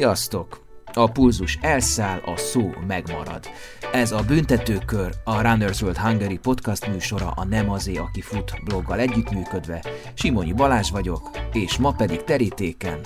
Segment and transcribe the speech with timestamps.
[0.00, 0.64] Sziasztok!
[0.92, 3.44] A pulzus elszáll, a szó megmarad.
[3.92, 8.98] Ez a Büntetőkör, a Runners World Hungary podcast műsora a Nem azé, aki fut bloggal
[8.98, 9.84] együttműködve.
[10.14, 13.00] Simonyi Balázs vagyok, és ma pedig terítéken.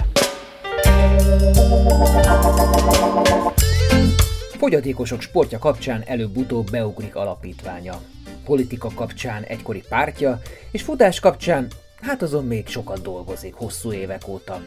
[4.58, 8.00] Fogyatékosok sportja kapcsán előbb-utóbb beugrik alapítványa.
[8.44, 11.68] Politika kapcsán egykori pártja, és futás kapcsán
[12.00, 14.60] hát azon még sokat dolgozik hosszú évek óta.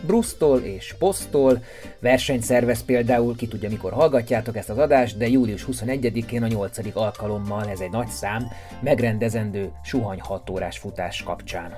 [0.00, 1.62] Brusztól és Posztól,
[1.98, 6.78] versenyt szervez például, ki tudja mikor hallgatjátok ezt az adást, de július 21-én a 8.
[6.96, 8.46] alkalommal, ez egy nagy szám,
[8.80, 11.76] megrendezendő suhany 6 órás futás kapcsán.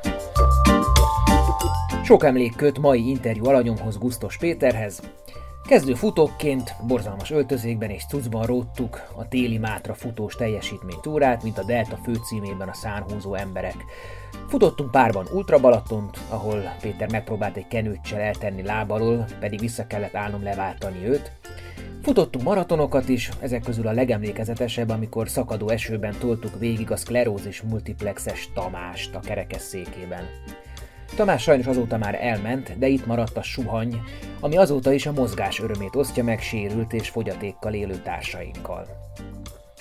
[2.04, 5.00] Sok emlék köt mai interjú alanyomhoz Gusztos Péterhez,
[5.68, 11.96] Kezdő futókként borzalmas öltözékben és cuccban róttuk a téli Mátra futós teljesítménytúrát, mint a Delta
[11.96, 13.76] főcímében a szánhúzó emberek.
[14.48, 20.42] Futottunk párban Ultra Balatont, ahol Péter megpróbált egy kenőccsel eltenni lábalól, pedig vissza kellett állnom
[20.42, 21.32] leváltani őt.
[22.02, 28.48] Futottunk maratonokat is, ezek közül a legemlékezetesebb, amikor szakadó esőben toltuk végig a szklerózis multiplexes
[28.54, 30.24] Tamást a kerekesszékében.
[31.16, 34.00] Tamás sajnos azóta már elment, de itt maradt a suhany,
[34.40, 39.03] ami azóta is a mozgás örömét osztja meg sérült és fogyatékkal élő társainkkal.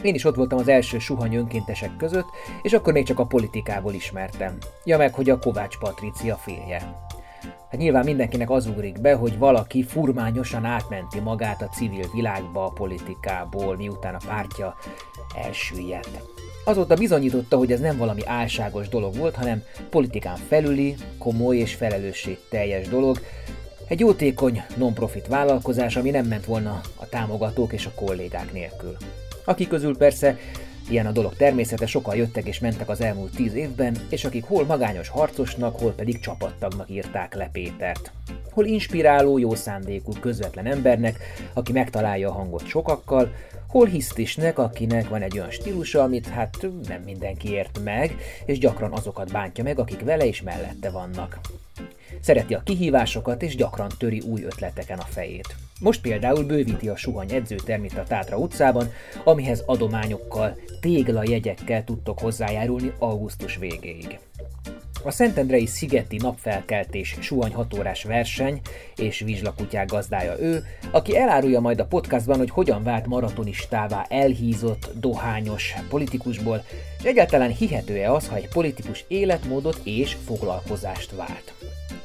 [0.04, 2.28] Én is ott voltam az első suhany önkéntesek között,
[2.62, 4.58] és akkor még csak a politikából ismertem.
[4.86, 7.08] Ja meg, hogy a Kovács Patricia férje.
[7.70, 12.72] Hát nyilván mindenkinek az ugrik be, hogy valaki furmányosan átmenti magát a civil világba a
[12.72, 14.76] politikából, miután a pártja
[15.46, 16.22] elsüllyedt.
[16.66, 22.88] Azóta bizonyította, hogy ez nem valami álságos dolog volt, hanem politikán felüli, komoly és felelősségteljes
[22.88, 23.20] dolog,
[23.88, 28.98] egy jótékony non-profit vállalkozás, ami nem ment volna a támogatók és a kollégák nélkül.
[29.46, 30.38] Akik közül persze
[30.90, 34.66] Ilyen a dolog természete, sokan jöttek és mentek az elmúlt tíz évben, és akik hol
[34.66, 38.12] magányos harcosnak, hol pedig csapattagnak írták le Pétert.
[38.52, 41.18] Hol inspiráló, jó szándékú, közvetlen embernek,
[41.54, 43.32] aki megtalálja a hangot sokakkal,
[43.68, 48.16] hol hisztisnek, akinek van egy olyan stílusa, amit hát nem mindenki ért meg,
[48.46, 51.40] és gyakran azokat bántja meg, akik vele és mellette vannak.
[52.22, 55.56] Szereti a kihívásokat, és gyakran töri új ötleteken a fejét.
[55.84, 58.92] Most például bővíti a suhany edzőtermit a Tátra utcában,
[59.24, 64.20] amihez adományokkal, téglajegyekkel tudtok hozzájárulni augusztus végéig.
[65.04, 68.62] A Szentendrei Szigeti napfelkeltés suhany hatórás verseny
[68.96, 75.74] és vizslakutyák gazdája ő, aki elárulja majd a podcastban, hogy hogyan vált maratonistává elhízott, dohányos
[75.90, 76.64] politikusból,
[76.98, 81.54] és egyáltalán hihető-e az, ha egy politikus életmódot és foglalkozást vált.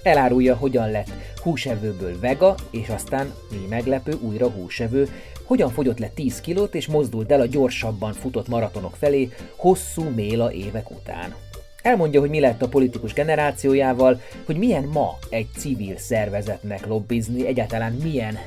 [0.03, 1.11] Elárulja, hogyan lett
[1.43, 5.09] húsevőből vega, és aztán, mi meglepő, újra húsevő,
[5.45, 10.53] hogyan fogyott le 10 kilót, és mozdult el a gyorsabban futott maratonok felé hosszú méla
[10.53, 11.35] évek után.
[11.83, 17.93] Elmondja, hogy mi lett a politikus generációjával, hogy milyen ma egy civil szervezetnek lobbizni, egyáltalán
[17.93, 18.39] milyen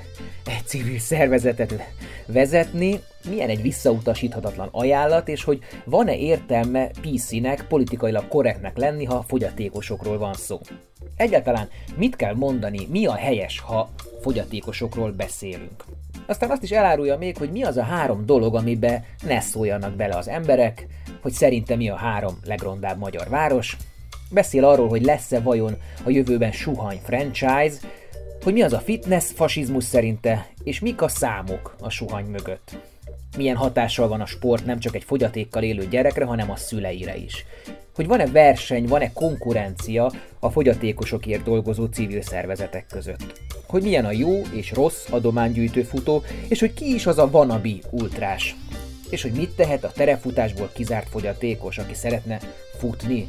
[0.46, 1.74] egy civil szervezetet
[2.26, 3.00] vezetni,
[3.30, 10.34] milyen egy visszautasíthatatlan ajánlat, és hogy van-e értelme PC-nek politikailag korrektnek lenni, ha fogyatékosokról van
[10.34, 10.60] szó.
[11.16, 13.90] Egyáltalán mit kell mondani, mi a helyes, ha
[14.22, 15.84] fogyatékosokról beszélünk.
[16.26, 20.16] Aztán azt is elárulja még, hogy mi az a három dolog, amibe ne szóljanak bele
[20.16, 20.88] az emberek,
[21.22, 23.78] hogy szerinte mi a három legrondább magyar város,
[24.32, 27.76] beszél arról, hogy lesz-e vajon a jövőben suhany franchise,
[28.44, 32.78] hogy mi az a fitness fasizmus szerinte, és mik a számok a suhany mögött.
[33.38, 37.46] Milyen hatással van a sport nem csak egy fogyatékkal élő gyerekre, hanem a szüleire is
[37.96, 43.42] hogy van-e verseny, van-e konkurencia a fogyatékosokért dolgozó civil szervezetek között.
[43.68, 47.82] Hogy milyen a jó és rossz adománygyűjtő futó, és hogy ki is az a vanabi
[47.90, 48.56] ultrás.
[49.12, 52.40] És hogy mit tehet a terefutásból kizárt fogyatékos, aki szeretne
[52.78, 53.28] futni.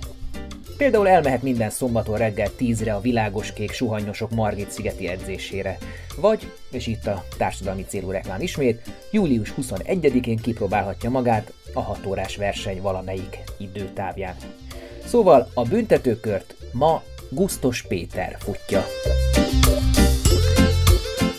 [0.77, 5.79] Például elmehet minden szombaton reggel 10-re a világos kék suhanyosok Margit szigeti edzésére.
[6.17, 12.37] Vagy, és itt a társadalmi célú reklám ismét, július 21-én kipróbálhatja magát a 6 órás
[12.37, 14.37] verseny valamelyik időtávján.
[15.07, 18.85] Szóval a büntetőkört ma Gusztos Péter futja.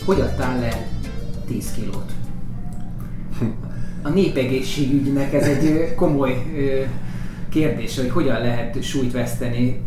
[0.04, 0.86] Hogy adtál le
[1.46, 2.12] 10 kilót?
[4.06, 6.44] A népegészségügynek ez egy komoly
[7.48, 9.80] kérdés, hogy hogyan lehet súlyt veszteni.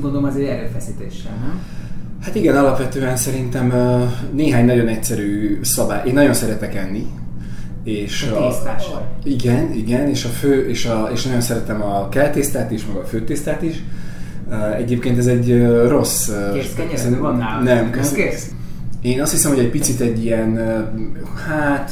[0.00, 1.60] Gondolom az egy erőfeszítéssel, nem?
[2.22, 3.72] Hát igen, alapvetően szerintem
[4.32, 6.02] néhány nagyon egyszerű szabály.
[6.06, 7.06] Én nagyon szeretek enni,
[7.84, 12.70] és a, a, igen, igen, és, a fő, és, a, és nagyon szeretem a keltésztát
[12.70, 13.82] is, meg a főtésztát is.
[14.76, 16.30] Egyébként ez egy rossz...
[16.52, 17.62] Kész van nálam?
[17.62, 18.12] Nem, kösz.
[18.12, 18.50] kész?
[19.00, 20.56] Én azt hiszem, hogy egy picit egy ilyen,
[21.48, 21.90] hát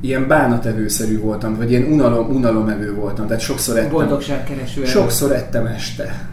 [0.00, 3.90] ilyen bánatevőszerű voltam, vagy ilyen unalom, unalomevő voltam, tehát sokszor ettem.
[3.90, 4.84] Boldogságkereső.
[4.84, 6.28] Sokszor ettem este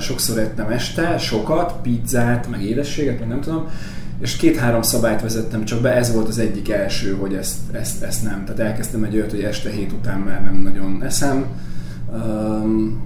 [0.00, 3.68] sokszor ettem este, sokat, pizzát, meg édességet, meg nem tudom,
[4.20, 8.22] és két-három szabályt vezettem csak be, ez volt az egyik első, hogy ezt, ezt, ezt
[8.22, 8.44] nem.
[8.44, 11.46] Tehát elkezdtem egy olyat, hogy este hét után már nem nagyon eszem.
[12.12, 13.02] Um,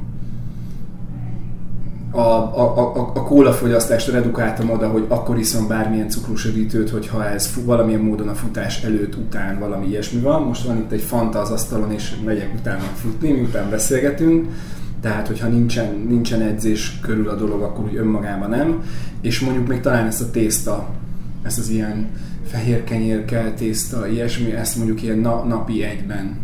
[2.12, 8.00] a, a, a, a kólafogyasztást redukáltam oda, hogy akkor iszom bármilyen cukrusödítőt, hogyha ez valamilyen
[8.00, 10.42] módon a futás előtt, után valami ilyesmi van.
[10.42, 14.48] Most van itt egy fanta az asztalon, és megyek utána futni, miután beszélgetünk.
[15.00, 18.82] Tehát, hogyha nincsen, nincsen edzés körül a dolog, akkor úgy önmagában nem.
[19.20, 20.88] És mondjuk még talán ezt a tészta,
[21.42, 22.10] ezt az ilyen
[22.46, 26.36] fehér kenyérkel tészta, ilyesmi, ezt mondjuk ilyen na, napi egyben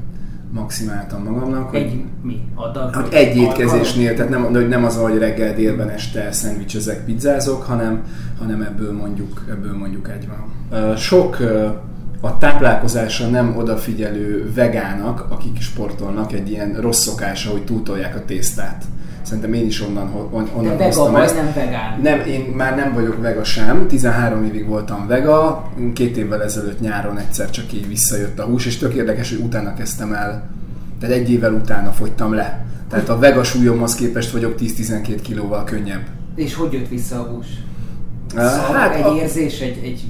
[0.50, 1.75] maximáltam magamnak.
[1.75, 2.43] Egy hogy, mi?
[2.55, 2.95] Adag?
[2.95, 8.03] Hogy egy étkezésnél, tehát nem, hogy nem az, hogy reggel, délben, este szendvicsezek, pizzázok, hanem,
[8.39, 10.97] hanem ebből mondjuk, ebből mondjuk egy van.
[10.97, 11.37] Sok
[12.21, 18.85] a táplálkozásra nem odafigyelő vegának, akik sportolnak, egy ilyen rossz szokása, hogy túltolják a tésztát.
[19.28, 22.00] Szerintem én is onnan, on, onnan De vega vagy, nem vegán.
[22.02, 23.86] Nem, én már nem vagyok vega sem.
[23.86, 25.69] 13 évig voltam vega.
[25.94, 29.75] Két évvel ezelőtt nyáron egyszer csak így visszajött a hús, és tök érdekes, hogy utána
[29.75, 30.48] kezdtem el.
[31.00, 32.64] Tehát egy évvel utána fogytam le.
[32.90, 36.02] Tehát a vega súlyomhoz képest vagyok 10-12 kilóval könnyebb.
[36.34, 37.46] És hogy jött vissza a hús?
[38.30, 39.16] Szóval hát egy a...
[39.16, 40.04] érzés, egy, egy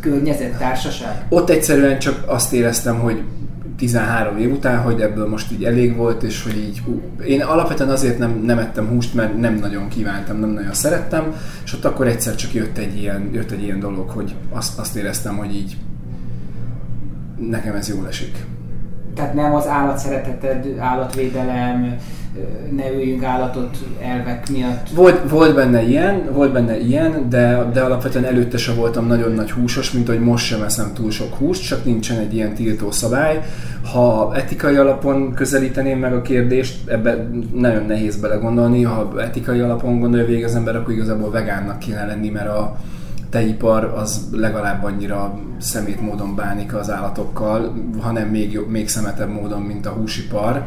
[0.00, 1.26] környezet, társaság?
[1.28, 3.22] Ott egyszerűen csak azt éreztem, hogy
[3.80, 7.90] 13 év után, hogy ebből most így elég volt, és hogy így, hú, én alapvetően
[7.90, 11.34] azért nem, nem ettem húst, mert nem nagyon kívántam, nem nagyon szerettem,
[11.64, 14.96] és ott akkor egyszer csak jött egy ilyen, jött egy ilyen dolog, hogy azt, azt
[14.96, 15.76] éreztem, hogy így
[17.48, 18.44] nekem ez jól esik.
[19.20, 21.96] Tehát nem az állatszereteted, állatvédelem,
[22.76, 24.88] ne öljünk állatot elvek miatt.
[24.94, 29.50] Volt, volt benne ilyen, volt benne ilyen, de, de alapvetően előtte sem voltam nagyon nagy
[29.50, 33.40] húsos, mint hogy most sem eszem túl sok húst, csak nincsen egy ilyen tiltó szabály.
[33.92, 40.26] Ha etikai alapon közelíteném meg a kérdést, ebbe nagyon nehéz belegondolni, ha etikai alapon gondolja
[40.26, 42.76] végig az ember, akkor igazából vegánnak kéne lenni, mert a,
[43.30, 49.60] teipar az legalább annyira szemét módon bánik az állatokkal, hanem még, jobb, még szemetebb módon,
[49.60, 50.64] mint a húsipar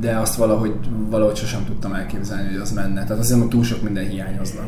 [0.00, 0.74] de azt valahogy,
[1.10, 3.04] valahogy sosem tudtam elképzelni, hogy az menne.
[3.04, 4.60] Tehát azért, hogy túl sok minden hiányozna.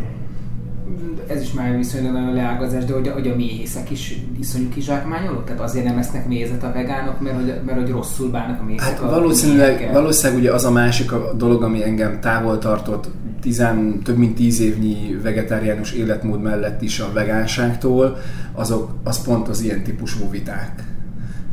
[1.27, 5.45] Ez is már viszonylag nagyon leágazás, de hogy, hogy a méhészek is iszonyú kizsákmányolók?
[5.45, 8.85] Tehát azért nem esznek mézet a vegánok, mert hogy, mert hogy rosszul bánnak a mézek
[8.85, 13.09] Hát valószínűleg, valószínűleg ugye az a másik a dolog, ami engem távol tartott
[13.45, 18.17] tizen, több mint tíz évnyi vegetáriánus életmód mellett is a vegánságtól,
[18.53, 20.85] azok, az pont az ilyen típusú viták.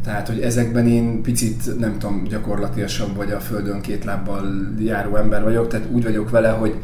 [0.03, 5.43] Tehát, hogy ezekben én picit, nem tudom, gyakorlatilasabb vagy a földön két lábbal járó ember
[5.43, 6.75] vagyok, tehát úgy vagyok vele, hogy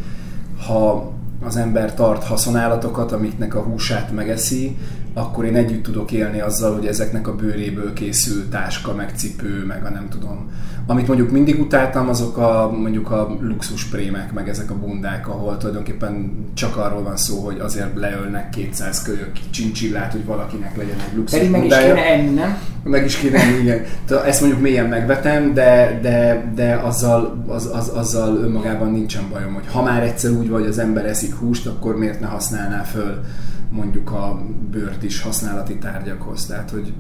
[0.68, 1.14] ha
[1.44, 4.78] az ember tart haszonállatokat, amiknek a húsát megeszi,
[5.18, 9.86] akkor én együtt tudok élni azzal, hogy ezeknek a bőréből készül táska, meg cipő, meg
[9.86, 10.52] a nem tudom.
[10.90, 15.58] Amit mondjuk mindig utáltam, azok a mondjuk a luxus prémek, meg ezek a bundák, ahol
[15.58, 21.16] tulajdonképpen csak arról van szó, hogy azért leölnek 200 kölyök csincsillát, hogy valakinek legyen egy
[21.16, 22.58] luxus Pedig meg is kéne enni, nem?
[22.84, 23.84] Meg is kéne enni, igen.
[24.26, 29.68] Ezt mondjuk mélyen megvetem, de, de, de azzal, az, az, azzal önmagában nincsen bajom, hogy
[29.72, 33.24] ha már egyszer úgy vagy, az ember eszik húst, akkor miért ne használná föl
[33.70, 34.42] mondjuk a
[34.72, 36.46] bőrt is használati tárgyakhoz.
[36.46, 36.94] Tehát, hogy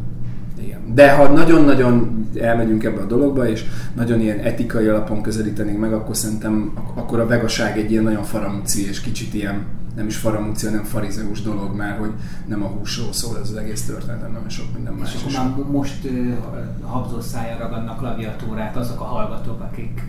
[0.59, 0.93] igen.
[0.93, 6.15] De ha nagyon-nagyon elmegyünk ebbe a dologba, és nagyon ilyen etikai alapon közelítenénk meg, akkor
[6.15, 10.83] szerintem akkor a vegaság egy ilyen nagyon faramúci, és kicsit ilyen nem is faramúci, hanem
[10.83, 12.11] farizeus dolog már, hogy
[12.45, 15.13] nem a húsról szól ez az egész történet, hanem sok minden más.
[15.13, 16.33] És akkor már most uh,
[16.81, 20.03] habzó szája ragadnak klaviatúrát azok a hallgatók, akik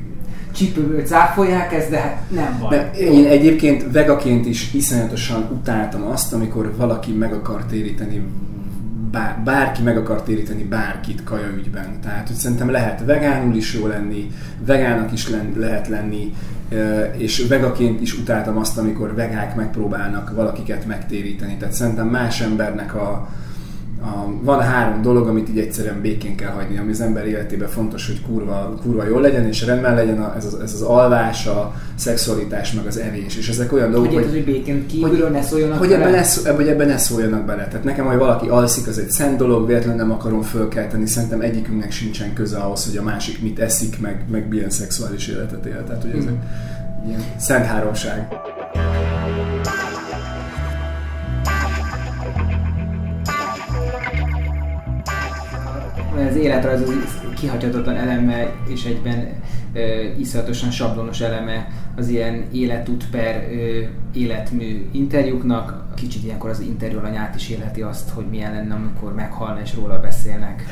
[0.53, 2.71] csípőből cáfolják ezt, de hát nem baj.
[2.71, 8.23] De én egyébként vegaként is iszonyatosan utáltam azt, amikor valaki meg akar téríteni
[9.11, 12.01] bár, bárki meg akar téríteni bárkit kaja ügyben.
[12.03, 14.31] Tehát, hogy szerintem lehet vegánul is jó lenni,
[14.67, 16.35] vegának is len, lehet lenni,
[17.17, 21.57] és vegaként is utáltam azt, amikor vegák megpróbálnak valakiket megtéríteni.
[21.57, 23.29] Tehát szerintem más embernek a,
[24.03, 28.07] a, van három dolog, amit így egyszerűen békén kell hagyni, ami az ember életében fontos,
[28.07, 31.75] hogy kurva, kurva jól legyen, és rendben legyen a, ez, az, ez az alvás, a
[31.95, 33.37] szexualitás, meg az evés.
[33.37, 36.53] És ezek olyan dolgok, hogy, hogy, hogy békén kívülről hogy, ne szóljanak hogy ebben, ne,
[36.53, 37.67] hogy ebben ne szóljanak bele.
[37.67, 41.07] Tehát nekem, hogy valaki alszik, az egy szent dolog, véletlenül nem akarom fölkelteni.
[41.07, 45.67] Szerintem egyikünknek sincsen köze ahhoz, hogy a másik mit eszik, meg, meg milyen szexuális életet
[45.67, 45.85] él.
[45.85, 47.09] Tehát, hogy ezek mm.
[47.09, 48.29] ilyen szent háromság.
[56.27, 56.95] Az életrajz az
[57.41, 59.29] kihagyhatatlan eleme és egyben
[59.73, 59.81] ö,
[60.19, 63.81] iszonyatosan sablonos eleme az ilyen életút per ö,
[64.13, 65.87] életmű interjúknak.
[65.95, 70.01] Kicsit ilyenkor az interjú alanyát is élheti azt, hogy milyen lenne, amikor meghalna és róla
[70.01, 70.65] beszélnek.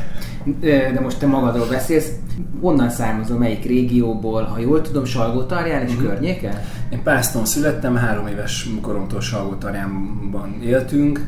[0.60, 2.10] Ö, de most te magadról beszélsz.
[2.60, 5.98] Onnan származom, melyik régióból, ha jól tudom, Salgótarján és mm.
[5.98, 6.62] környéke?
[6.90, 11.20] Én Pászton születtem, három éves koromtól Salgótarjánban éltünk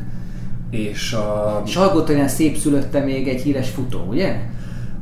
[0.69, 1.63] és a...
[1.65, 4.39] Salgótarján szép szülötte még egy híres futó, ugye?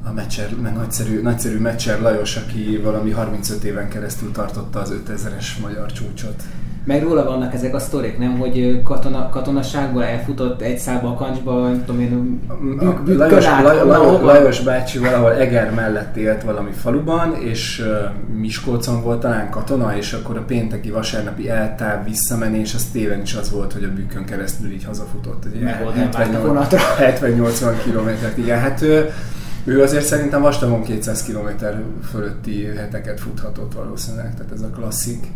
[0.04, 5.92] A Mecser, nagyszerű, nagyszerű Mecser Lajos, aki valami 35 éven keresztül tartotta az 5000-es magyar
[5.92, 6.44] csúcsot.
[6.88, 8.38] Meg róla vannak ezek a sztorik, nem?
[8.38, 12.42] Hogy katona, katonaságból elfutott egy szába a kancsba, nem tudom én,
[13.04, 17.84] bük, Lajos, Lajos, Lajos, Lajos bácsi valahol Eger mellett élt valami faluban, és
[18.40, 23.52] Miskolcon volt talán katona, és akkor a pénteki vasárnapi eltáv visszamenés, az téven is az
[23.52, 25.62] volt, hogy a bükkön keresztül így hazafutott.
[25.62, 25.96] Meg volt
[27.00, 28.60] 70-80 kilométert, igen.
[28.60, 29.10] Hát ő,
[29.64, 31.66] ő azért szerintem vastagon 200 km
[32.12, 35.28] fölötti heteket futhatott valószínűleg, tehát ez a klasszik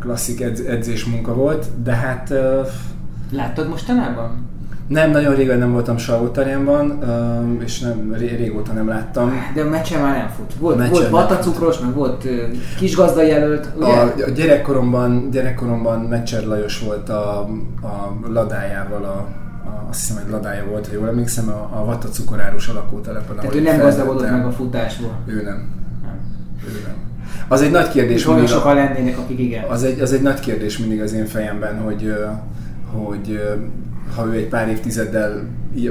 [0.00, 2.34] klasszik edz, edzés munka volt, de hát...
[3.30, 4.50] Láttad mostanában?
[4.86, 6.98] Nem, nagyon régen nem voltam Salgótarjánban,
[7.64, 9.32] és nem, régóta nem láttam.
[9.54, 10.54] De a meccsen már nem fut.
[10.54, 12.28] Volt, meccsen volt vatacukros, meg volt
[12.78, 13.86] kis gazda jelölt, ugye?
[13.86, 17.40] A, a gyerekkoromban, gyerekkoromban Meccser Lajos volt a,
[17.82, 19.26] a ladájával a,
[19.88, 23.36] azt hiszem, hogy ladája volt, ha jól emlékszem, a, a Vata cukorárus alakótelepen.
[23.36, 25.12] Tehát ő nem gazdagodott meg a futásból?
[25.26, 25.68] Ő nem.
[26.02, 26.18] nem.
[26.66, 26.94] Ő nem.
[27.48, 28.26] Az egy nagy kérdés.
[28.26, 29.64] Olyan sokan lennének, akik igen.
[29.64, 32.14] Az egy, az egy nagy kérdés mindig az én fejemben, hogy,
[32.92, 33.40] hogy
[34.16, 35.44] ha ő egy pár évtizeddel,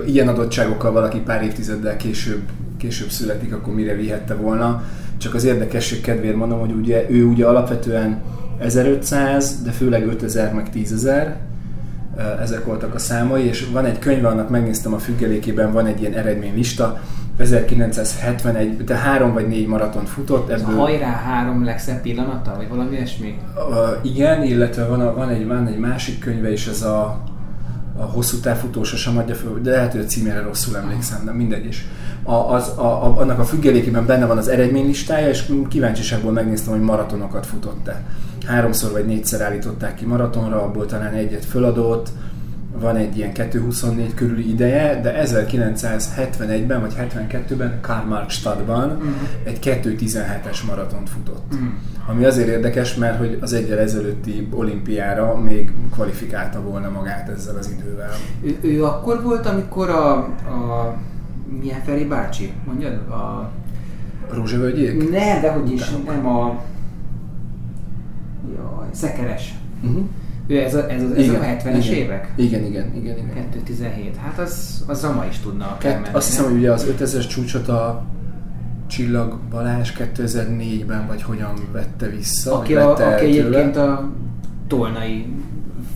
[0.05, 2.41] ilyen adottságokkal valaki pár évtizeddel később,
[2.77, 4.83] később születik, akkor mire vihette volna.
[5.17, 8.21] Csak az érdekesség kedvéért mondom, hogy ugye ő ugye alapvetően
[8.59, 11.38] 1500, de főleg 5000 meg 10000,
[12.41, 16.13] ezek voltak a számai, és van egy könyv, annak megnéztem a függelékében, van egy ilyen
[16.13, 17.01] eredménylista,
[17.41, 20.50] 1971, de három vagy négy maratont futott.
[20.50, 20.75] Ebből...
[20.75, 23.39] A hajrá három legszebb pillanata, vagy valami ilyesmi?
[23.55, 27.24] Uh, igen, illetve van, a, van, egy, van egy másik könyve is, ez a,
[27.98, 31.65] a hosszú távfutó sem adja fel, de lehet, hogy a címére rosszul emlékszem, de mindegy
[31.65, 31.86] is.
[32.24, 36.81] A, az, a, a, annak a függelékében benne van az eredménylistája, és kíváncsiságból megnéztem, hogy
[36.81, 38.01] maratonokat futott-e.
[38.45, 42.10] Háromszor vagy négyszer állították ki maratonra, abból talán egyet föladott,
[42.79, 49.11] van egy ilyen 224 körüli ideje, de 1971-ben vagy 72-ben Karl-Marx-stadtban uh-huh.
[49.43, 51.53] egy 2.17-es maratont futott.
[51.53, 51.67] Uh-huh.
[52.07, 57.69] Ami azért érdekes, mert hogy az egyel ezelőtti olimpiára még kvalifikálta volna magát ezzel az
[57.69, 58.11] idővel.
[58.43, 60.95] Ő, ő akkor volt, amikor a, a
[61.59, 62.93] milyen Feri bácsi, mondjad?
[62.93, 63.51] A...
[64.29, 65.09] Rózsavölgyék?
[65.09, 66.61] Ne, de hogy is, nem a...
[68.55, 69.53] Jaj, Szekeres.
[69.83, 70.03] Uh-huh.
[70.51, 72.31] Ő ez, a, ez, a, ez igen, a 70-es igen, évek?
[72.36, 73.17] Igen, igen, igen.
[73.17, 73.50] igen.
[73.51, 74.15] 217.
[74.15, 77.67] Hát az, az Rama is tudna Kett, menni, Azt hiszem, hogy ugye az 5000-es csúcsot
[77.67, 78.03] a
[78.88, 82.58] Csillag Balázs 2004-ben vagy hogyan vette vissza.
[82.58, 84.12] Aki, a, aki egyébként a
[84.67, 85.25] tolnai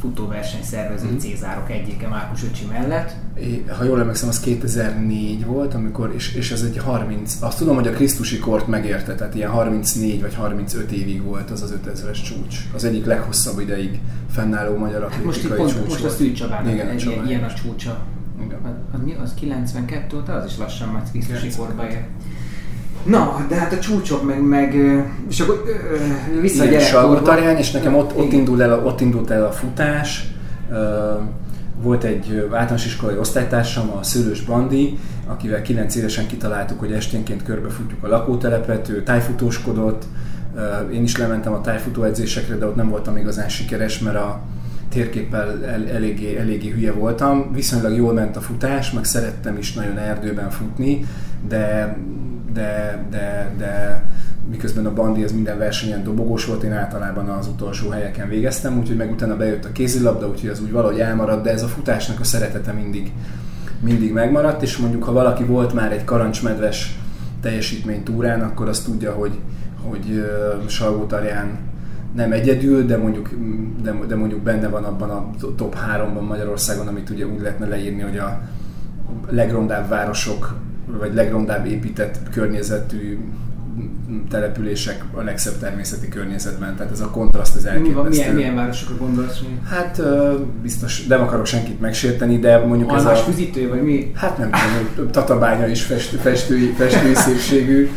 [0.06, 1.18] futóverseny szervező mm.
[1.18, 3.12] Cézárok egyike Márkus öcsi mellett.
[3.40, 7.76] É, ha jól emlékszem, az 2004 volt, amikor, és, és ez egy 30, azt tudom,
[7.76, 12.24] hogy a Krisztusi kort megérte, tehát ilyen 34 vagy 35 évig volt az az 5000-es
[12.24, 12.58] csúcs.
[12.74, 14.00] Az egyik leghosszabb ideig
[14.32, 16.04] fennálló magyar hát most csúcs Most volt.
[16.04, 17.98] a Szűcs Csabának Igen, egy, ilyen, ilyen a csúcsa.
[18.46, 18.60] Igen.
[18.64, 22.06] Az, az, mi, az 92 óta, az is lassan már Krisztusi korba ér.
[23.06, 24.76] Na, de hát a csúcsok meg, meg
[25.30, 25.64] és akkor
[26.42, 27.58] vissza a gyerekkorba.
[27.58, 30.28] és nekem ott, ott, indult el, ott indult el a futás.
[31.82, 34.98] Volt egy általános iskolai osztálytársam, a Szőlős Bandi,
[35.28, 40.04] akivel 9 évesen kitaláltuk, hogy esténként körbefutjuk a lakótelepet, ő tájfutóskodott,
[40.94, 44.42] én is lementem a tájfutó edzésekre, de ott nem voltam igazán sikeres, mert a
[44.90, 47.52] térképpel el, eléggé, eléggé hülye voltam.
[47.54, 51.06] Viszonylag jól ment a futás, meg szerettem is nagyon erdőben futni,
[51.48, 51.98] de
[52.56, 54.04] de, de, de
[54.50, 58.96] miközben a bandi az minden versenyen dobogós volt, én általában az utolsó helyeken végeztem, úgyhogy
[58.96, 62.24] meg utána bejött a kézilabda, úgyhogy az úgy valahogy elmaradt, de ez a futásnak a
[62.24, 63.12] szeretete mindig,
[63.80, 67.00] mindig megmaradt, és mondjuk ha valaki volt már egy karancsmedves
[67.42, 69.40] teljesítménytúrán, akkor azt tudja, hogy,
[69.82, 70.26] hogy
[70.68, 71.58] Salgótarján
[72.16, 73.30] nem egyedül, de mondjuk,
[73.84, 78.02] de, de mondjuk benne van abban a top 3-ban Magyarországon, amit ugye úgy lehetne leírni,
[78.02, 78.42] hogy a
[79.30, 83.20] legrondább városok vagy legrondább épített környezetű
[84.30, 88.10] települések a legszebb természeti környezetben, tehát ez a kontraszt az elképesztő.
[88.10, 89.40] Milyen, milyen városokra gondolsz?
[89.40, 89.60] Mi?
[89.70, 90.02] Hát
[90.62, 93.22] biztos, nem akarok senkit megsérteni, de mondjuk Almás ez a...
[93.22, 94.12] füzítő, vagy mi?
[94.16, 94.50] Hát nem
[94.96, 97.90] tudom, Tatabánya is festő, festői, festői szépségű.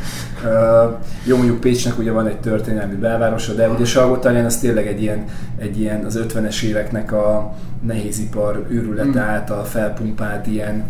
[1.24, 5.24] jó, mondjuk Pécsnek ugye van egy történelmi belvárosa, de ugye Salgótarján az tényleg egy ilyen,
[5.58, 7.54] egy ilyen az 50-es éveknek a
[7.86, 9.28] nehézipar őrülete mm.
[9.28, 10.84] által felpumpált ilyen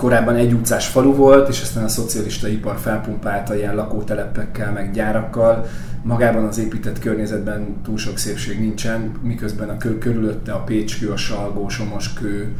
[0.00, 5.66] korábban egy utcás falu volt, és aztán a szocialista ipar felpumpálta ilyen lakótelepekkel, meg gyárakkal.
[6.02, 11.16] Magában az épített környezetben túl sok szépség nincsen, miközben a kör, körülötte a Pécskő, a
[11.16, 12.56] Salgó, Somoskő,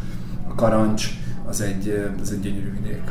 [0.48, 1.08] a Karancs,
[1.48, 3.02] az egy, az egy gyönyörű vidék.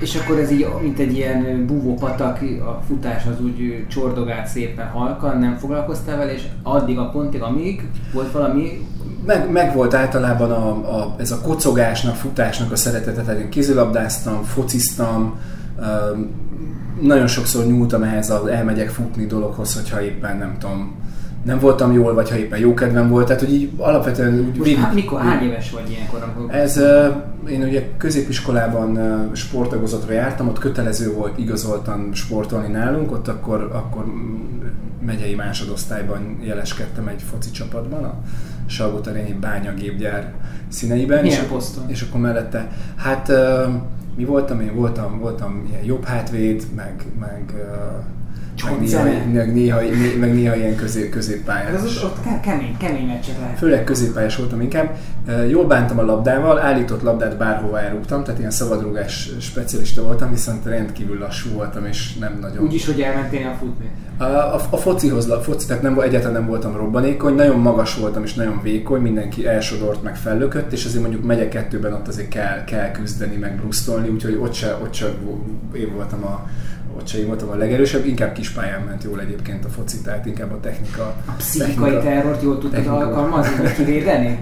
[0.00, 5.38] És akkor ez így, mint egy ilyen búvópatak, a futás az úgy csordogált szépen halkan,
[5.38, 8.86] nem foglalkoztál vele, és addig a pontig, amíg volt valami
[9.26, 14.42] meg, meg volt általában a, a, ez a kocogásnak, futásnak a szeretete, tehát én kézilabdáztam,
[14.42, 15.38] fociztam,
[17.00, 20.96] nagyon sokszor nyúltam ehhez az elmegyek futni dologhoz, hogyha éppen nem tudom,
[21.44, 24.78] nem voltam jól, vagy ha éppen jó kedvem volt, tehát hogy így alapvetően úgy végig,
[24.78, 26.22] há, mikor, hány éves vagy ilyenkor?
[26.22, 26.54] Amikor...
[26.54, 26.80] Ez,
[27.48, 28.98] én ugye középiskolában
[29.34, 34.04] sportagozatra jártam, ott kötelező volt igazoltan sportolni nálunk, ott akkor, akkor
[35.06, 38.14] megyei másodosztályban jeleskedtem egy foci csapatban, a
[38.66, 40.32] Salgótarjányi bányagépgyár
[40.68, 41.22] színeiben.
[41.22, 41.84] Milyen és, poszton?
[41.86, 43.32] És akkor mellette, hát
[44.16, 47.54] mi voltam, én voltam, voltam ilyen jobb hátvéd, meg, meg
[48.64, 49.80] meg néha, meg, néha,
[50.18, 51.74] meg néha ilyen közé, középpályás.
[51.74, 53.58] Ez az, ott kemény, kemény meccsek lehet.
[53.58, 54.96] Főleg középpályás voltam inkább.
[55.48, 61.18] Jól bántam a labdával, állított labdát bárhova elrúgtam, tehát ilyen szabadrugás specialista voltam, viszont rendkívül
[61.18, 62.64] lassú voltam, és nem nagyon...
[62.64, 63.90] Úgyis, hogy elmentél a futni?
[64.16, 68.22] A, a, a focihoz, a foci, tehát nem, egyáltalán nem voltam robbanékony, nagyon magas voltam
[68.22, 72.64] és nagyon vékony, mindenki elsodort meg fellökött, és azért mondjuk megye kettőben ott azért kell,
[72.64, 75.06] kell küzdeni, meg brusztolni, úgyhogy ott se, ott se
[75.72, 76.48] én voltam a,
[77.18, 80.60] én voltam a legerősebb, inkább kis pályán ment jól egyébként a foci, tehát inkább a
[80.60, 81.02] technika.
[81.26, 84.40] A pszichikai technika, terrort jól tudtad alkalmazni, vagy kivédeni?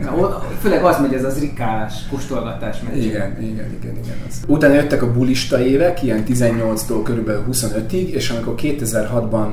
[0.60, 3.04] Főleg az megy ez az rikálás, kóstolgatás megy.
[3.04, 4.16] Igen, igen, igen, igen.
[4.28, 4.42] Az.
[4.46, 9.48] Utána jöttek a bulista évek, ilyen 18-tól körülbelül 25-ig, és amikor 2006-ban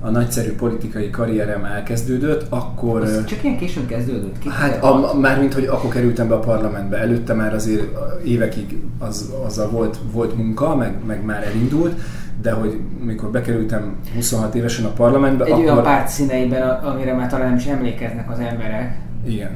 [0.00, 3.02] a nagyszerű politikai karrierem elkezdődött, akkor...
[3.02, 4.38] Az csak ilyen későn kezdődött?
[4.38, 6.96] Ki hát a, mármint, hogy akkor kerültem be a parlamentbe.
[6.96, 7.82] Előtte már azért
[8.24, 12.00] évekig az, azzal volt, volt munka, meg, meg már elindult,
[12.42, 15.64] de hogy mikor bekerültem 26 évesen a parlamentbe, Egy akkor...
[15.64, 18.98] olyan párt színeiben, amire már talán nem is emlékeznek az emberek.
[19.26, 19.50] Igen.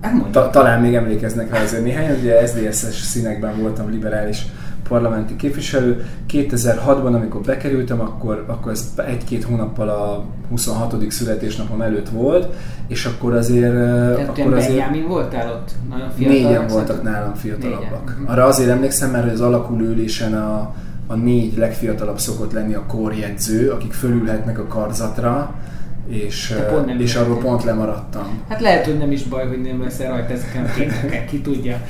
[0.00, 4.46] Hát Ta- talán még emlékeznek rá azért néhány, ugye SZDSZ-es színekben voltam liberális
[4.88, 6.04] parlamenti képviselő.
[6.30, 11.10] 2006-ban, amikor bekerültem, akkor, akkor ez egy-két hónappal a 26.
[11.10, 12.54] születésnapom előtt volt,
[12.86, 13.74] és akkor azért...
[14.14, 15.70] Tehát akkor azért Benjamin voltál ott?
[15.90, 18.16] Nagyon fiatal Négyen voltak nálam fiatalabbak.
[18.18, 18.32] Négyen.
[18.32, 20.74] Arra azért emlékszem, mert az alakuló ülésen a,
[21.12, 25.54] a négy legfiatalabb szokott lenni a korjegyző, akik fölülhetnek a karzatra,
[26.08, 26.54] és,
[26.86, 28.42] nem és arról pont lemaradtam.
[28.48, 31.80] Hát lehet, hogy nem is baj, hogy nem leszel rajta ezeken a képeken, ki tudja.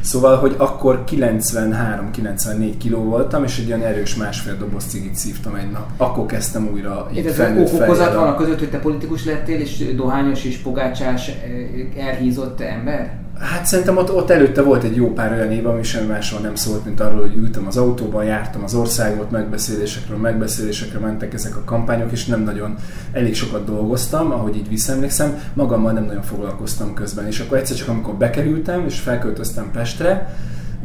[0.00, 5.70] Szóval, hogy akkor 93-94 kiló voltam, és egy olyan erős másfél doboz cigit szívtam egy
[5.70, 5.86] nap.
[5.96, 10.44] Akkor kezdtem újra így felnőtt okozat van a között, hogy te politikus lettél, és dohányos
[10.44, 13.12] és pogácsás, eh, elhízott ember?
[13.38, 16.54] Hát szerintem ott, ott előtte volt egy jó pár olyan év, ami semmi másról nem
[16.54, 21.64] szólt, mint arról, hogy ültem az autóban, jártam az országot, megbeszélésekről, megbeszélésekre mentek ezek a
[21.64, 22.74] kampányok, és nem nagyon
[23.12, 27.26] elég sokat dolgoztam, ahogy így visszaemlékszem, magammal nem nagyon foglalkoztam közben.
[27.26, 30.34] És akkor egyszer csak amikor bekerültem, és felköltöztem Pestre,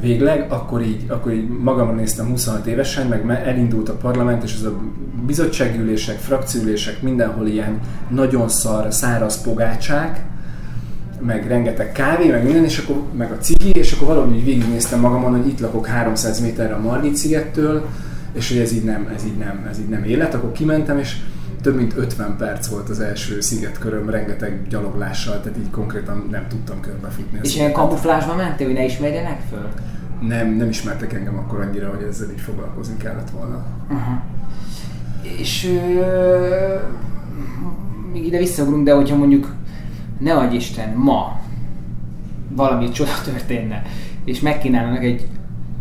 [0.02, 4.64] végleg, akkor így, akkor így magamra néztem 26 évesen, meg elindult a parlament, és az
[4.64, 4.80] a
[5.26, 10.32] bizottságülések, frakciülések, mindenhol ilyen nagyon szar, száraz pogácsák,
[11.26, 15.32] meg rengeteg kávé, meg minden, és akkor meg a cigi, és akkor valahogy végignéztem magamon,
[15.32, 17.86] hogy itt lakok 300 méterre a Margit szigettől,
[18.34, 21.16] és hogy ez így nem, ez így nem, ez így nem élet, akkor kimentem, és
[21.62, 26.80] több mint 50 perc volt az első szigetköröm, rengeteg gyaloglással, tehát így konkrétan nem tudtam
[26.80, 27.40] körbefutni.
[27.42, 29.70] És ilyen kamuflásban mentél, hogy ne ismerjenek föl?
[30.28, 33.66] Nem, nem ismertek engem akkor annyira, hogy ezzel így foglalkozni kellett volna.
[33.90, 34.16] Uh-huh.
[35.40, 35.68] És
[36.00, 36.76] ö,
[38.14, 39.54] még ide visszaugrunk, de hogyha mondjuk
[40.24, 41.40] ne adj Isten, ma
[42.56, 43.82] valami csoda történne,
[44.26, 45.28] és megkínálnak egy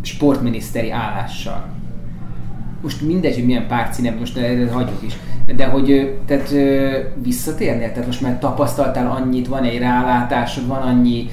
[0.01, 1.65] sportminiszteri állással.
[2.81, 5.13] Most mindegy, hogy milyen párt színe, most erre hagyjuk is.
[5.55, 6.53] De hogy tehát
[7.21, 7.91] visszatérnél?
[7.91, 11.29] Tehát most már tapasztaltál annyit, van egy rálátásod, van annyi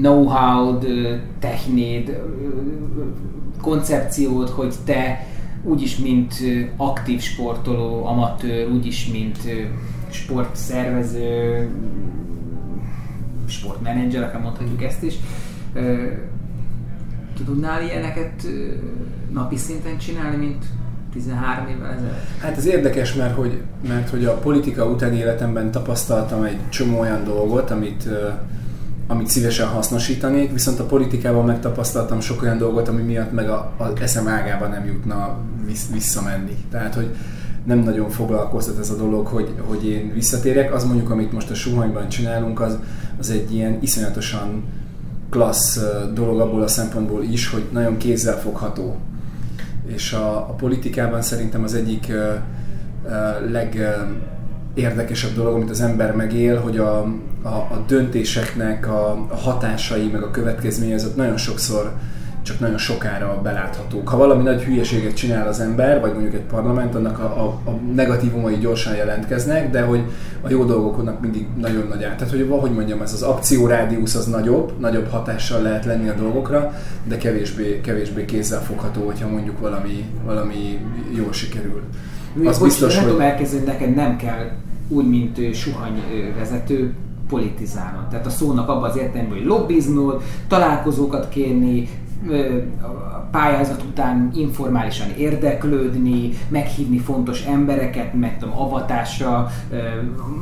[0.00, 0.78] know-how
[1.38, 2.20] technéd,
[3.62, 5.26] koncepciód, hogy te
[5.62, 6.34] úgyis, mint
[6.76, 9.38] aktív sportoló, amatőr, úgyis, mint
[10.12, 11.68] sportszervező,
[13.46, 15.14] sportmenedzser, akár mondhatjuk ezt is.
[17.44, 18.46] Tudnál ilyeneket
[19.32, 20.64] napi szinten csinálni, mint
[21.12, 22.40] 13 évvel ezelőtt?
[22.40, 27.24] Hát ez érdekes, mert hogy, mert hogy a politika utáni életemben tapasztaltam egy csomó olyan
[27.24, 28.08] dolgot, amit,
[29.06, 34.00] amit szívesen hasznosítanék, viszont a politikában megtapasztaltam sok olyan dolgot, ami miatt meg a, a
[34.00, 35.38] eszem ágában nem jutna
[35.92, 36.56] visszamenni.
[36.70, 37.16] Tehát, hogy
[37.68, 40.74] nem nagyon foglalkoztat ez a dolog, hogy, hogy én visszatérek.
[40.74, 42.78] Az mondjuk, amit most a suhanyban csinálunk, az,
[43.18, 44.64] az egy ilyen iszonyatosan
[45.30, 45.80] klassz
[46.14, 48.96] dolog abból a szempontból is, hogy nagyon kézzel fogható.
[49.86, 52.16] És a, a politikában szerintem az egyik uh,
[53.04, 53.50] uh,
[54.74, 57.00] legérdekesebb dolog, amit az ember megél, hogy a,
[57.42, 61.92] a, a döntéseknek a, a hatásai, meg a következményei azok nagyon sokszor
[62.48, 64.08] csak nagyon sokára beláthatók.
[64.08, 67.74] Ha valami nagy hülyeséget csinál az ember, vagy mondjuk egy parlament, annak a, a, a
[67.94, 70.02] negatívumai gyorsan jelentkeznek, de hogy
[70.42, 72.16] a jó dolgoknak mindig nagyon nagy át.
[72.16, 76.72] Tehát, hogy hogy mondjam, ez az akciórádiusz az nagyobb, nagyobb hatással lehet lenni a dolgokra,
[77.04, 80.78] de kevésbé, kevésbé kézzel fogható, hogyha mondjuk valami, valami
[81.14, 81.82] jól sikerül.
[82.44, 83.06] Az biztos, hogy...
[83.06, 84.50] tudom elkezdeni, neked nem kell
[84.88, 86.02] úgy, mint suhany
[86.38, 86.94] vezető,
[87.28, 87.98] politizálni.
[88.10, 91.88] Tehát a szónak abban az értelemben, hogy lobbiznod, találkozókat kérni,
[93.30, 99.50] pályázat után informálisan érdeklődni, meghívni fontos embereket, meg tudom, avatásra,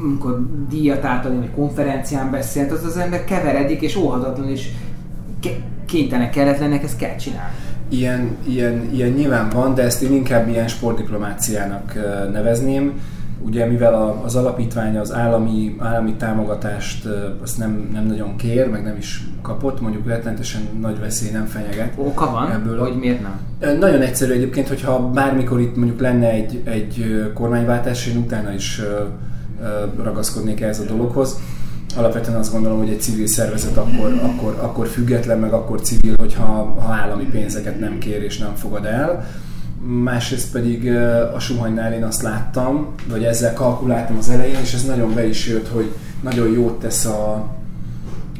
[0.04, 4.68] amikor díjat átadni, vagy konferencián beszélt, az az ember keveredik, és óhatatlan, és
[5.86, 7.54] kénytelen kelletlenek, ezt kell csinálni.
[7.88, 11.94] Ilyen, ilyen, ilyen nyilván van, de ezt én inkább ilyen sportdiplomáciának
[12.32, 12.92] nevezném
[13.40, 17.08] Ugye mivel az alapítvány az állami, állami támogatást
[17.42, 21.92] azt nem, nem nagyon kér, meg nem is kapott, mondjuk rettenetesen nagy veszély nem fenyeget.
[21.96, 23.40] Oka van, ebből hogy miért nem?
[23.78, 28.80] Nagyon egyszerű egyébként, hogyha bármikor itt mondjuk lenne egy, egy kormányváltás, én utána is
[30.02, 31.40] ragaszkodnék ehhez a dologhoz.
[31.96, 36.44] Alapvetően azt gondolom, hogy egy civil szervezet akkor, akkor, akkor független, meg akkor civil, hogyha
[36.80, 39.26] ha állami pénzeket nem kér és nem fogad el
[39.86, 40.90] másrészt pedig
[41.34, 45.48] a suhanynál én azt láttam, vagy ezzel kalkuláltam az elején, és ez nagyon be is
[45.48, 47.50] jött, hogy nagyon jót tesz a,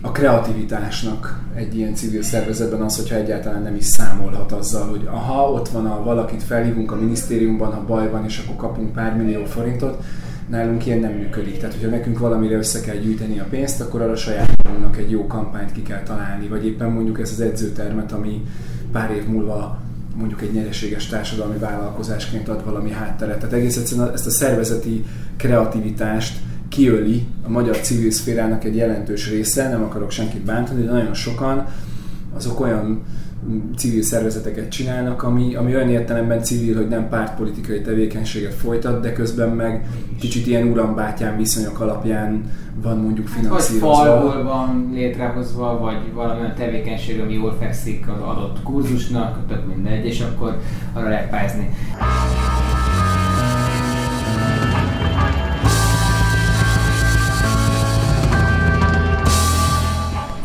[0.00, 5.50] a kreativitásnak egy ilyen civil szervezetben az, hogyha egyáltalán nem is számolhat azzal, hogy ha
[5.50, 9.44] ott van a valakit felhívunk a minisztériumban, ha baj van, és akkor kapunk pár millió
[9.44, 10.02] forintot,
[10.48, 11.58] nálunk ilyen nem működik.
[11.58, 15.26] Tehát, hogyha nekünk valamire össze kell gyűjteni a pénzt, akkor arra saját magunknak egy jó
[15.26, 18.42] kampányt ki kell találni, vagy éppen mondjuk ez az edzőtermet, ami
[18.92, 19.78] pár év múlva
[20.16, 23.38] mondjuk egy nyereséges társadalmi vállalkozásként ad valami hátteret.
[23.38, 25.04] Tehát egész egyszerűen ezt a szervezeti
[25.36, 31.14] kreativitást kiöli a magyar civil szférának egy jelentős része, nem akarok senkit bántani, de nagyon
[31.14, 31.66] sokan
[32.34, 33.02] azok olyan
[33.76, 39.48] civil szervezeteket csinálnak, ami, ami olyan értelemben civil, hogy nem pártpolitikai tevékenységet folytat, de közben
[39.48, 39.86] meg
[40.20, 42.50] kicsit ilyen urambátyán viszonyok alapján
[42.82, 43.86] van mondjuk finanszírozva.
[43.86, 50.06] Vagy falból van létrehozva, vagy valamilyen tevékenység, ami jól fekszik az adott kurzusnak, tök mindegy,
[50.06, 50.56] és akkor
[50.92, 51.68] arra lehet pályázni.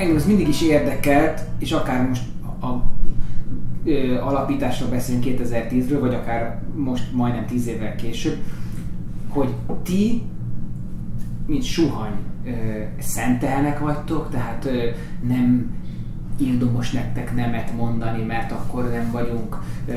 [0.01, 2.21] engem ez mindig is érdekelt, és akár most
[2.61, 2.83] a
[3.85, 8.37] ö, alapításról beszélünk 2010-ről, vagy akár most majdnem 10 évvel később,
[9.29, 9.49] hogy
[9.83, 10.21] ti,
[11.45, 12.13] mint suhany,
[12.45, 12.49] ö,
[12.99, 14.89] szentelnek vagytok, tehát ö,
[15.27, 15.73] nem
[16.41, 19.93] ildomos nektek nemet mondani, mert akkor nem vagyunk ö,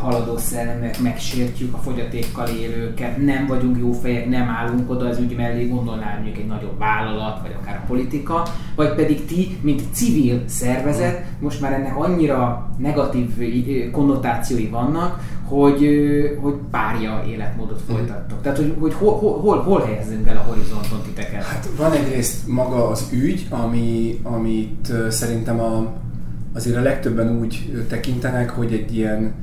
[0.00, 5.36] haladó szellemek, megsértjük a fogyatékkal élőket, nem vagyunk jó fejek, nem állunk oda az ügy
[5.36, 8.42] mellé, gondolnál mondjuk egy nagyobb vállalat, vagy akár a politika,
[8.74, 13.30] vagy pedig ti, mint civil szervezet, most már ennek annyira negatív
[13.92, 15.88] konnotációi vannak, hogy,
[16.40, 17.96] hogy párja életmódot mhm.
[17.96, 18.42] folytattok.
[18.42, 21.42] Tehát, hogy, hogy hol, hol, hol, helyezzünk el a horizonton titeket?
[21.42, 25.92] Hát van egyrészt maga az ügy, ami, amit szerintem a,
[26.54, 29.34] azért a legtöbben úgy tekintenek, hogy egy ilyen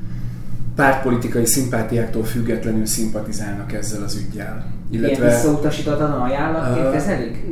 [0.75, 4.65] pártpolitikai szimpátiáktól függetlenül szimpatizálnak ezzel az ügyjel.
[4.89, 7.45] Illetve, Ilyen visszautasítatlan ajánlatként uh, kezelik?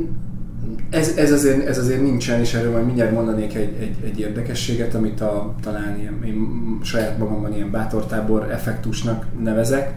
[0.92, 4.94] Ez, ez, azért, ez azért nincsen, és erről majd mindjárt mondanék egy, egy, egy érdekességet,
[4.94, 9.94] amit a, talán ilyen, én saját magamban ilyen bátortábor effektusnak nevezek,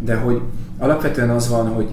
[0.00, 0.40] de hogy
[0.78, 1.88] alapvetően az van, hogy,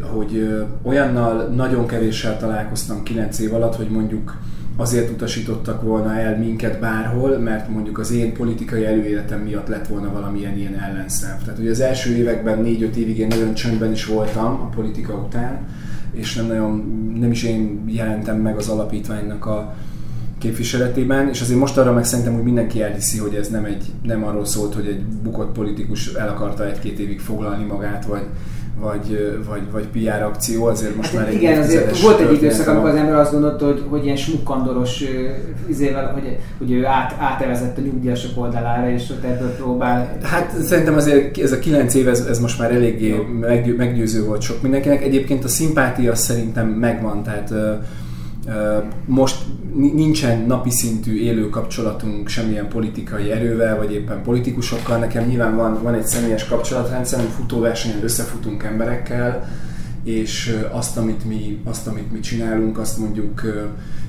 [0.00, 4.36] hogy olyannal nagyon kevéssel találkoztam 9 év alatt, hogy mondjuk
[4.76, 10.12] azért utasítottak volna el minket bárhol, mert mondjuk az én politikai előéletem miatt lett volna
[10.12, 11.42] valamilyen ilyen ellenszáv.
[11.42, 15.66] Tehát ugye az első években, 4-5 évig én nagyon csöndben is voltam a politika után,
[16.12, 19.74] és nem nagyon, nem is én jelentem meg az alapítványnak a
[20.38, 24.24] képviseletében, és azért most arra meg szerintem, hogy mindenki elhiszi, hogy ez nem, egy, nem
[24.24, 28.26] arról szólt, hogy egy bukott politikus el akarta egy-két évig foglalni magát, vagy,
[28.80, 32.68] vagy, vagy, vagy PR akció, azért most hát már egy Igen, azért volt egy időszak,
[32.68, 35.02] amikor az ember azt gondolta, hogy, hogy ilyen smukkandoros
[35.68, 40.18] izével, hogy, hogy ő át, átevezett a nyugdíjasok oldalára, és ott ebből próbál.
[40.22, 43.16] Hát szerintem azért ez a kilenc év, ez, ez most már eléggé
[43.76, 45.02] meggyőző volt sok mindenkinek.
[45.02, 47.54] Egyébként a szimpátia szerintem megvan, tehát
[49.06, 49.36] Most
[49.74, 54.98] nincsen napi szintű élő kapcsolatunk semmilyen politikai erővel, vagy éppen politikusokkal.
[54.98, 59.48] Nekem nyilván van, van egy személyes kapcsolatrendszerem, futóversenyen összefutunk emberekkel,
[60.02, 63.42] és azt amit, mi, azt, amit mi csinálunk, azt mondjuk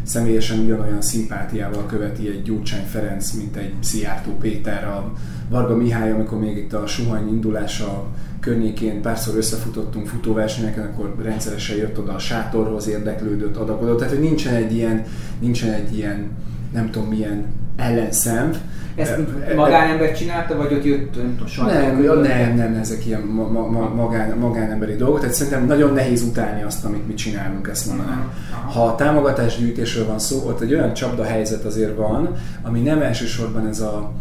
[0.04, 5.14] személyesen ugyanolyan szimpátiával követi egy Gyurcsány Ferenc, mint egy Szijjártó Péter, a
[5.50, 8.06] Varga Mihály, amikor még itt a suhany indulása
[8.40, 13.98] környékén párszor összefutottunk futóversenyeken, akkor rendszeresen jött oda a sátorhoz, érdeklődött, adakodott.
[13.98, 15.06] Tehát, hogy nincsen egy ilyen,
[15.40, 16.30] nincsen egy ilyen
[16.74, 17.46] nem tudom milyen
[17.80, 18.52] ellenszem.
[18.96, 19.18] Ezt
[19.56, 24.38] magánember csinálta, vagy ott jött, tudom, nem, nem, nem, nem, ezek ilyen ma, ma, magán,
[24.38, 28.34] magánemberi dolgok, tehát szerintem nagyon nehéz utálni azt, amit mi csinálunk, ezt mondanám.
[28.74, 33.68] Ha a támogatásgyűjtésről van szó, ott egy olyan csapda helyzet azért van, ami nem elsősorban
[33.68, 34.12] ez a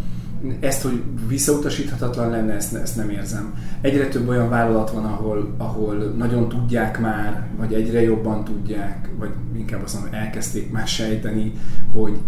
[0.60, 3.54] ezt, hogy visszautasíthatatlan lenne, ezt, ezt nem érzem.
[3.80, 9.30] Egyre több olyan vállalat van, ahol, ahol nagyon tudják már, vagy egyre jobban tudják, vagy
[9.56, 11.52] inkább azt mondom, elkezdték már sejteni,
[11.92, 12.18] hogy,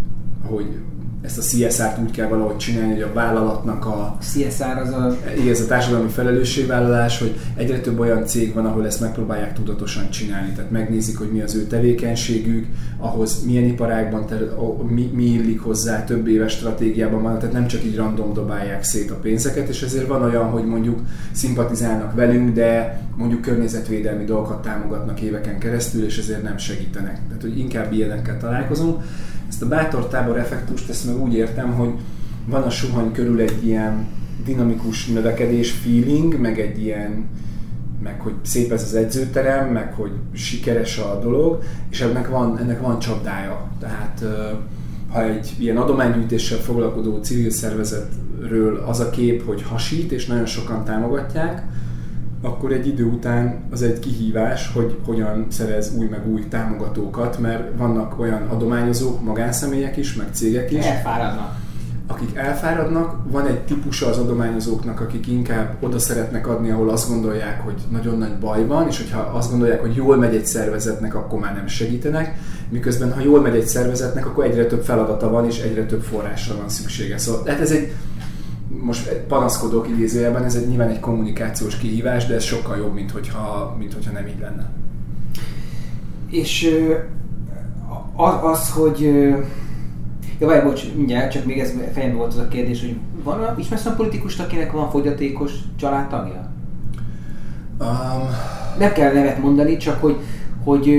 [0.46, 0.78] hogy
[1.22, 4.16] ezt a CSR-t úgy kell valahogy csinálni, hogy a vállalatnak a...
[4.20, 5.16] CSR az a...
[5.36, 10.10] Igen, ez a társadalmi felelősségvállalás, hogy egyre több olyan cég van, ahol ezt megpróbálják tudatosan
[10.10, 10.52] csinálni.
[10.52, 12.66] Tehát megnézik, hogy mi az ő tevékenységük,
[12.98, 14.54] ahhoz milyen iparágban, ter,
[14.88, 19.10] mi, mi illik hozzá, több éves stratégiában van, tehát nem csak így random dobálják szét
[19.10, 21.00] a pénzeket, és ezért van olyan, hogy mondjuk
[21.32, 27.18] szimpatizálnak velünk, de mondjuk környezetvédelmi dolgokat támogatnak éveken keresztül, és ezért nem segítenek.
[27.26, 29.02] Tehát, hogy inkább ilyenekkel találkozunk.
[29.50, 31.90] Ezt a bátor tábor effektust, ezt meg úgy értem, hogy
[32.46, 34.06] van a suhany körül egy ilyen
[34.44, 37.28] dinamikus növekedés feeling, meg egy ilyen
[38.02, 42.80] meg hogy szép ez az edzőterem, meg hogy sikeres a dolog, és ennek van, ennek
[42.80, 43.70] van csapdája.
[43.80, 44.24] Tehát
[45.12, 50.84] ha egy ilyen adománygyűjtéssel foglalkozó civil szervezetről az a kép, hogy hasít, és nagyon sokan
[50.84, 51.62] támogatják,
[52.42, 57.78] akkor egy idő után az egy kihívás, hogy hogyan szerez új meg új támogatókat, mert
[57.78, 60.84] vannak olyan adományozók, magánszemélyek is, meg cégek is.
[60.84, 61.58] Elfáradnak.
[62.06, 67.60] Akik elfáradnak, van egy típusa az adományozóknak, akik inkább oda szeretnek adni, ahol azt gondolják,
[67.60, 71.38] hogy nagyon nagy baj van, és hogyha azt gondolják, hogy jól megy egy szervezetnek, akkor
[71.38, 75.60] már nem segítenek, miközben ha jól megy egy szervezetnek, akkor egyre több feladata van, és
[75.60, 77.18] egyre több forrásra van szüksége.
[77.18, 77.92] Szóval tehát ez egy
[78.78, 83.74] most panaszkodok idézőjelben, ez egy nyilván egy kommunikációs kihívás, de ez sokkal jobb, mint hogyha,
[83.78, 84.70] mint hogyha nem így lenne.
[86.30, 86.68] És
[88.42, 89.00] az, hogy
[90.40, 93.86] Ja, várj, bocs, mindjárt, csak még ez fejemben volt az a kérdés, hogy van, ismersz
[93.86, 96.50] a politikus, akinek van fogyatékos családtagja?
[97.80, 98.28] Um...
[98.78, 100.16] Nem kell nevet mondani, csak hogy,
[100.64, 100.90] hogy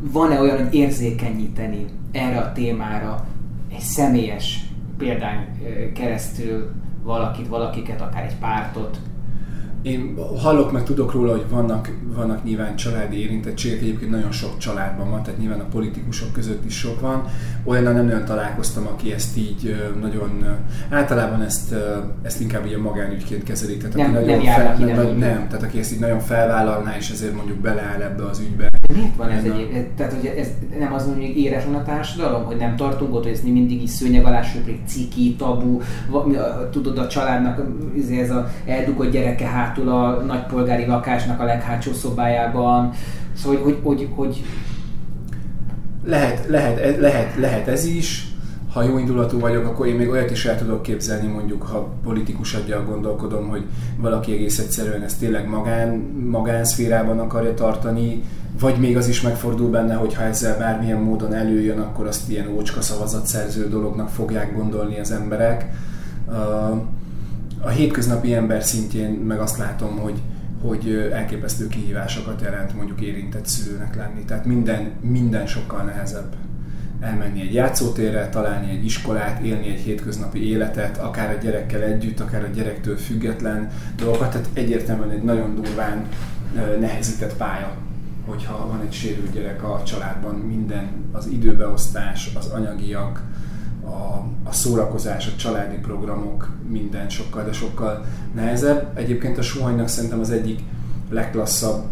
[0.00, 3.26] van-e olyan, hogy érzékenyíteni erre a témára
[3.72, 4.63] egy személyes
[4.98, 5.46] példány
[5.94, 6.70] keresztül
[7.02, 8.98] valakit, valakiket, akár egy pártot,
[9.84, 15.10] én hallok meg tudok róla, hogy vannak, vannak nyilván családi érintettségek, egyébként nagyon sok családban
[15.10, 17.24] van, tehát nyilván a politikusok között is sok van.
[17.64, 20.58] Olyan nem nagyon találkoztam, aki ezt így nagyon,
[20.90, 21.74] általában ezt,
[22.22, 25.48] ezt inkább így a magánügyként kezeli, tehát nem, aki nem nagyon fel, nem, nem, nem,
[25.48, 28.68] tehát aki ezt így nagyon felvállalná, és ezért mondjuk beleáll ebbe az ügybe.
[28.94, 32.44] Miért van ez egy, tehát hogy ez nem az, hogy még éres van a társadalom,
[32.44, 35.80] hogy nem tartunk ott, hogy ez mindig is szőnyeg alá söprik, ciki, tabu,
[36.70, 37.62] tudod a családnak
[37.96, 42.92] izé ez a eldugott gyereke hát hátul a nagypolgári lakásnak a leghátsó szobájában.
[43.36, 44.42] Szóval, hogy, hogy, hogy
[46.04, 48.28] lehet, lehet, lehet, lehet ez is,
[48.72, 52.54] ha jó indulatú vagyok, akkor én még olyat is el tudok képzelni, mondjuk, ha politikus
[52.54, 53.64] adja gondolkodom, hogy
[53.96, 55.88] valaki egész egyszerűen ezt tényleg magán,
[56.30, 58.22] magánszférában akarja tartani,
[58.60, 62.48] vagy még az is megfordul benne, hogy ha ezzel bármilyen módon előjön, akkor azt ilyen
[62.48, 65.66] ócska szavazatszerző dolognak fogják gondolni az emberek.
[67.60, 70.20] A hétköznapi ember szintjén meg azt látom, hogy,
[70.62, 74.24] hogy elképesztő kihívásokat jelent mondjuk érintett szülőnek lenni.
[74.24, 76.34] Tehát minden, minden sokkal nehezebb
[77.00, 82.42] elmenni egy játszótérre, találni egy iskolát, élni egy hétköznapi életet, akár a gyerekkel együtt, akár
[82.42, 84.30] a gyerektől független dolgokat.
[84.30, 86.06] Tehát egyértelműen egy nagyon durván
[86.80, 87.76] nehezített pálya,
[88.26, 93.22] hogyha van egy sérült gyerek a családban, minden, az időbeosztás, az anyagiak,
[93.84, 98.90] a, a szórakozás, a családi programok, minden sokkal, de sokkal nehezebb.
[98.94, 100.60] Egyébként a suhanynak szerintem az egyik
[101.10, 101.84] legklasszabb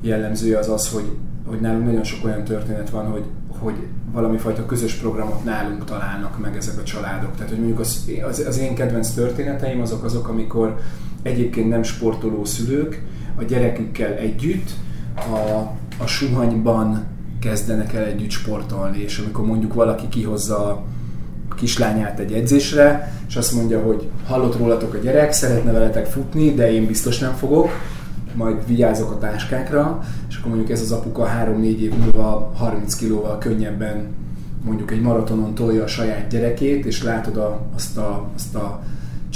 [0.00, 3.24] jellemzője az az, hogy, hogy nálunk nagyon sok olyan történet van, hogy,
[3.58, 7.34] hogy valami fajta közös programot nálunk találnak meg ezek a családok.
[7.34, 10.80] Tehát, hogy mondjuk az, az, az én kedvenc történeteim azok azok, amikor
[11.22, 13.02] egyébként nem sportoló szülők
[13.36, 14.70] a gyerekükkel együtt
[15.16, 17.04] a, a suhanyban
[17.40, 20.84] kezdenek el együtt sportolni, és amikor mondjuk valaki kihozza
[21.56, 26.72] kislányát egy edzésre, és azt mondja, hogy hallott rólatok a gyerek, szeretne veletek futni, de
[26.72, 27.70] én biztos nem fogok,
[28.34, 33.38] majd vigyázok a táskákra, és akkor mondjuk ez az apuka 3-4 év múlva 30 kilóval
[33.38, 34.14] könnyebben
[34.64, 38.82] mondjuk egy maratonon tolja a saját gyerekét, és látod a, azt, a, azt a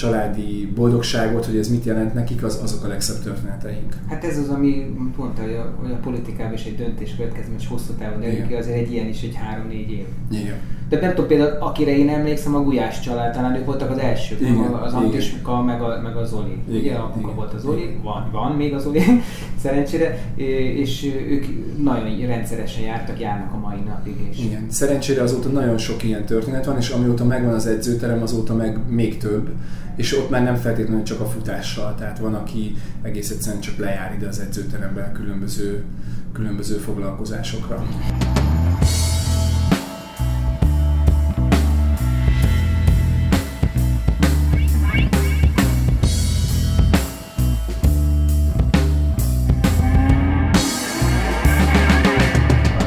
[0.00, 3.96] családi boldogságot, hogy ez mit jelent nekik, az, azok a legszebb történeteink.
[4.08, 7.92] Hát ez az, ami hogy a, hogy a politikában is egy döntés következő, és hosszú
[7.98, 10.06] távon derül azért egy ilyen is egy három-négy év.
[10.30, 10.56] Igen.
[10.88, 14.40] De nem tudom, például akire én emlékszem, a Gulyás család, talán ők voltak az elsők,
[14.40, 16.58] igen, az Antiska, meg a, meg a Zoli.
[16.68, 19.02] Igen, Ugye, apuka volt a Zoli, van, van még a Zoli,
[19.62, 20.32] szerencsére,
[20.76, 21.44] és ők
[21.82, 24.14] nagyon rendszeresen jártak, járnak a mai napig.
[24.30, 24.44] És...
[24.44, 28.78] Igen, szerencsére azóta nagyon sok ilyen történet van, és amióta megvan az edzőterem, azóta meg
[28.88, 29.48] még több,
[30.00, 34.14] és ott már nem feltétlenül csak a futással, tehát van, aki egész egyszerűen csak lejár
[34.14, 35.84] ide az edzőteremben különböző,
[36.32, 37.86] különböző foglalkozásokra.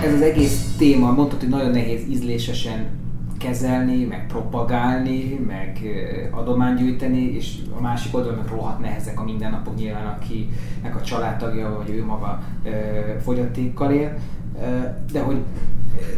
[0.04, 2.86] Ez az egész téma, mondtad, hogy nagyon nehéz ízlésesen
[3.44, 5.80] kezelni, meg propagálni, meg
[6.32, 11.96] adománygyűjteni, és a másik oldalon meg rohadt nehezek a mindennapok nyilván, akinek a családtagja, vagy
[11.96, 12.44] ő maga
[13.24, 14.18] fogyatékkal él.
[15.12, 15.38] De hogy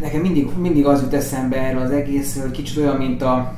[0.01, 3.53] nekem mindig, mindig az jut eszembe erről az egész, hogy kicsit olyan, mint a,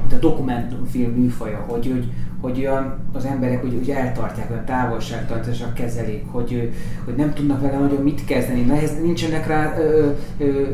[0.00, 2.08] mint a dokumentumfilm műfaja, hogy, hogy,
[2.40, 6.72] hogy olyan az emberek hogy, hogy eltartják, olyan távolságtartásak kezelik, hogy,
[7.04, 10.68] hogy nem tudnak vele nagyon mit kezdeni, nehez, nincsenek rá ö, ö,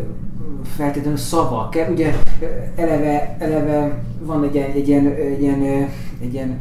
[0.76, 1.76] feltétlenül szavak.
[1.90, 2.14] Ugye
[2.76, 5.88] eleve, eleve van egy ilyen, egy ilyen, egy ilyen,
[6.20, 6.60] egy ilyen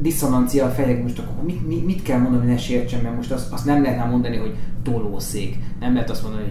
[0.00, 3.52] diszonancia a fejek, most akkor mit, mit, mit kell mondani, ne sértsen, mert most azt,
[3.52, 5.56] azt nem lehetne mondani, hogy tolószék.
[5.80, 6.42] Nem lehet azt mondani,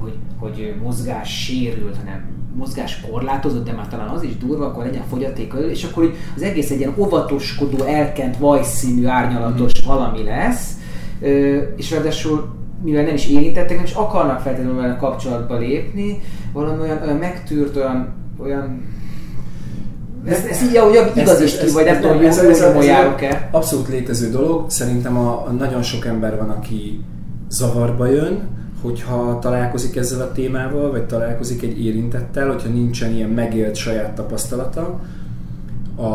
[0.00, 4.84] hogy, hogy, hogy mozgás sérült, hanem mozgás korlátozott, de már talán az is durva, akkor
[4.84, 9.86] legyen fogyatékkal, és akkor az egész egy ilyen óvatoskodó, elkent, vajszínű, árnyalatos mm.
[9.86, 10.76] valami lesz,
[11.76, 16.20] és ráadásul mivel nem is érintettek, nem is akarnak feltétlenül vele kapcsolatba lépni,
[16.52, 18.82] valami olyan, olyan megtűrt, olyan, olyan
[20.24, 23.48] ez, ez így, ahogy igaz is ki, vagy nem tudom, hogy ez, járok-e.
[23.50, 24.70] Abszolút létező dolog.
[24.70, 27.04] Szerintem a, a nagyon sok ember van, aki
[27.48, 28.48] zavarba jön,
[28.82, 35.00] hogyha találkozik ezzel a témával, vagy találkozik egy érintettel, hogyha nincsen ilyen megélt saját tapasztalata.
[35.96, 36.06] A,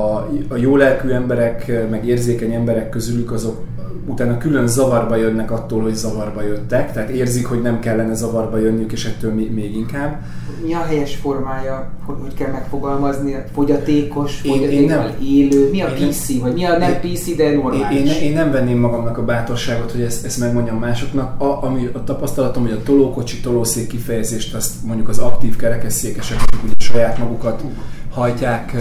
[0.47, 3.61] a jó lelkű emberek, meg érzékeny emberek közülük azok
[4.05, 8.91] utána külön zavarba jönnek attól, hogy zavarba jöttek, tehát érzik, hogy nem kellene zavarba jönniük,
[8.91, 10.21] és ettől még inkább.
[10.65, 13.35] Mi a helyes formája, hogy, hogy kell megfogalmazni?
[13.53, 17.99] Fogyatékos, fogyatékkal élő, mi a én PC, nem, vagy mi a nem PC, de normális?
[17.99, 21.41] Én, én, én nem venném magamnak a bátorságot, hogy ezt, ezt megmondjam másoknak.
[21.41, 26.73] A, ami a tapasztalatom, hogy a tolókocsi, tolószék kifejezést, azt mondjuk az aktív kerekesszékesek, ugye
[26.77, 27.63] saját magukat
[28.09, 28.75] hajtják,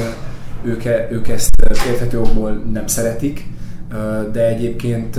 [0.64, 1.50] ők, ők ezt
[1.88, 3.44] érthető okból nem szeretik
[4.32, 5.18] de egyébként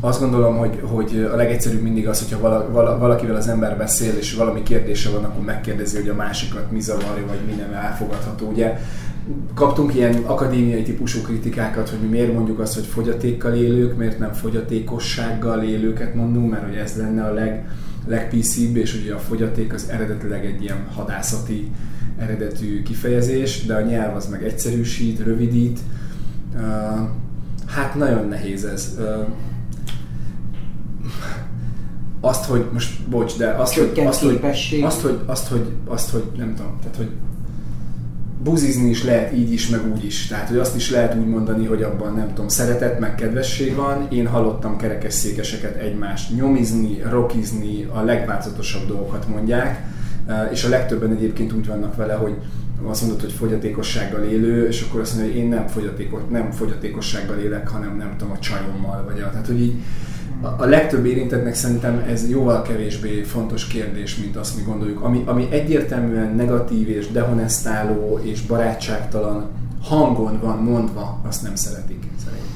[0.00, 4.14] azt gondolom, hogy, hogy a legegyszerűbb mindig az, hogyha vala, vala, valakivel az ember beszél,
[4.16, 8.48] és valami kérdése van, akkor megkérdezi, hogy a másikat mi zavarja, vagy mi nem elfogadható.
[8.48, 8.78] Ugye
[9.54, 14.32] kaptunk ilyen akadémiai típusú kritikákat, hogy mi miért mondjuk azt, hogy fogyatékkal élők, miért nem
[14.32, 17.68] fogyatékossággal élőket mondunk, mert hogy ez lenne a leg,
[18.06, 21.70] legpíszibb, és ugye a fogyaték az eredetileg egy ilyen hadászati
[22.18, 25.78] eredetű kifejezés, de a nyelv az meg egyszerűsít, rövidít,
[27.66, 28.98] hát nagyon nehéz ez.
[32.20, 34.40] Azt, hogy most, bocs, de azt, hogy, azt, hogy,
[34.82, 37.10] azt, hogy, azt, hogy, azt, hogy, nem tudom, tehát, hogy
[38.42, 40.26] buzizni is lehet így is, meg úgy is.
[40.26, 44.06] Tehát, hogy azt is lehet úgy mondani, hogy abban nem tudom, szeretet, meg kedvesség van.
[44.10, 49.86] Én hallottam kerekesszékeseket egymást nyomizni, rokizni, a legváltozatosabb dolgokat mondják,
[50.52, 52.34] és a legtöbben egyébként úgy vannak vele, hogy
[52.86, 57.38] azt mondod, hogy fogyatékossággal élő, és akkor azt mondja, hogy én nem, fogyatékos, nem fogyatékossággal
[57.38, 59.74] élek, hanem nem tudom, a csajommal, vagy a, tehát hogy így
[60.56, 65.00] a, legtöbb érintettnek szerintem ez jóval kevésbé fontos kérdés, mint azt mi gondoljuk.
[65.00, 69.50] Ami, ami egyértelműen negatív és dehonestáló és barátságtalan
[69.82, 72.07] hangon van mondva, azt nem szeretik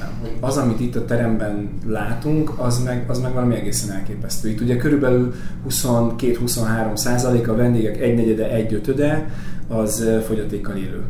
[0.03, 0.49] szerintem.
[0.49, 4.49] Az, amit itt a teremben látunk, az meg, az meg valami egészen elképesztő.
[4.49, 5.35] Itt ugye körülbelül
[5.69, 9.31] 22-23 százalék a vendégek egynegyede, egyötöde,
[9.69, 11.03] az fogyatékkal élő.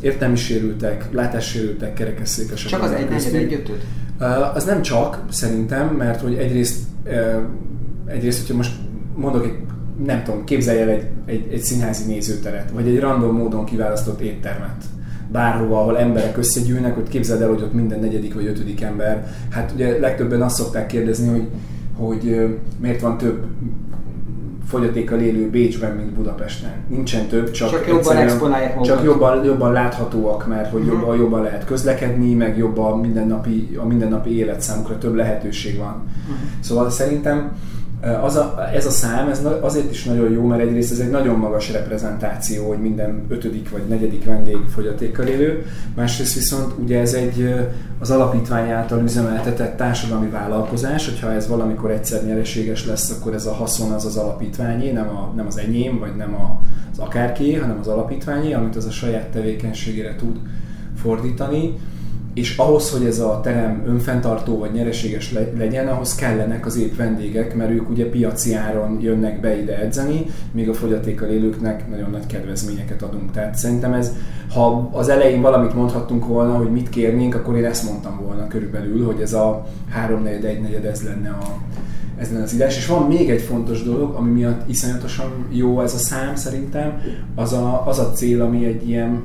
[0.00, 2.70] Értelmi sérültek, látássérültek, kerekesszékesek.
[2.70, 3.84] Csak az egy negyed, egy ötöd?
[4.54, 6.78] Az nem csak, szerintem, mert hogy egyrészt,
[8.06, 8.72] egyrészt hogyha most
[9.14, 9.56] mondok egy,
[10.06, 14.84] nem tudom, képzelj el egy, egy, egy színházi nézőteret, vagy egy random módon kiválasztott éttermet
[15.32, 19.26] bárhova, ahol emberek összegyűlnek, hogy képzeld el, hogy ott minden negyedik vagy ötödik ember.
[19.50, 21.48] Hát ugye legtöbben azt szokták kérdezni, hogy,
[21.96, 22.48] hogy
[22.80, 23.44] miért van több
[24.66, 26.70] fogyatékkal élő Bécsben, mint Budapesten.
[26.88, 30.98] Nincsen több, csak, csak jobban exponálják Csak jobban, jobban láthatóak, mert hogy uh-huh.
[30.98, 36.02] jobban, jobban lehet közlekedni, meg jobban mindennapi, a mindennapi élet számukra több lehetőség van.
[36.22, 36.36] Uh-huh.
[36.60, 37.52] Szóval szerintem
[38.22, 41.38] az a, ez a szám ez azért is nagyon jó, mert egyrészt ez egy nagyon
[41.38, 47.54] magas reprezentáció, hogy minden ötödik vagy negyedik vendég fogyatékkal élő, másrészt viszont ugye ez egy
[47.98, 53.52] az alapítvány által üzemeltetett társadalmi vállalkozás, hogyha ez valamikor egyszer nyereséges lesz, akkor ez a
[53.52, 56.60] haszon az az alapítványé, nem, a, nem az enyém, vagy nem a,
[56.92, 60.36] az akárki, hanem az alapítványé, amit az a saját tevékenységére tud
[60.96, 61.74] fordítani
[62.34, 67.54] és ahhoz, hogy ez a terem önfenntartó vagy nyereséges legyen, ahhoz kellenek az épp vendégek,
[67.54, 72.26] mert ők ugye piaci áron jönnek be ide edzeni, míg a fogyatékkal élőknek nagyon nagy
[72.26, 73.30] kedvezményeket adunk.
[73.30, 74.12] Tehát szerintem ez,
[74.54, 79.04] ha az elején valamit mondhattunk volna, hogy mit kérnénk, akkor én ezt mondtam volna körülbelül,
[79.04, 81.58] hogy ez a 3 4 1 4 ez lenne a,
[82.18, 82.76] ez lenne az írás.
[82.76, 87.00] És van még egy fontos dolog, ami miatt iszonyatosan jó ez a szám szerintem,
[87.34, 89.22] az a, az a cél, ami egy ilyen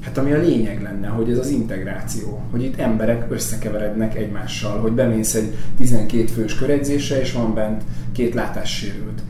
[0.00, 4.92] Hát ami a lényeg lenne, hogy ez az integráció, hogy itt emberek összekeverednek egymással, hogy
[4.92, 7.82] bemész egy 12 fős köredzésre, és van bent
[8.12, 9.22] két látássérült.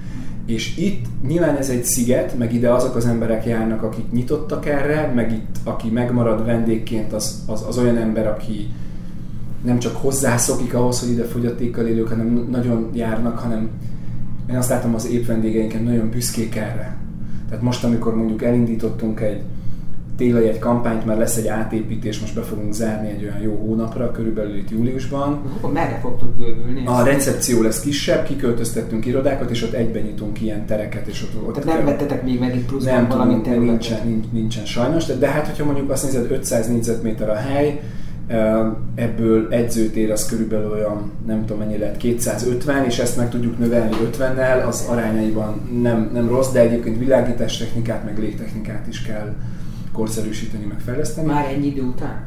[0.47, 5.13] És itt nyilván ez egy sziget, meg ide azok az emberek járnak, akik nyitottak erre,
[5.15, 8.69] meg itt aki megmarad vendégként, az, az, az olyan ember, aki
[9.65, 13.69] nem csak hozzászokik ahhoz, hogy ide fogyatékkal élők, hanem nagyon járnak, hanem
[14.51, 16.97] én azt látom az épp vendégeinken nagyon büszkék erre.
[17.49, 19.43] Tehát most, amikor mondjuk elindítottunk egy
[20.19, 24.11] tényleg egy kampányt, mert lesz egy átépítés, most be fogunk zárni egy olyan jó hónapra,
[24.11, 25.41] körülbelül itt júliusban.
[25.57, 26.87] Akkor merre fogtok bővülni?
[26.87, 31.07] A recepció lesz kisebb, kiköltöztettünk irodákat, és ott egyben nyitunk ilyen tereket.
[31.07, 33.59] És ott, ott Tehát nem vettetek még megint pluszban nem valamit?
[33.59, 37.81] Nincsen, nincs, nincsen sajnos, de, de hát hogyha mondjuk azt nézed, 500 négyzetméter a hely,
[38.95, 43.97] ebből edzőtér az körülbelül olyan, nem tudom mennyi lehet, 250, és ezt meg tudjuk növelni
[44.13, 49.35] 50-nel, az arányaiban nem, nem rossz, de egyébként világítás technikát, meg légtechnikát is kell
[49.99, 51.27] korszerűsíteni, meg fejleszteni.
[51.27, 52.27] Már ennyi idő után?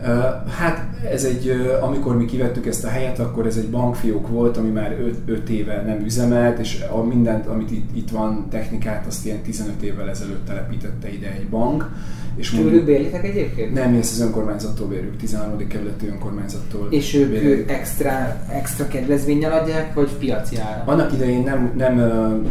[0.58, 1.52] Hát ez egy,
[1.82, 5.84] amikor mi kivettük ezt a helyet, akkor ez egy bankfiók volt, ami már 5 éve
[5.86, 10.46] nem üzemelt, és a mindent, amit itt, itt van, technikát, azt ilyen 15 évvel ezelőtt
[10.46, 11.90] telepítette ide egy bank
[12.36, 13.74] és Tőlük bérlitek egyébként?
[13.74, 15.68] Nem, mi ezt az önkormányzattól bérjük, 13.
[15.68, 16.88] kerületi önkormányzattól.
[16.92, 17.70] És ők bérjük.
[17.70, 20.84] extra, extra kedvezménnyel adják, vagy piaci ára?
[20.86, 21.98] Annak idején nem, nem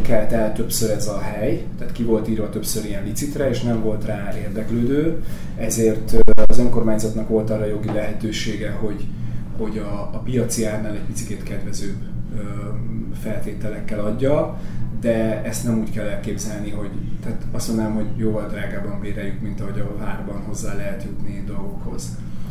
[0.01, 3.81] kelt el többször ez a hely, tehát ki volt írva többször ilyen licitre, és nem
[3.81, 5.23] volt rá érdeklődő,
[5.57, 6.15] ezért
[6.45, 9.05] az önkormányzatnak volt arra jogi lehetősége, hogy,
[9.57, 12.09] hogy a, a piaci árnál egy picit kedvezőbb
[13.21, 14.59] feltételekkel adja,
[15.01, 16.89] de ezt nem úgy kell elképzelni, hogy
[17.23, 22.03] tehát azt mondanám, hogy jóval drágában béreljük, mint ahogy a várban hozzá lehet jutni dolgokhoz.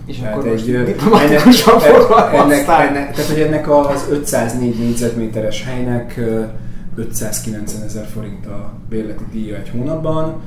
[0.06, 0.96] És tehát akkor egy, ennek,
[2.32, 6.20] ennek, ennek, tehát, hogy ennek az 504 négyzetméteres helynek
[6.94, 10.42] 590 ezer forint a bérleti díja egy hónapban,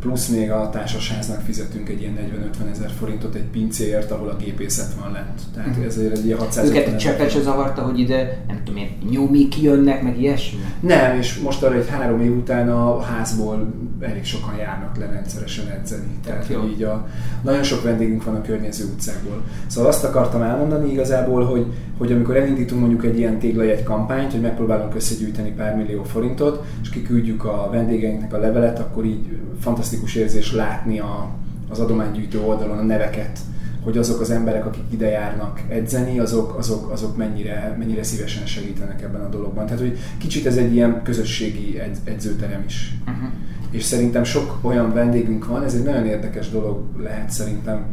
[0.00, 2.18] plusz még a társasháznak fizetünk egy ilyen
[2.62, 5.40] 40-50 ezer forintot egy pincéért, ahol a gépészet van lent.
[5.54, 5.84] Tehát uh-huh.
[5.84, 10.02] ezért egy ilyen 600 Őket cseppet se zavarta, hogy ide, nem tudom én, nyomik jönnek,
[10.02, 10.58] meg ilyesmi?
[10.80, 15.66] Nem, és most arra egy három év után a házból elég sokan járnak le rendszeresen
[15.68, 16.18] edzeni.
[16.24, 16.64] Tehát Jó.
[16.64, 17.06] így a,
[17.42, 19.42] nagyon sok vendégünk van a környező utcákból.
[19.66, 21.66] Szóval azt akartam elmondani igazából, hogy,
[21.98, 26.90] hogy amikor elindítunk mondjuk egy ilyen téglajegy kampányt, hogy megpróbálunk összegyűjteni pár millió forintot, és
[26.90, 31.30] kiküldjük a vendégeinknek a levelet, akkor így fantasztikus érzés látni a,
[31.68, 33.38] az adománygyűjtő oldalon a neveket,
[33.82, 39.02] hogy azok az emberek, akik ide járnak edzeni, azok, azok, azok mennyire, mennyire szívesen segítenek
[39.02, 39.66] ebben a dologban.
[39.66, 42.94] Tehát, hogy kicsit ez egy ilyen közösségi edz, edzőterem is.
[43.00, 43.28] Uh-huh.
[43.70, 47.84] És szerintem sok olyan vendégünk van, ez egy nagyon érdekes dolog lehet szerintem,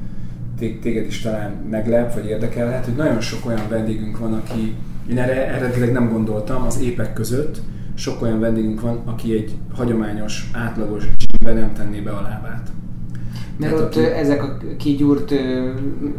[0.58, 4.76] téged is talán meglep, vagy érdekelhet, hogy nagyon sok olyan vendégünk van, aki,
[5.10, 7.62] én erre eredetileg nem gondoltam, az épek között,
[7.98, 12.72] sok olyan vendégünk van, aki egy hagyományos, átlagos gymbe nem tenné be a lábát.
[13.58, 14.06] Mert Tehát ott aki...
[14.06, 15.34] ezek a kigyúrt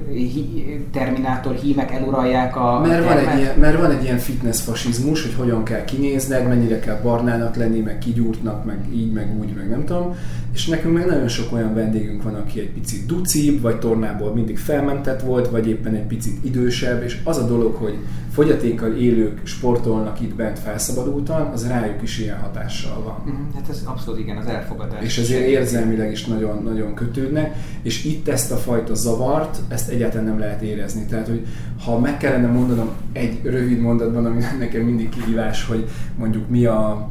[0.09, 5.23] hi, terminátor hímek eluralják a mert van, egy ilyen, mert van egy ilyen fitness fasizmus,
[5.23, 9.69] hogy hogyan kell kinézned, mennyire kell barnának lenni, meg kigyúrtnak, meg így, meg úgy, meg
[9.69, 10.15] nem tudom.
[10.59, 14.59] És nekünk meg nagyon sok olyan vendégünk van, aki egy picit ducibb, vagy tornából mindig
[14.59, 17.99] felmentett volt, vagy éppen egy picit idősebb, és az a dolog, hogy
[18.33, 23.35] fogyatékkal élők sportolnak itt bent felszabadultan, az rájuk is ilyen hatással van.
[23.35, 25.03] Mm, hát ez abszolút igen, az elfogadás.
[25.05, 30.27] És ezért érzelmileg is nagyon, nagyon kötődnek, és itt ezt a fajta zavart, ezt egyáltalán
[30.27, 31.07] nem lehet érezni.
[31.07, 31.47] Tehát, hogy
[31.85, 37.11] ha meg kellene mondanom egy rövid mondatban, ami nekem mindig kihívás, hogy mondjuk mi a,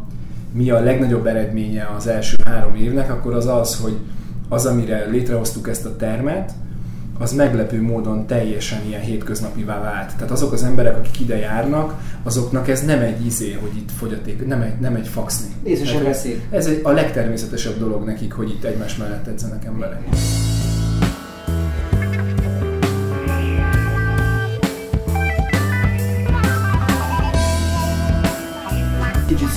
[0.57, 3.97] mi a legnagyobb eredménye az első három évnek, akkor az az, hogy
[4.49, 6.51] az, amire létrehoztuk ezt a termet,
[7.19, 10.15] az meglepő módon teljesen ilyen hétköznapivá vált.
[10.15, 11.93] Tehát azok az emberek, akik ide járnak,
[12.23, 15.47] azoknak ez nem egy izé, hogy itt fogyaték, nem egy, nem egy faxni.
[15.63, 16.41] Észre veszély.
[16.51, 20.01] Ez egy, a legtermészetesebb dolog nekik, hogy itt egymás mellett edzenek emberek.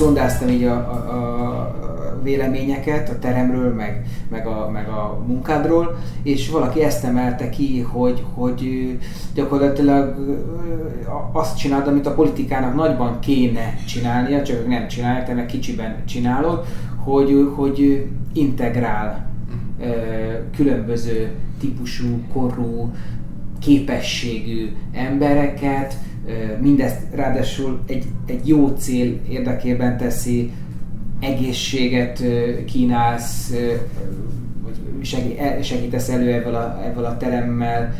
[0.01, 1.19] Szondáztam így a, a,
[1.51, 7.79] a véleményeket a teremről, meg, meg, a, meg a munkádról, és valaki ezt emelte ki,
[7.81, 8.97] hogy, hogy
[9.33, 10.15] gyakorlatilag
[11.31, 16.65] azt csinálod, amit a politikának nagyban kéne csinálnia, csak nem csinálják, te meg kicsiben csinálod,
[17.03, 19.29] hogy, hogy integrál
[20.55, 22.91] különböző típusú, korú,
[23.59, 25.95] képességű embereket,
[26.61, 30.51] mindezt ráadásul egy, egy jó cél érdekében teszi,
[31.19, 32.23] egészséget
[32.65, 33.53] kínálsz,
[34.63, 35.05] vagy
[35.61, 37.93] segítesz elő ebből a, ebből a teremmel,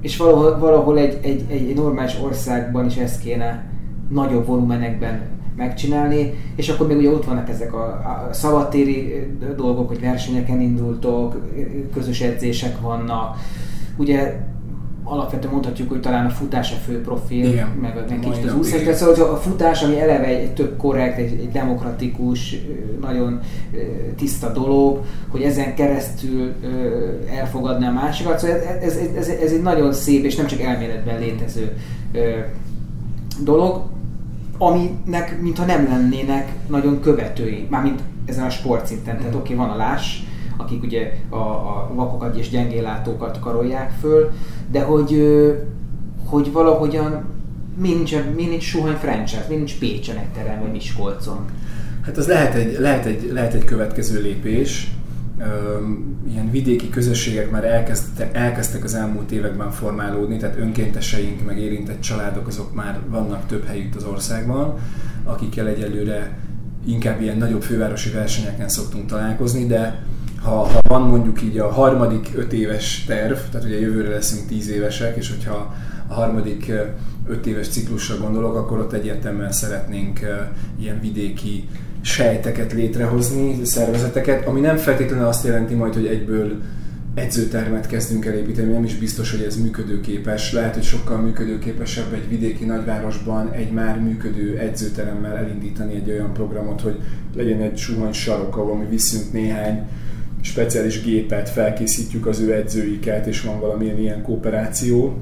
[0.00, 3.64] és valahol, valahol egy, egy, egy normális országban is ezt kéne
[4.08, 5.20] nagyobb volumenekben
[5.56, 11.40] megcsinálni, és akkor még ugye ott vannak ezek a, a szabadtéri dolgok, hogy versenyeken indultok,
[11.94, 13.36] közös edzések vannak,
[13.96, 14.36] ugye
[15.08, 17.68] alapvetően mondhatjuk, hogy talán a futás a fő profil, Igen.
[17.80, 18.80] meg egy kicsit az úszás.
[18.80, 22.56] Tehát szóval a futás, ami eleve egy, tök korrekt, egy, egy demokratikus,
[23.00, 23.40] nagyon
[24.16, 26.52] tiszta dolog, hogy ezen keresztül
[27.38, 28.38] elfogadni a másikat.
[28.38, 31.76] Szóval ez, ez, ez, ez egy nagyon szép és nem csak elméletben létező
[33.42, 33.82] dolog,
[34.58, 39.18] aminek mintha nem lennének nagyon követői, mármint ezen a sportszinten.
[39.18, 40.18] Tehát oké, okay, van a láss,
[40.56, 44.30] akik ugye a, a vakokat és gyengéllátókat karolják föl,
[44.70, 45.22] de hogy,
[46.24, 47.24] hogy valahogyan
[47.78, 51.44] nincs, nincs Suhany franchise, nincs Pécsen egy terem, vagy Miskolcon.
[52.00, 54.90] Hát az lehet egy, lehet egy, lehet egy következő lépés.
[56.28, 62.46] Ilyen vidéki közösségek már elkezdtek, elkezdtek az elmúlt években formálódni, tehát önkénteseink, meg érintett családok
[62.46, 64.74] azok már vannak több helyütt az országban,
[65.24, 66.38] akikkel egyelőre
[66.86, 70.02] inkább ilyen nagyobb fővárosi versenyeken szoktunk találkozni, de
[70.46, 74.68] ha, ha van mondjuk így a harmadik öt éves terv, tehát ugye jövőre leszünk tíz
[74.68, 75.74] évesek, és hogyha
[76.08, 76.72] a harmadik
[77.26, 80.20] öt éves ciklusra gondolok, akkor ott egyértelműen szeretnénk
[80.80, 81.68] ilyen vidéki
[82.00, 86.62] sejteket létrehozni, szervezeteket, ami nem feltétlenül azt jelenti majd, hogy egyből
[87.14, 90.52] edzőtermet kezdünk el építeni, nem is biztos, hogy ez működőképes.
[90.52, 96.80] Lehet, hogy sokkal működőképesebb egy vidéki nagyvárosban egy már működő edzőteremmel elindítani egy olyan programot,
[96.80, 97.00] hogy
[97.36, 99.88] legyen egy suhany sarok, ahol mi viszünk néhány
[100.40, 105.18] speciális gépet, felkészítjük az ő edzőiket, és van valamilyen ilyen kooperáció,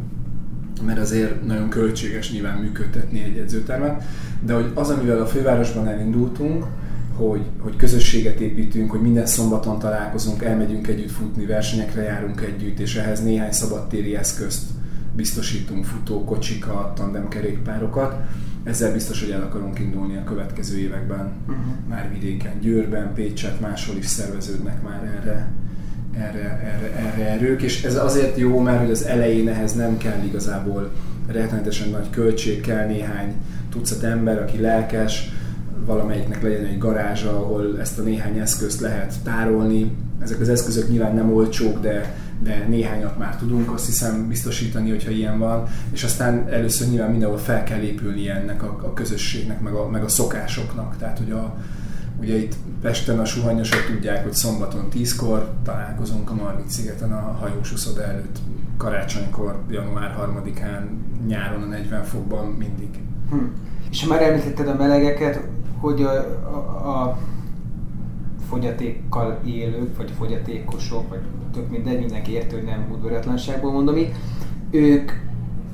[0.86, 4.02] mert azért nagyon költséges nyilván működtetni egy edzőtermet,
[4.46, 6.64] de hogy az, amivel a fővárosban elindultunk,
[7.16, 12.96] hogy, hogy közösséget építünk, hogy minden szombaton találkozunk, elmegyünk együtt futni, versenyekre járunk együtt, és
[12.96, 14.62] ehhez néhány szabadtéri eszközt
[15.16, 18.16] biztosítunk, futókocsikat, tandemkerékpárokat,
[18.64, 21.64] ezzel biztos, hogy el akarunk indulni a következő években, uh-huh.
[21.88, 25.52] már vidéken, Győrben, Pécset, máshol is szerveződnek már erre,
[26.18, 30.22] erre, erre, erre erők, és ez azért jó, mert hogy az elején ehhez nem kell
[30.24, 30.90] igazából
[31.26, 33.34] rettenetesen nagy költség, kell néhány
[33.70, 35.30] tucat ember, aki lelkes,
[35.86, 39.92] valamelyiknek legyen egy garázsa, ahol ezt a néhány eszközt lehet tárolni.
[40.22, 45.10] Ezek az eszközök nyilván nem olcsók, de de néhányat már tudunk azt hiszem biztosítani, hogyha
[45.10, 49.72] ilyen van, és aztán először nyilván mindenhol fel kell épülni ennek a, a közösségnek, meg
[49.72, 51.56] a, meg a szokásoknak, tehát hogy a,
[52.20, 57.72] ugye itt Pesten a suhanyosok tudják, hogy szombaton 10-kor találkozunk a Margit szigeten a hajós
[57.72, 58.38] uszoda előtt,
[58.76, 60.82] karácsonykor, január 3-án,
[61.26, 62.88] nyáron a 40 fokban mindig.
[63.30, 63.36] Hm.
[63.90, 65.40] És már említetted a melegeket,
[65.80, 66.10] hogy a,
[66.46, 67.18] a, a
[68.54, 71.18] fogyatékkal élők, vagy fogyatékosok, vagy
[71.52, 74.14] tök mindegy, mindenki értő, hogy nem udvaratlanságból mondom itt,
[74.70, 75.10] ők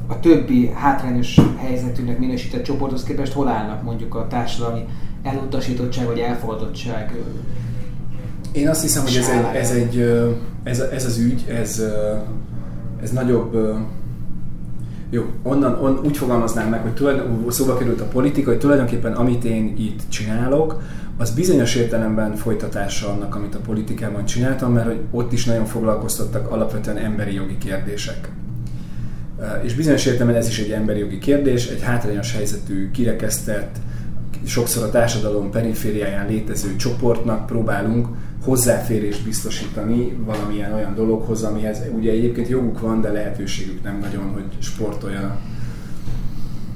[0.06, 4.84] a többi hátrányos helyzetűnek minősített csoporthoz képest hol állnak mondjuk a társadalmi
[5.22, 7.16] elutasítottság vagy elfogadottság?
[8.52, 9.98] Én azt hiszem, hogy ez, egy, ez, egy,
[10.62, 11.82] ez, ez az ügy, ez,
[13.02, 13.78] ez nagyobb,
[15.10, 19.44] jó, onnan on, úgy fogalmaznám meg, hogy tulajdon, szóba került a politika, hogy tulajdonképpen amit
[19.44, 20.82] én itt csinálok,
[21.20, 26.50] az bizonyos értelemben folytatása annak, amit a politikában csináltam, mert hogy ott is nagyon foglalkoztattak
[26.50, 28.28] alapvetően emberi jogi kérdések.
[29.62, 33.76] És bizonyos értelemben ez is egy emberi jogi kérdés, egy hátrányos helyzetű, kirekesztett,
[34.44, 38.08] sokszor a társadalom perifériáján létező csoportnak próbálunk
[38.44, 44.44] hozzáférést biztosítani valamilyen olyan dologhoz, amihez ugye egyébként joguk van, de lehetőségük nem nagyon, hogy
[44.58, 45.38] sportoljanak.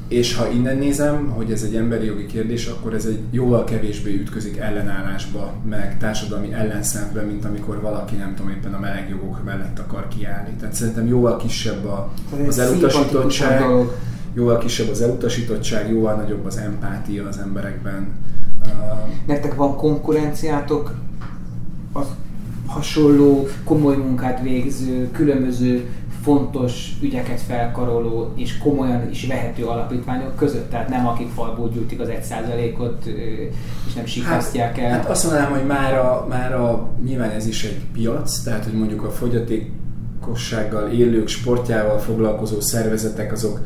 [0.09, 4.15] És ha innen nézem, hogy ez egy emberi jogi kérdés, akkor ez egy jóval kevésbé
[4.15, 9.79] ütközik ellenállásba, meg társadalmi ellenszembe, mint amikor valaki nem tudom éppen a meleg jogok mellett
[9.79, 10.51] akar kiállni.
[10.59, 12.13] Tehát szerintem jóval kisebb a,
[12.49, 13.65] az elutasítottság,
[14.35, 18.09] jóval kisebb az elutasítottság, jóval nagyobb az empátia az emberekben.
[19.27, 20.95] Nektek van konkurenciátok
[21.93, 22.07] az
[22.67, 25.89] hasonló, komoly munkát végző, különböző
[26.25, 32.09] fontos ügyeket felkaroló és komolyan is vehető alapítványok között, tehát nem akik falból gyűjtik az
[32.09, 33.07] egy százalékot
[33.87, 34.91] és nem sikasztják el.
[34.91, 38.73] Hát azt mondanám, hogy már a, már a, nyilván ez is egy piac, tehát hogy
[38.73, 43.61] mondjuk a fogyatékossággal élők sportjával foglalkozó szervezetek azok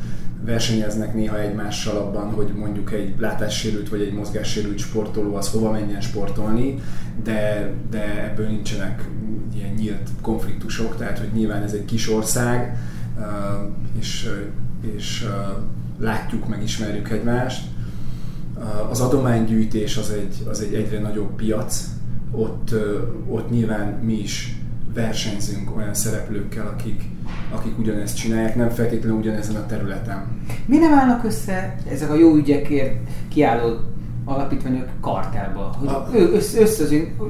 [0.49, 6.01] versenyeznek néha egymással abban, hogy mondjuk egy látássérült vagy egy mozgássérült sportoló az hova menjen
[6.01, 6.83] sportolni,
[7.23, 9.09] de, de ebből nincsenek
[9.55, 12.79] ilyen nyílt konfliktusok, tehát hogy nyilván ez egy kis ország,
[13.99, 14.29] és,
[14.97, 15.27] és
[15.99, 17.67] látjuk, megismerjük egymást.
[18.91, 21.85] Az adománygyűjtés az egy, az egy egyre nagyobb piac,
[22.31, 22.75] ott,
[23.27, 24.57] ott nyilván mi is
[24.95, 27.03] versenyzünk olyan szereplőkkel, akik,
[27.51, 30.27] akik ugyanezt csinálják, nem feltétlenül ugyanezen a területen.
[30.67, 32.97] Mi nem állnak össze ezek a jó ügyekért
[33.29, 33.77] kiálló
[34.25, 35.77] alapítványok kartelba?
[35.79, 36.09] Hogy a...
[36.13, 36.85] össze, össze,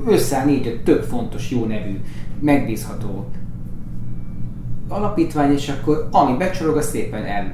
[0.06, 2.00] összeáll négy több fontos, jó nevű,
[2.40, 3.28] megbízható
[4.88, 7.52] alapítvány, és akkor ami becsorog, az szépen el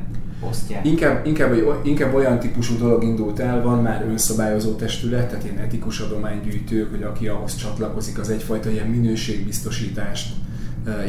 [0.48, 0.86] osztják.
[0.86, 6.00] Inkább, inkább, inkább olyan típusú dolog indult el, van már önszabályozó testület, tehát ilyen etikus
[6.00, 10.34] adománygyűjtők, hogy aki ahhoz csatlakozik, az egyfajta ilyen minőségbiztosítást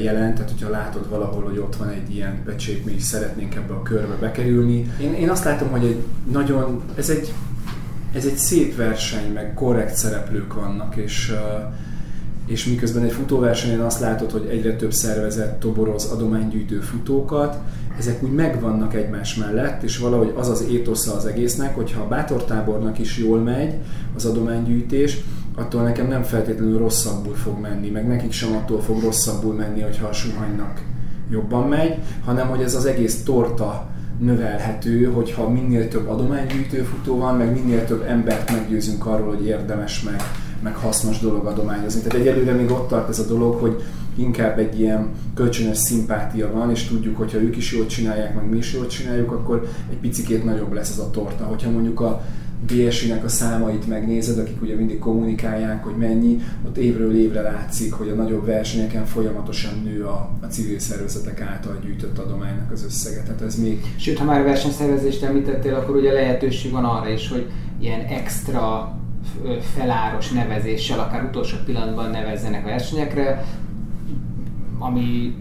[0.01, 3.73] jelent, tehát hogyha látod valahol, hogy ott van egy ilyen pecsét, mi is szeretnénk ebbe
[3.73, 4.91] a körbe bekerülni.
[5.01, 7.34] Én, én azt látom, hogy egy nagyon, ez egy,
[8.13, 11.36] ez egy szép verseny, meg korrekt szereplők vannak, és
[12.45, 17.57] és miközben egy futóversenyen azt látod, hogy egyre több szervezet toboroz adománygyűjtő futókat,
[17.97, 22.99] ezek úgy megvannak egymás mellett, és valahogy az az étosza az egésznek, hogyha a bátortábornak
[22.99, 23.73] is jól megy
[24.15, 25.17] az adománygyűjtés,
[25.56, 30.08] attól nekem nem feltétlenül rosszabbul fog menni, meg nekik sem attól fog rosszabbul menni, hogyha
[30.08, 30.82] a suhanynak
[31.30, 31.95] jobban megy,
[32.26, 33.88] hanem hogy ez az egész torta
[34.20, 40.03] növelhető, hogyha minél több adománygyűjtő futó van, meg minél több embert meggyőzünk arról, hogy érdemes
[40.03, 40.22] meg,
[40.64, 42.01] meg hasznos dolog adományozni.
[42.01, 43.84] Tehát egyelőre még ott tart ez a dolog, hogy
[44.16, 48.58] inkább egy ilyen kölcsönös szimpátia van, és tudjuk, hogyha ők is jól csinálják, meg mi
[48.58, 51.43] is jól csináljuk, akkor egy picikét nagyobb lesz ez a torta.
[51.43, 52.22] Hogyha mondjuk a
[52.68, 58.10] BSI-nek a számait megnézed, akik ugye mindig kommunikálják, hogy mennyi, ott évről évre látszik, hogy
[58.10, 63.22] a nagyobb versenyeken folyamatosan nő a, a civil szervezetek által gyűjtött adománynak az összege.
[63.22, 63.82] Tehát ez még...
[63.95, 67.49] Sőt, ha már versenyszervezést említettél, akkor ugye lehetőség van arra is, hogy
[67.80, 68.93] ilyen extra
[69.76, 73.45] feláros nevezéssel, akár utolsó pillanatban nevezzenek versenyekre,
[74.80, 75.36] ami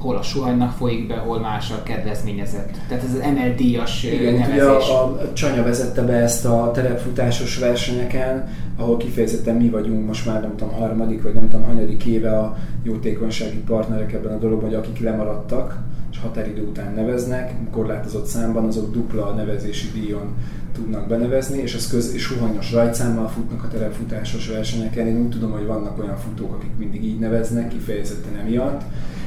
[0.00, 2.70] hol a suhanynak folyik be, hol más a kedvezményezett.
[2.88, 4.54] Tehát ez az MLD-as Igen, nevezés.
[4.54, 10.26] Ugye a, a Csanya vezette be ezt a terepfutásos versenyeken, ahol kifejezetten mi vagyunk most
[10.26, 14.68] már nem tudom, harmadik vagy nem tudom, hanyadik éve a jótékonysági partnerek ebben a dologban,
[14.68, 15.78] hogy akik lemaradtak,
[16.10, 20.34] és határidő után neveznek, korlátozott számban, azok dupla nevezési díjon
[20.74, 25.06] tudnak benevezni, és az köz és suhanyos rajtszámmal futnak a terepfutásos versenyeken.
[25.06, 28.82] Én úgy tudom, hogy vannak olyan futók, akik mindig így neveznek, kifejezetten emiatt,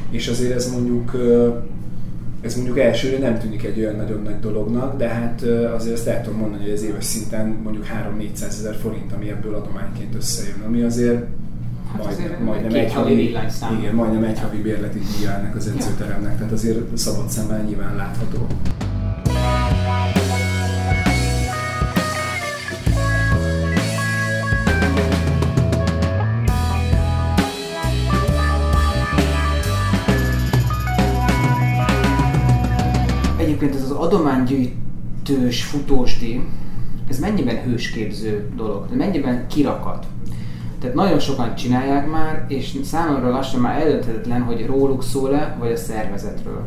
[0.10, 1.12] és azért ez mondjuk
[2.42, 5.42] ez mondjuk elsőre nem tűnik egy olyan nagyon nagy dolognak, de hát
[5.76, 7.86] azért azt el tudom mondani, hogy az éves szinten mondjuk
[8.20, 11.26] 3-400 ezer forint, ami ebből adományként összejön, ami azért
[11.92, 13.30] hát majd, azért majdnem egy havi,
[13.80, 18.48] igen, majdnem egy havi bérleti díja ennek az edzőteremnek, tehát azért szabad szemmel nyilván látható.
[34.04, 36.44] Adománygyűjtős futósdi,
[37.10, 40.06] ez mennyiben hősképző dolog, mennyiben kirakat.
[40.80, 45.78] Tehát nagyon sokan csinálják már, és számomra lassan már eldönthetetlen, hogy róluk szól-e, vagy a
[45.78, 46.64] szervezetről.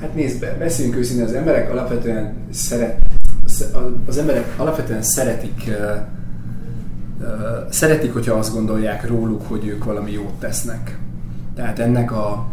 [0.00, 2.98] Hát nézd, be, beszéljünk őszintén, az emberek alapvetően szeret,
[4.06, 5.70] az emberek alapvetően szeretik
[7.70, 10.98] szeretik, hogyha azt gondolják róluk, hogy ők valami jót tesznek.
[11.54, 12.46] Tehát ennek a,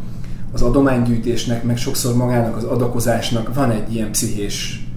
[0.58, 4.88] az adománygyűjtésnek, meg sokszor magának az adakozásnak van egy ilyen pszichés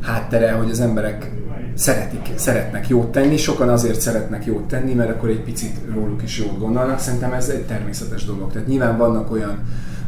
[0.00, 1.30] háttere, hogy az emberek
[1.74, 6.38] szeretik, szeretnek jót tenni, sokan azért szeretnek jót tenni, mert akkor egy picit róluk is
[6.38, 6.98] jót gondolnak.
[6.98, 8.52] Szerintem ez egy természetes dolog.
[8.52, 9.58] Tehát nyilván vannak olyan,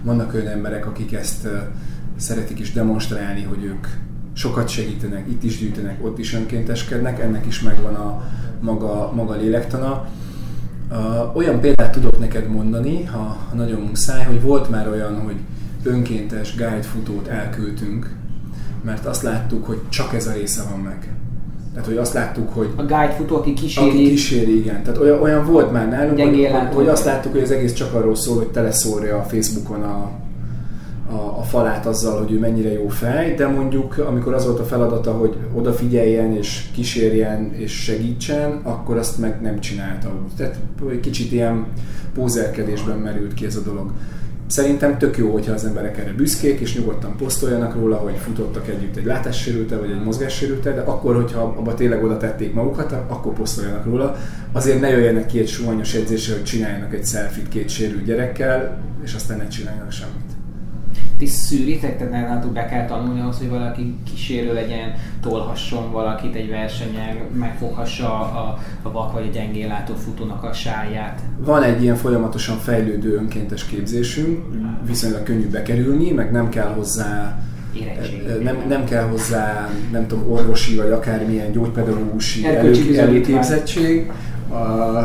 [0.02, 1.48] vannak olyan emberek, akik ezt
[2.16, 3.86] szeretik is demonstrálni, hogy ők
[4.32, 8.22] sokat segítenek, itt is gyűjtenek, ott is önkénteskednek, ennek is megvan a
[8.60, 10.08] maga, maga lélektana
[10.90, 15.36] Uh, olyan példát tudok neked mondani, ha, ha nagyon muszáj, hogy volt már olyan, hogy
[15.82, 18.14] önkéntes guide futót elküldtünk,
[18.84, 21.14] mert azt láttuk, hogy csak ez a része van meg.
[21.72, 22.68] Tehát, hogy azt láttuk, hogy...
[22.76, 23.88] A guide futó, aki kíséri...
[23.88, 24.82] Aki kíséri, igen.
[24.82, 28.14] Tehát olyan, olyan volt már nálunk, hogy, hogy, azt láttuk, hogy az egész csak arról
[28.14, 30.10] szól, hogy teleszórja a Facebookon a,
[31.10, 34.64] a, a falát azzal, hogy ő mennyire jó fej, de mondjuk amikor az volt a
[34.64, 40.12] feladata, hogy odafigyeljen és kísérjen és segítsen, akkor azt meg nem csinálta.
[40.36, 40.58] Tehát
[41.00, 41.66] kicsit ilyen
[42.14, 43.92] pózerkedésben merült ki ez a dolog.
[44.46, 48.96] Szerintem tök jó, hogyha az emberek erre büszkék, és nyugodtan posztoljanak róla, hogy futottak együtt
[48.96, 53.84] egy látássérülte vagy egy mozgássérülte, de akkor, hogyha abba tényleg oda tették magukat, akkor posztoljanak
[53.84, 54.16] róla.
[54.52, 59.14] Azért ne jöjjenek ki egy suhanyos edzésre, hogy csináljanak egy selfie két sérült gyerekkel, és
[59.14, 60.35] aztán ne csináljanak semmit
[61.18, 66.48] ti szűritek, tehát nálatok be kell tanulni ahhoz, hogy valaki kísérő legyen, tolhasson valakit egy
[66.48, 71.20] versenyen, megfoghassa a, a vak vagy a gyengélátó futónak a sáját.
[71.38, 74.44] Van egy ilyen folyamatosan fejlődő önkéntes képzésünk,
[74.86, 77.38] viszonylag könnyű bekerülni, meg nem kell hozzá
[78.42, 84.10] nem, nem kell hozzá, nem tudom, orvosi vagy akármilyen gyógypedagógusi elő, előképzettség.
[84.50, 85.02] A,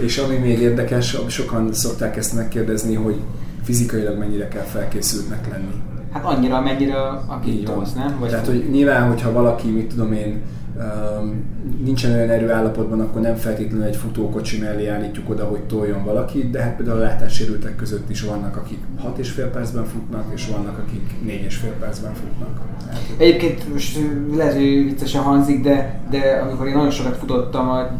[0.00, 3.20] és ami még érdekes, sokan szokták ezt megkérdezni, hogy
[3.64, 5.82] fizikailag mennyire kell felkészültnek lenni.
[6.12, 6.96] Hát annyira, mennyire
[7.26, 8.16] akit tolsz, nem?
[8.20, 10.42] Vagy Tehát, hogy nyilván, hogyha valaki, mit tudom én,
[10.76, 11.44] um,
[11.84, 16.62] nincsen olyan erőállapotban, akkor nem feltétlenül egy futókocsi mellé állítjuk oda, hogy toljon valaki, de
[16.62, 21.66] hát például a látássérültek között is vannak, akik 6,5 percben futnak, és vannak, akik 4,5
[21.80, 22.60] percben futnak.
[22.90, 23.98] Hát, Egyébként most
[24.36, 27.90] lehet, hogy viccesen hangzik, de, de amikor én nagyon sokat futottam a,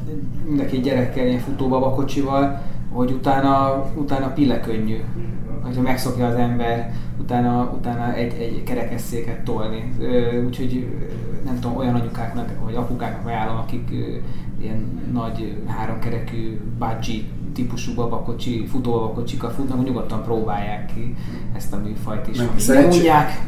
[0.46, 2.60] mindenki gyerekkel, ilyen futóba kocsival,
[2.92, 4.96] hogy utána, utána pillekönnyű
[5.64, 9.92] hogyha megszokja az ember, utána, utána egy, egy kerekesszéket tolni.
[10.46, 10.88] Úgyhogy
[11.44, 13.90] nem tudom, olyan anyukáknak vagy apukáknak ajánlom, akik
[14.60, 21.16] ilyen nagy háromkerekű budget típusú babakocsi, futóbabakocsikkal futnak, nyugodtan próbálják ki
[21.56, 22.36] ezt a műfajt is.
[22.66, 23.46] Nem mondják,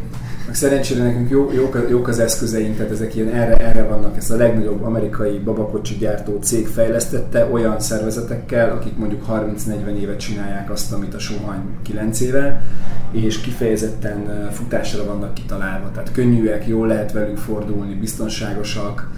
[0.57, 4.17] szerencsére nekünk jó, jók, jók az eszközeink, tehát ezek ilyen erre, erre vannak.
[4.17, 10.71] Ezt a legnagyobb amerikai babakocsi gyártó cég fejlesztette olyan szervezetekkel, akik mondjuk 30-40 évet csinálják
[10.71, 12.63] azt, amit a Sohany 9 éve,
[13.11, 15.91] és kifejezetten futásra vannak kitalálva.
[15.91, 19.11] Tehát könnyűek, jól lehet velük fordulni, biztonságosak,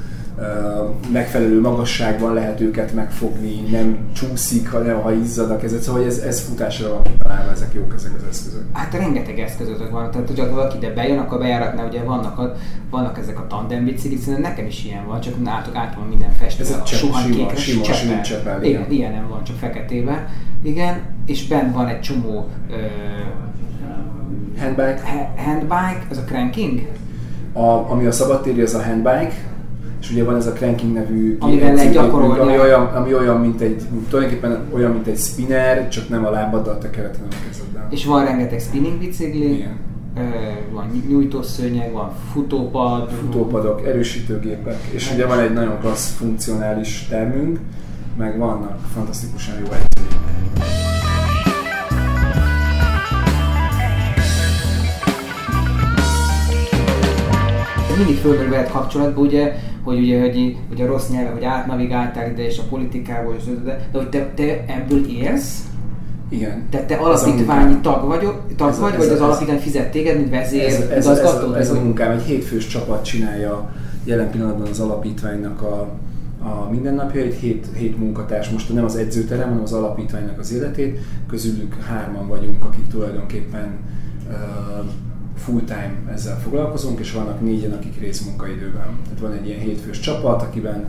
[1.12, 6.40] megfelelő magasságban lehet őket megfogni, nem csúszik, hanem ha izzad a kezed, szóval ez, ez
[6.40, 8.62] futásra van kitalálva, ezek jók ezek az eszközök.
[8.72, 12.54] Hát rengeteg eszközök van, tehát hogyha valaki ide bejön, akkor bejáratnál ugye vannak, a,
[12.90, 16.32] vannak ezek a tandem biciklik, szerintem nekem is ilyen van, csak átok át van minden
[16.32, 17.94] festve, ez a, a suhan sima, sima, cseppel.
[17.94, 18.80] sima cseppel, igen.
[18.80, 18.92] igen.
[18.92, 20.28] ilyen nem van, csak feketébe.
[20.62, 22.74] Igen, és bent van egy csomó ö,
[24.60, 25.00] handbike.
[25.04, 26.86] Ha, handbike, ez a cranking?
[27.52, 29.32] A, ami a szabadtéri, az a handbike,
[30.00, 31.38] és ugye van ez a cranking nevű
[31.92, 32.40] gyakorolni.
[32.40, 36.78] Ami olyan, ami olyan, mint egy, tulajdonképpen olyan, mint egy spinner, csak nem a lábaddal
[36.78, 37.86] tekered, hanem a kezeddel.
[37.90, 39.78] És van rengeteg spinning bicikli, Igen.
[40.72, 43.10] van nyújtószőnyeg, van futópad.
[43.10, 47.58] Futópadok, erősítőgépek, és ugye van egy nagyon klassz funkcionális termünk,
[48.16, 50.27] meg vannak fantasztikusan jó edzőink.
[57.98, 62.46] Mindig fölmerül veled kapcsolatban, ugye, hogy ugye, hogy, hogy a rossz nyelve, hogy átnavigáltál ide
[62.46, 65.62] és a politikából, és de, de hogy te, te ebből élsz,
[66.28, 66.66] igen.
[66.70, 70.30] Tehát te alapítványi tag vagy, tag ez vagy, ez vagy az alapítvány fizet téged, mint
[70.30, 73.70] vezér, ez, ez, ez, ez, a, ez a munkám, egy hétfős csapat csinálja
[74.04, 75.88] jelen pillanatban az alapítványnak a,
[76.42, 81.82] a mindennapjait, hét, hét munkatárs, most nem az edzőterem, hanem az alapítványnak az életét, közülük
[81.82, 83.78] hárman vagyunk, akik tulajdonképpen
[84.28, 84.34] uh,
[85.38, 88.98] full-time ezzel foglalkozunk, és vannak négyen, akik részmunkaidőben.
[89.04, 90.86] Tehát van egy ilyen hétfős csapat, akiben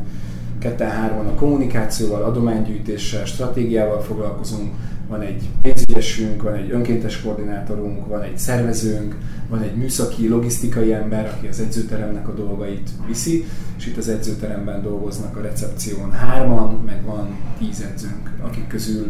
[0.59, 4.73] ketten-hárman a kommunikációval, adománygyűjtéssel, stratégiával foglalkozunk,
[5.07, 9.15] van egy pénzügyesünk, van egy önkéntes koordinátorunk, van egy szervezőnk,
[9.49, 13.45] van egy műszaki, logisztikai ember, aki az edzőteremnek a dolgait viszi,
[13.77, 17.27] és itt az edzőteremben dolgoznak a recepción hárman, meg van
[17.57, 19.07] tíz edzőnk, akik közül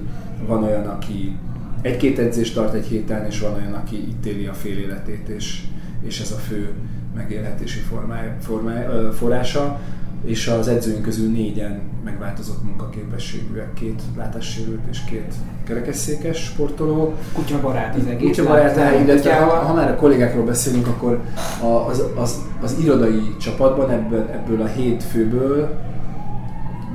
[0.47, 1.35] van olyan, aki
[1.82, 5.61] egy-két edzést tart egy héten, és van olyan, aki itt éli a fél életét, és,
[6.01, 6.69] és ez a fő
[7.15, 9.80] megélhetési formája, formája, forrása
[10.25, 17.13] és az edzőink közül négyen megváltozott munkaképességűek, két látássérült és két kerekesszékes sportoló.
[17.34, 18.27] Kutyabarát az egész.
[18.27, 21.21] Kutyabarát, illetve ha, ha már a kollégákról beszélünk, akkor
[21.88, 25.80] az, az, az irodai csapatban ebből, ebből a hét főből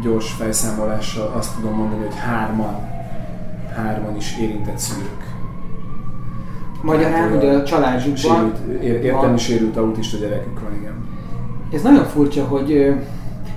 [0.03, 2.94] gyors felszámolással azt tudom mondani, hogy hárman
[3.77, 5.35] hárman is érintett szülők.
[6.83, 8.17] Magyarán, hogy a családjukban...
[8.17, 10.95] Sérült, értelmi sérült autista gyerekük van, igen.
[11.73, 12.71] Ez nagyon furcsa, hogy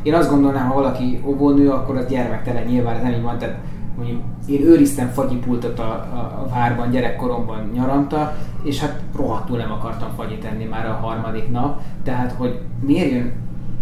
[0.04, 3.38] én azt gondolnám, ha valaki óvónő, akkor az gyermektelen nyilván, ez nem így van.
[3.38, 3.58] Tehát
[3.98, 10.10] mondjuk én őriztem fagyipultot a, a, a várban, gyerekkoromban nyaranta, és hát rohadtul nem akartam
[10.16, 13.34] fagyit enni már a harmadik nap, tehát hogy miért jön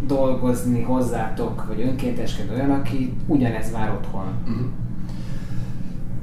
[0.07, 4.25] dolgozni hozzátok, vagy önkénteskedő olyan, aki ugyanez vár otthon?
[4.47, 4.65] Uh-huh.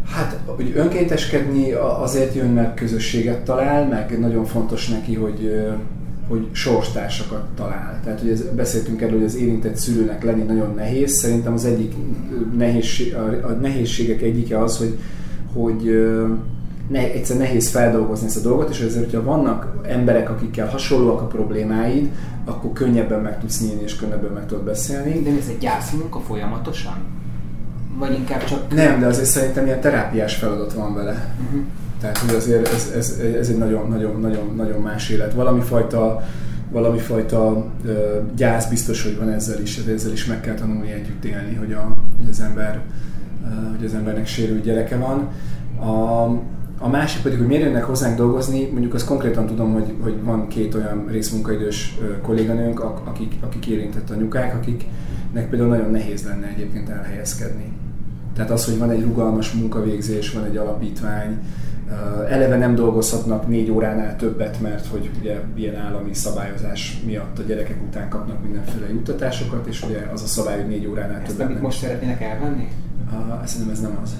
[0.07, 5.50] Hát, hogy önkénteskedni azért jön, mert közösséget talál, meg nagyon fontos neki, hogy
[6.28, 8.00] hogy sorstársakat talál.
[8.05, 11.18] Tehát, hogy ez, beszéltünk erről, hogy az érintett szülőnek lenni nagyon nehéz.
[11.18, 11.94] Szerintem az egyik
[12.57, 14.98] nehézség, a, a nehézségek egyike az, hogy,
[15.53, 16.07] hogy
[16.88, 21.26] ne, egyszer nehéz feldolgozni ezt a dolgot, és ezért, hogyha vannak emberek, akikkel hasonlóak a
[21.26, 22.11] problémáid,
[22.44, 25.22] akkor könnyebben meg tudsz nyílni, és könnyebben meg tudod beszélni.
[25.22, 26.94] De ez egy gyászmunka folyamatosan?
[27.99, 28.74] Vagy inkább csak...
[28.74, 31.34] Nem, de azért szerintem ilyen terápiás feladat van vele.
[31.45, 31.61] Uh-huh.
[32.01, 35.34] Tehát, hogy azért ez, ez, ez egy nagyon, nagyon, nagyon, nagyon más élet.
[35.34, 36.22] Valami fajta,
[36.70, 37.93] valami fajta uh,
[38.36, 41.97] gyász biztos, hogy van ezzel is, ezzel is meg kell tanulni együtt élni, hogy, a,
[42.20, 42.80] hogy, az, ember,
[43.76, 45.28] hogy az embernek sérült gyereke van.
[45.88, 46.22] A,
[46.78, 50.49] a másik pedig, hogy miért jönnek hozzánk dolgozni, mondjuk azt konkrétan tudom, hogy, hogy van
[50.49, 57.72] két olyan részmunkaidős kolléganőnk, akik, akik érintett anyukák, akiknek például nagyon nehéz lenne egyébként elhelyezkedni.
[58.34, 61.38] Tehát az, hogy van egy rugalmas munkavégzés, van egy alapítvány,
[62.28, 67.82] eleve nem dolgozhatnak négy óránál többet, mert hogy ugye ilyen állami szabályozás miatt a gyerekek
[67.88, 71.52] után kapnak mindenféle juttatásokat, és ugye az a szabály, hogy négy óránál Ezt többet.
[71.52, 72.68] Ezt most szeretnének elvenni?
[73.12, 74.16] Uh, szerintem ez nem az.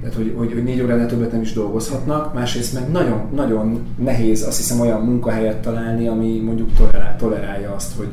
[0.00, 4.42] Tehát, hogy, hogy, hogy négy óránál többet nem is dolgozhatnak, másrészt meg nagyon, nagyon nehéz
[4.46, 8.08] azt hiszem olyan munkahelyet találni, ami mondjuk tolerál, tolerálja azt, hogy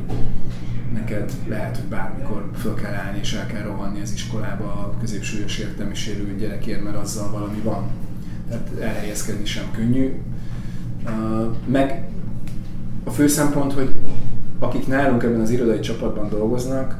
[0.93, 5.57] neked lehet, hogy bármikor föl kell állni és el kell rohanni az iskolába a középsúlyos
[5.57, 7.87] értelmi sérült gyerekért, mert azzal valami van.
[8.49, 10.21] Tehát elhelyezkedni sem könnyű.
[11.65, 12.09] Meg
[13.03, 13.95] a fő szempont, hogy
[14.59, 16.97] akik nálunk ebben az irodai csapatban dolgoznak,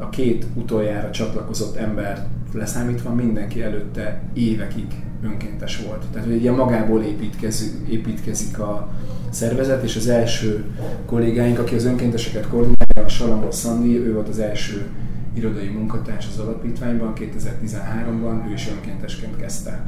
[0.00, 4.86] a két utoljára csatlakozott ember leszámítva mindenki előtte évekig
[5.24, 6.04] önkéntes volt.
[6.12, 8.88] Tehát, hogy egy ilyen magából építkezik, építkezik a
[9.30, 10.64] szervezet, és az első
[11.06, 14.86] kollégáink, aki az önkénteseket koordinálja, a Salambol Szandi, ő volt az első
[15.34, 19.86] irodai munkatárs az alapítványban, 2013-ban, ő is önkéntesként kezdte.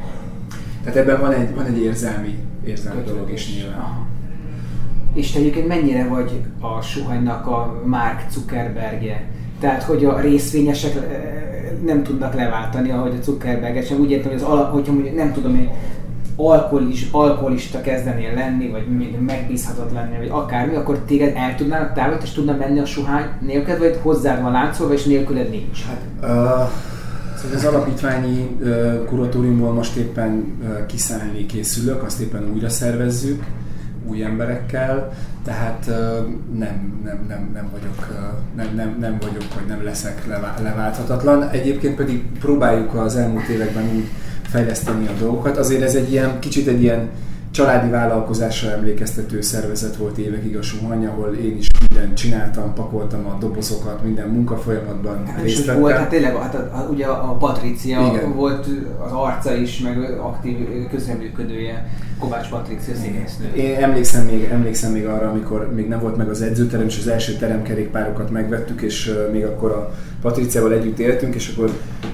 [0.82, 3.78] Tehát ebben van egy, van egy érzelmi, érzelmi dolog is nyilván.
[3.78, 4.06] Aha.
[5.14, 9.28] És te egyébként mennyire vagy a Suhanynak a Mark Zuckerbergje?
[9.60, 10.92] Tehát, hogy a részvényesek
[11.84, 13.98] nem tudnak leváltani, ahogy a Zuckerberget sem.
[13.98, 15.70] Úgy értem, hogy az alap, hogyha mondjuk nem tudom én,
[16.36, 18.86] alkoholis, alkoholista kezdenél lenni, vagy
[19.26, 23.78] megbízhatott lenni, vagy akármi, akkor téged el tudnának távolítani, és tudna menni a suhány nélküled,
[23.78, 25.84] vagy hozzád van láncolva, és nélküled nincs?
[25.84, 26.28] Hát, uh,
[27.36, 33.44] szóval az alapítványi uh, kuratóriumból most éppen uh, kiszállni készülök, azt éppen újra szervezzük,
[34.08, 35.12] új emberekkel,
[35.44, 35.86] tehát
[36.58, 38.06] nem, nem, nem, nem, vagyok,
[38.56, 40.26] nem, nem, nem vagyok, vagy nem leszek
[40.62, 41.48] leválthatatlan.
[41.48, 44.08] Egyébként pedig próbáljuk az elmúlt években úgy
[44.42, 45.56] fejleszteni a dolgokat.
[45.56, 47.08] Azért ez egy ilyen, kicsit egy ilyen
[47.50, 51.66] családi vállalkozásra emlékeztető szervezet volt évekig a Suhany, ahol én is
[51.96, 55.80] mindent csináltam, pakoltam a dobozokat, minden munkafolyamatban hát, részt vettem.
[55.80, 58.34] Volt, hát tényleg, hát a, a, ugye a Patricia Igen.
[58.34, 58.66] volt
[59.06, 60.56] az arca is, meg aktív
[60.90, 61.88] közreműködője,
[62.18, 63.52] Kovács Patricia színésznő.
[63.54, 67.08] Én emlékszem még, emlékszem még arra, amikor még nem volt meg az edzőterem, és az
[67.08, 71.70] első teremkerékpárokat megvettük, és még akkor a Patriciával együtt éltünk, és akkor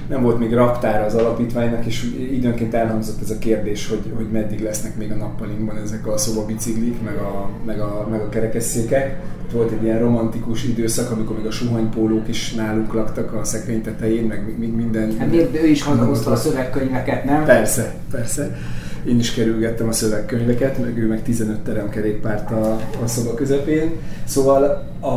[0.09, 4.63] nem volt még raktára az alapítványnak, és időnként elhangzott ez a kérdés, hogy, hogy meddig
[4.63, 9.19] lesznek még a nappalinkban ezek a szobabiciklik, meg a, meg a, meg a kerekesszékek.
[9.51, 14.23] Volt egy ilyen romantikus időszak, amikor még a suhanypólók is nálunk laktak a szekrény tetején,
[14.23, 15.17] meg minden...
[15.17, 17.45] Hát miért ő is hazahozta a szövegkönyveket, nem?
[17.45, 18.57] Persze, persze.
[19.05, 23.91] Én is kerülgettem a szövegkönyveket, meg ő meg 15 teremkerékpárt a, a szoba közepén.
[24.25, 24.63] Szóval
[24.99, 25.07] a,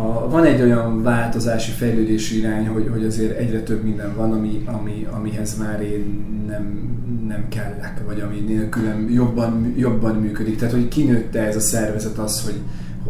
[0.00, 4.62] a, van egy olyan változási, fejlődési irány, hogy, hogy azért egyre több minden van, ami,
[4.66, 6.90] ami, amihez már én nem,
[7.28, 10.56] nem kellek, vagy ami nélkülem jobban, jobban működik.
[10.56, 12.60] Tehát, hogy kinőtte ez a szervezet az, hogy,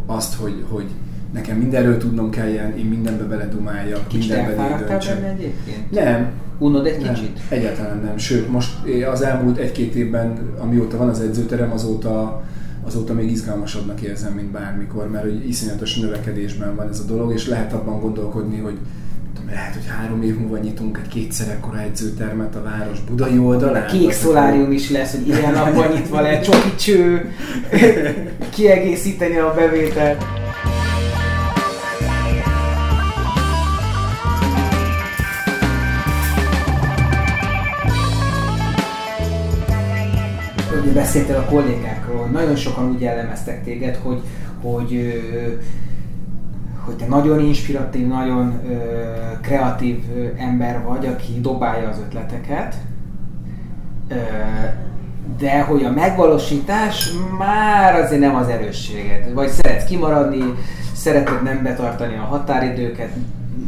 [0.07, 0.87] azt, hogy, hogy
[1.33, 5.91] nekem mindenről tudnom kelljen, én mindenbe beledumáljak, Kicsit mindenben benne egyébként?
[5.91, 6.31] Nem.
[6.59, 7.41] Unod egy nem, kicsit?
[7.49, 8.19] Egyáltalán nem.
[8.19, 8.73] Sőt, most
[9.13, 12.43] az elmúlt egy-két évben, amióta van az edzőterem, azóta
[12.85, 17.47] azóta még izgalmasabbnak érzem, mint bármikor, mert hogy iszonyatos növekedésben van ez a dolog, és
[17.47, 18.79] lehet abban gondolkodni, hogy
[19.53, 23.87] lehet, hogy három év múlva nyitunk egy kétszer ekkora edzőtermet a város budai oldalán.
[23.87, 27.31] Kék szolárium is lesz, hogy ilyen napban nyitva lehet, csoki cső,
[28.55, 30.25] kiegészíteni a bevételt.
[40.83, 44.21] Ugye beszéltél a kollégákról, nagyon sokan úgy jellemeztek téged, hogy,
[44.63, 45.23] hogy
[46.85, 48.75] hogy te nagyon inspiratív, nagyon ö,
[49.41, 50.05] kreatív
[50.37, 52.75] ember vagy, aki dobálja az ötleteket,
[54.09, 54.15] ö,
[55.39, 59.33] de hogy a megvalósítás már azért nem az erősséged.
[59.35, 60.55] Vagy szeretsz kimaradni,
[60.93, 63.11] szereted nem betartani a határidőket,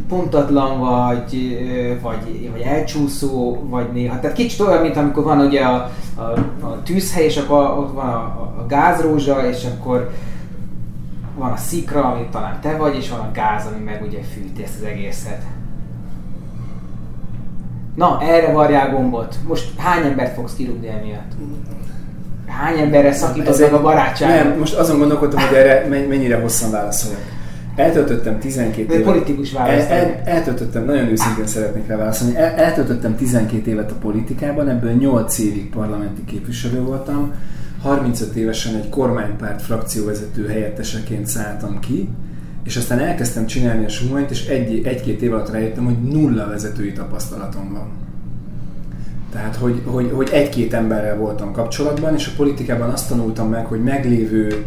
[0.07, 1.57] pontatlan vagy,
[2.01, 4.19] vagy, vagy elcsúszó, vagy néha.
[4.19, 6.21] Tehát kicsit olyan, mint amikor van ugye a, a,
[6.65, 8.23] a tűzhely, és akkor ott van a,
[8.59, 10.11] a gázrózsa, és akkor
[11.35, 14.63] van a szikra, amit talán te vagy, és van a gáz, ami meg ugye fűti
[14.63, 15.41] ezt az egészet.
[17.95, 19.35] Na, erre varjál gombot.
[19.47, 21.31] Most hány embert fogsz kirúgni emiatt?
[22.47, 24.45] Hány emberre szakított meg a barátság?
[24.45, 27.21] Nem, most azon gondolkodtam, hogy erre mennyire hosszan válaszoljak.
[27.75, 29.05] Eltöltöttem 12 évet.
[29.05, 29.89] politikus választ.
[29.89, 32.35] El, el, eltöltöttem, nagyon őszintén szeretnék rá válaszolni.
[32.35, 37.33] El, eltöltöttem 12 évet a politikában, ebből 8 évig parlamenti képviselő voltam.
[37.83, 42.09] 35 évesen egy kormánypárt frakcióvezető helyetteseként szálltam ki,
[42.63, 46.91] és aztán elkezdtem csinálni a sumonyt, és egy, egy-két év alatt rájöttem, hogy nulla vezetői
[46.91, 47.87] tapasztalatom van.
[49.31, 53.83] Tehát, hogy, hogy, hogy egy-két emberrel voltam kapcsolatban, és a politikában azt tanultam meg, hogy
[53.83, 54.65] meglévő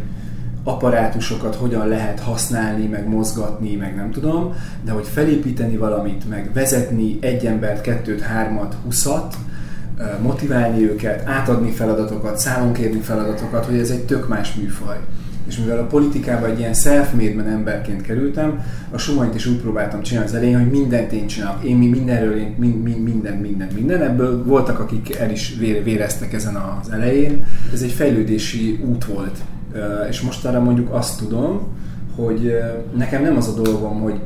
[0.64, 4.54] apparátusokat hogyan lehet használni, meg mozgatni, meg nem tudom,
[4.84, 9.34] de hogy felépíteni valamit, meg vezetni egy embert, kettőt, hármat, huszat,
[10.22, 14.96] motiválni őket, átadni feladatokat, számon kérni feladatokat, hogy ez egy tök más műfaj.
[15.46, 20.28] És mivel a politikába egy ilyen self-made emberként kerültem, a sumanyt is úgy próbáltam csinálni
[20.28, 21.64] az elején, hogy mindent én csinálok.
[21.64, 24.02] Én mi mindenről, én mind, mind, minden, minden, minden.
[24.02, 27.44] Ebből voltak, akik el is véreztek ezen az elején.
[27.72, 29.38] Ez egy fejlődési út volt.
[30.08, 31.60] És mostanra mondjuk azt tudom,
[32.16, 32.54] hogy
[32.96, 34.20] nekem nem az a dolgom, hogy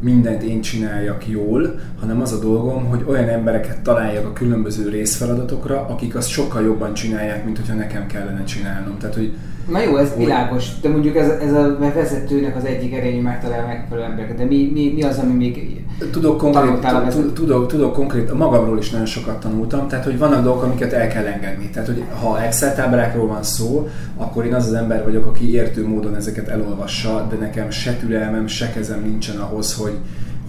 [0.00, 5.86] mindent én csináljak jól, hanem az a dolgom, hogy olyan embereket találjak a különböző részfeladatokra,
[5.86, 8.98] akik azt sokkal jobban csinálják, mint hogyha nekem kellene csinálnom.
[8.98, 9.32] Tehát, hogy
[9.68, 14.06] Na jó, ez világos, de mondjuk ez, ez a vezetőnek az egyik erény, megtalálja megfelelő
[14.06, 16.86] embereket, de mi, mi, mi az, ami még tudok konkrét,
[17.34, 21.24] tudok, tudok konkrét, magamról is nagyon sokat tanultam, tehát hogy vannak dolgok, amiket el kell
[21.24, 21.70] engedni.
[21.70, 25.86] Tehát, hogy ha Excel táblákról van szó, akkor én az az ember vagyok, aki értő
[25.86, 29.96] módon ezeket elolvassa, de nekem se türelmem, se kezem nincsen ahhoz, hogy,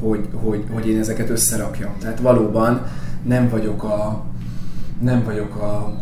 [0.01, 1.91] hogy, hogy, hogy én ezeket összerakjam.
[1.99, 2.85] Tehát valóban
[3.23, 4.23] nem vagyok a,
[5.01, 5.93] nem vagyok a,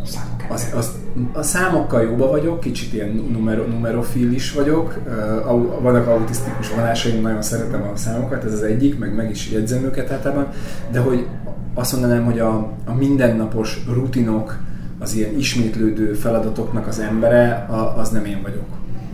[0.48, 0.90] az, az,
[1.32, 7.42] a számokkal jóba vagyok, kicsit ilyen numero, numerofil is vagyok, uh, vannak autisztikus vonásaim, nagyon
[7.42, 10.48] szeretem a számokat, ez az egyik, meg meg is jegyzem őket általában,
[10.90, 11.26] de hogy
[11.74, 14.58] azt mondanám, hogy a, a mindennapos rutinok,
[14.98, 18.64] az ilyen ismétlődő feladatoknak az embere, a, az nem én vagyok.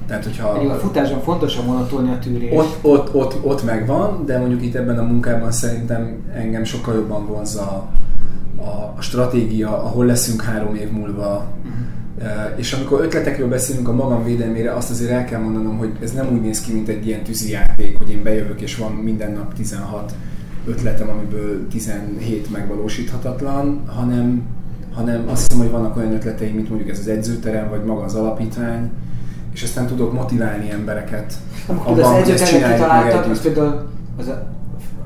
[0.06, 0.48] Tehát, hogyha...
[0.48, 2.58] a futásban fontos a monotónia tűrés.
[2.58, 7.26] Ott, ott, ott, ott megvan, de mondjuk itt ebben a munkában szerintem engem sokkal jobban
[7.26, 7.88] vonza a,
[8.58, 11.46] a stratégia, ahol leszünk három év múlva.
[11.58, 11.74] Uh-huh.
[12.56, 16.28] És amikor ötletekről beszélünk a magam védelmére, azt azért el kell mondanom, hogy ez nem
[16.32, 20.14] úgy néz ki, mint egy ilyen játék, hogy én bejövök és van minden nap 16
[20.66, 24.42] ötletem, amiből 17 megvalósíthatatlan, hanem,
[24.94, 28.14] hanem azt hiszem, hogy vannak olyan ötleteim, mint mondjuk ez az edzőterem, vagy maga az
[28.14, 28.90] alapítvány,
[29.54, 31.34] és aztán tudok motiválni embereket.
[31.66, 34.46] Amikor az edzőterem kitaláltad, az például az a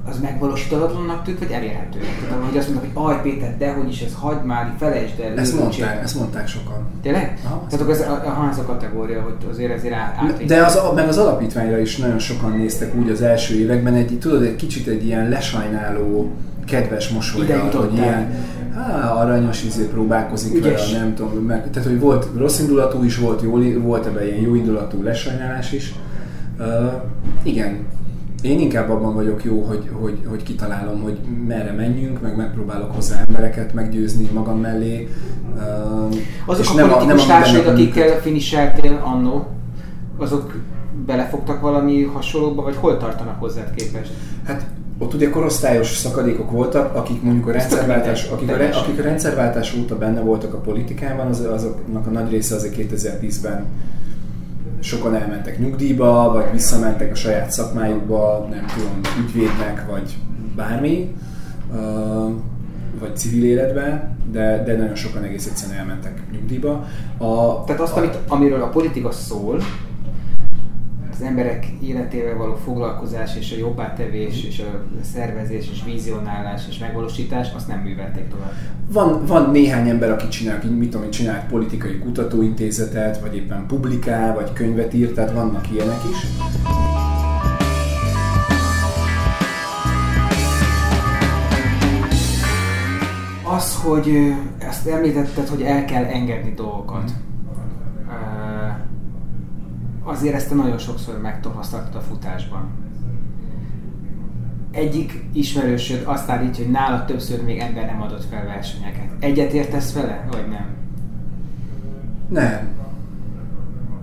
[0.09, 2.09] az megvalósítatlannak tűnt, vagy elérhetőnek?
[2.29, 5.39] Tehát, hogy azt mondták, hogy aj Péter, de hogy is ez, hagyd már, felejtsd el.
[5.39, 6.87] Ezt mondták, ezt mondták sokan.
[7.03, 7.39] Tényleg?
[7.45, 10.45] Aha, Tehát ez a, a, a kategória, hogy azért ezért át.
[10.47, 14.43] De az, meg az alapítványra is nagyon sokan néztek úgy az első években, egy, tudod,
[14.43, 16.31] egy kicsit egy ilyen lesajnáló,
[16.65, 18.35] kedves mosolyjal, hogy ilyen,
[18.75, 20.93] Há, aranyos izé próbálkozik Ügyes.
[20.93, 24.41] vele, nem tudom, meg, tehát hogy volt rossz indulatú is, volt, jó, volt ebben ilyen
[24.41, 25.95] jó indulatú lesajnálás is.
[26.59, 26.67] Uh,
[27.43, 27.87] igen,
[28.43, 33.25] én inkább abban vagyok jó, hogy, hogy, hogy kitalálom, hogy merre menjünk, meg megpróbálok hozzá
[33.29, 35.09] embereket meggyőzni magam mellé.
[36.47, 39.47] Azok és a nem politikus társaid, akikkel finiseltél annó,
[40.17, 40.55] azok
[41.07, 44.13] belefogtak valami hasonlóba, vagy hol tartanak hozzád képest?
[44.47, 44.67] Hát
[44.99, 49.99] ott ugye korosztályos szakadékok voltak, akik mondjuk a rendszerváltás, akik a, akik a rendszerváltás óta
[49.99, 53.67] benne voltak a politikában, az, azoknak a nagy része azért 2010-ben
[54.81, 60.17] sokan elmentek nyugdíjba, vagy visszamentek a saját szakmájukba, nem tudom, ügyvédnek, vagy
[60.57, 61.15] bármi,
[63.01, 66.85] vagy civil életbe, de, de nagyon sokan egész egyszerűen elmentek nyugdíjba.
[67.19, 69.61] A, Tehát azt, a, amit, amiről a politika szól,
[71.21, 77.49] az emberek életével való foglalkozás és a jobbátevés és a szervezés és vizionálás és megvalósítás,
[77.55, 78.53] azt nem művelték tovább.
[78.93, 84.53] Van, van néhány ember, aki csinál, mit tudom, csinál politikai kutatóintézetet, vagy éppen publikál, vagy
[84.53, 86.17] könyvet írt, tehát vannak ilyenek is.
[93.57, 97.03] Az, hogy ezt említetted, hogy el kell engedni dolgokat.
[97.03, 97.30] Mm
[100.11, 102.69] azért ezt nagyon sokszor megtapasztaltad a futásban.
[104.71, 109.05] Egyik ismerősöd azt állítja, hogy nála többször még ember nem adott fel versenyeket.
[109.21, 110.67] Egyet értesz vele, vagy nem?
[112.29, 112.79] Nem.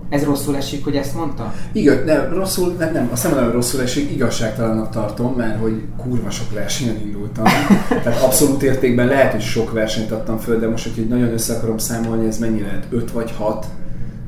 [0.08, 1.54] Ez rosszul esik, hogy ezt mondta?
[1.72, 6.52] Igen, nem, rosszul, nem, nem, azt nem rosszul esik, igazságtalannak tartom, mert hogy kurva sok
[6.52, 7.44] versenyen indultam.
[8.02, 11.78] Tehát abszolút értékben lehet, hogy sok versenyt adtam föl, de most, hogy nagyon össze akarom
[11.78, 12.86] számolni, ez mennyi lehet?
[12.90, 13.66] 5 vagy 6?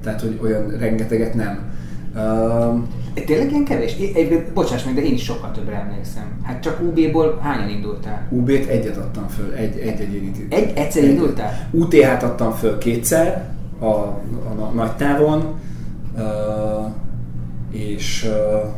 [0.03, 1.59] Tehát, hogy olyan rengeteget nem.
[2.15, 2.79] Uh,
[3.27, 3.97] Tényleg ilyen kevés?
[3.97, 6.41] Én, bocsáss meg, de én is sokkal többre emlékszem.
[6.43, 8.27] Hát csak UB-ból hányan indultál?
[8.31, 10.33] UB-t egyet adtam föl, egy, egy egyéni.
[10.49, 11.69] Egy, egyszer egy, indultál?
[11.71, 13.49] UTH-t adtam föl kétszer,
[13.79, 14.19] a, a,
[14.59, 15.55] a nagy távon,
[16.17, 16.23] uh,
[17.71, 18.69] és uh,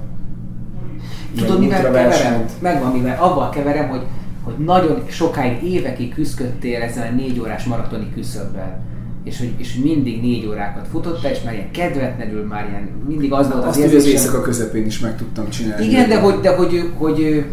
[1.37, 2.45] Tudod, mivel keverem?
[2.61, 3.23] Megvan mivel.
[3.23, 4.03] Avval keverem, hogy,
[4.43, 8.81] hogy nagyon sokáig, évekig küzdöttél ezzel a négy órás maratoni küszöbbel
[9.25, 13.49] és hogy, és mindig négy órákat futotta, és már ilyen kedvetlenül, már ilyen mindig az
[13.49, 15.85] volt az Azt, hogy az éjszaka közepén is meg tudtam csinálni.
[15.85, 17.45] Igen, de hogy, de hogy, hogy,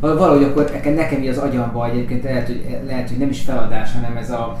[0.00, 3.92] hogy valahogy akkor nekem, nekem az agyamba egyébként lehet hogy, lehet, hogy nem is feladás,
[3.92, 4.58] hanem ez a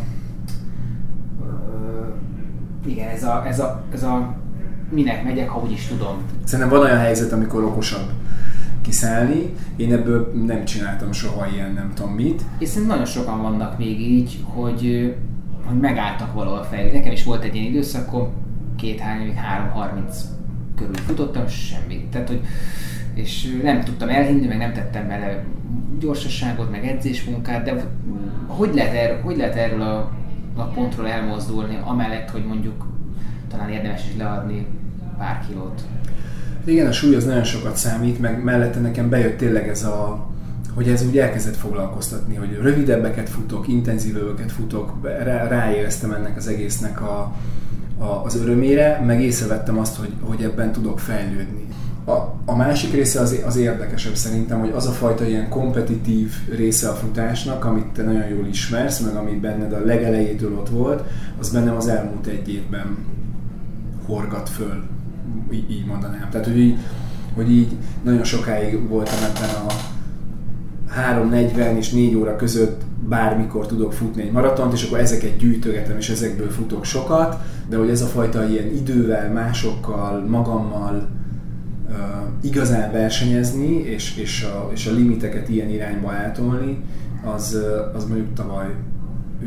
[2.86, 4.36] igen, ez a, ez a, ez a
[4.90, 6.16] minek megyek, ha úgy is tudom.
[6.44, 8.10] Szerintem van olyan helyzet, amikor okosabb
[8.82, 9.54] kiszállni.
[9.76, 12.42] Én ebből nem csináltam soha ilyen nem tudom mit.
[12.58, 15.14] És szerintem nagyon sokan vannak még így, hogy
[15.68, 16.98] hogy megálltak valahol fejlődni.
[16.98, 18.28] Nekem is volt egy ilyen időszakom,
[18.76, 20.16] két hány, három, harminc
[20.76, 22.08] körül futottam, semmi.
[22.10, 22.40] Tehát, hogy,
[23.14, 25.44] és nem tudtam elhinni, meg nem tettem bele
[26.00, 27.84] gyorsaságot, meg edzésmunkát, de
[28.46, 30.12] hogy lehet, erről, hogy lehet erről a,
[30.56, 32.86] a pontról elmozdulni, amellett, hogy mondjuk
[33.48, 34.66] talán érdemes is leadni
[35.18, 35.82] pár kilót?
[36.64, 40.26] Igen, a súly az nagyon sokat számít, meg mellette nekem bejött tényleg ez a,
[40.78, 47.02] hogy ez úgy elkezdett foglalkoztatni, hogy rövidebbeket futok, intenzívöbbeket futok, rá, ráéreztem ennek az egésznek
[47.02, 47.34] a,
[47.98, 51.66] a, az örömére, meg észrevettem azt, hogy, hogy ebben tudok fejlődni.
[52.04, 52.12] A,
[52.44, 56.94] a másik része az, az érdekesebb szerintem, hogy az a fajta ilyen kompetitív része a
[56.94, 61.02] futásnak, amit te nagyon jól ismersz, meg amit benned a legelejétől ott volt,
[61.38, 62.96] az bennem az elmúlt egy évben
[64.06, 64.82] horgat föl,
[65.52, 66.28] így, így mondanám.
[66.30, 66.78] Tehát, hogy így,
[67.34, 69.96] hogy így nagyon sokáig voltam ebben a,
[70.96, 76.08] 3.40 és 4 óra között bármikor tudok futni egy maratont, és akkor ezeket gyűjtögetem, és
[76.08, 77.36] ezekből futok sokat,
[77.68, 81.08] de hogy ez a fajta ilyen idővel, másokkal, magammal
[81.88, 81.94] uh,
[82.40, 86.78] igazán versenyezni, és, és, a, és a limiteket ilyen irányba átolni,
[87.34, 87.58] az,
[87.94, 88.74] az mondjuk tavaly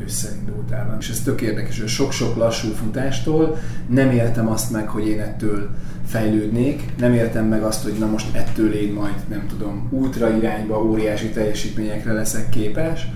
[0.03, 0.73] ősszel indult.
[0.99, 5.69] És ez tök érdekes, hogy sok-sok lassú futástól nem éltem azt meg, hogy én ettől
[6.11, 10.83] fejlődnék, nem értem meg azt, hogy na most ettől én majd, nem tudom, ultra irányba
[10.83, 13.07] óriási teljesítményekre leszek képes.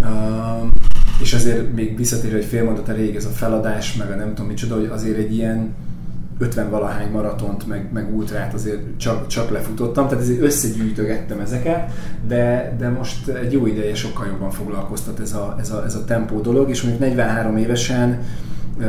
[0.00, 0.08] Uh,
[1.20, 4.28] és azért még visszatér, hogy fél mondat a rég ez a feladás, meg a nem
[4.28, 5.74] tudom micsoda, hogy azért egy ilyen
[6.38, 11.90] 50 valahány maratont, meg, meg ultrát azért csak, csak lefutottam, tehát ezért összegyűjtögettem ezeket,
[12.26, 16.04] de, de most egy jó ideje sokkal jobban foglalkoztat ez a, ez a, ez a
[16.04, 18.22] tempó dolog, és mondjuk 43 évesen
[18.78, 18.86] uh,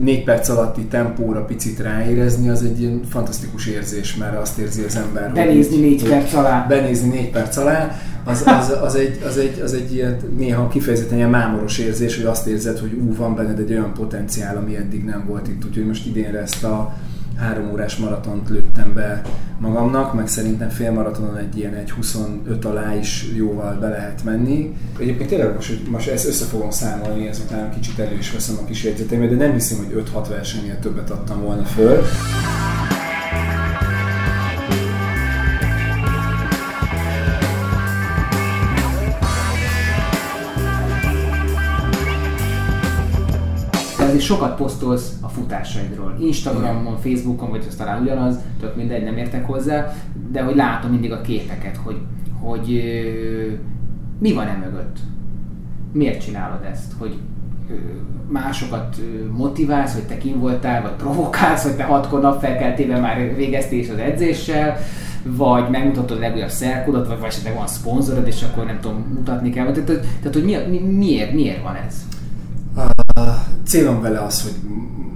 [0.00, 4.96] négy perc alatti tempóra picit ráérezni, az egy ilyen fantasztikus érzés, mert azt érzi az
[4.96, 5.32] ember.
[5.32, 6.66] Benézni négy perc alá.
[6.68, 11.16] Benézni négy perc alá, az, az, az, egy, az, egy, az egy ilyen, néha kifejezetten
[11.16, 15.04] ilyen mámoros érzés, hogy azt érzed, hogy ú, van benned egy olyan potenciál, ami eddig
[15.04, 16.96] nem volt itt, úgyhogy most idénre ezt a
[17.38, 19.22] három órás maratont lőttem be
[19.58, 24.76] magamnak, meg szerintem félmaratonon egy ilyen egy 25 alá is jóval be lehet menni.
[24.98, 28.84] Egyébként tényleg most, most ezt össze fogom számolni, ezután kicsit elő is veszem a kis
[28.84, 32.02] jegyzeteimet, de nem hiszem, hogy 5-6 versenynél többet adtam volna föl.
[44.16, 46.16] Azért sokat posztolsz a futásaidról.
[46.20, 49.94] Instagramon, Facebookon, vagy az talán ugyanaz, tök mindegy, nem értek hozzá,
[50.30, 51.96] de hogy látom mindig a képeket, hogy,
[52.40, 52.66] hogy
[54.18, 54.96] mi van e mögött?
[55.92, 56.92] Miért csinálod ezt?
[56.98, 57.18] Hogy
[58.28, 58.96] másokat
[59.32, 64.76] motiválsz, hogy te kim voltál, vagy provokálsz, hogy te hatkor napfelkeltében már végeztél az edzéssel,
[65.22, 69.64] vagy megmutatod a legújabb szerkodat, vagy, esetleg van szponzorod, és akkor nem tudom, mutatni kell.
[69.64, 72.06] Tehát, tehát hogy mi, miért, miért van ez?
[73.66, 74.54] Célom vele az, hogy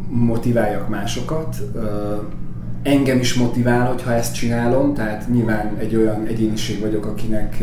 [0.08, 1.56] motiváljak másokat.
[2.82, 7.62] Engem is motivál, hogyha ezt csinálom, tehát nyilván egy olyan egyéniség vagyok, akinek,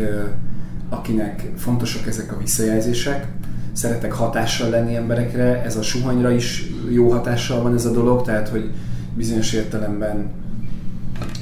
[0.88, 3.26] akinek fontosak ezek a visszajelzések.
[3.72, 8.48] Szeretek hatással lenni emberekre, ez a suhanyra is jó hatással van ez a dolog, tehát
[8.48, 8.70] hogy
[9.16, 10.30] bizonyos értelemben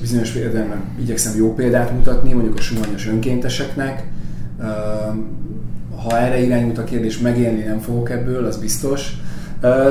[0.00, 4.04] bizonyos értelemben igyekszem jó példát mutatni, mondjuk a suhanyos önkénteseknek,
[6.10, 9.12] ha erre irányult a kérdés, megélni nem fogok ebből, az biztos.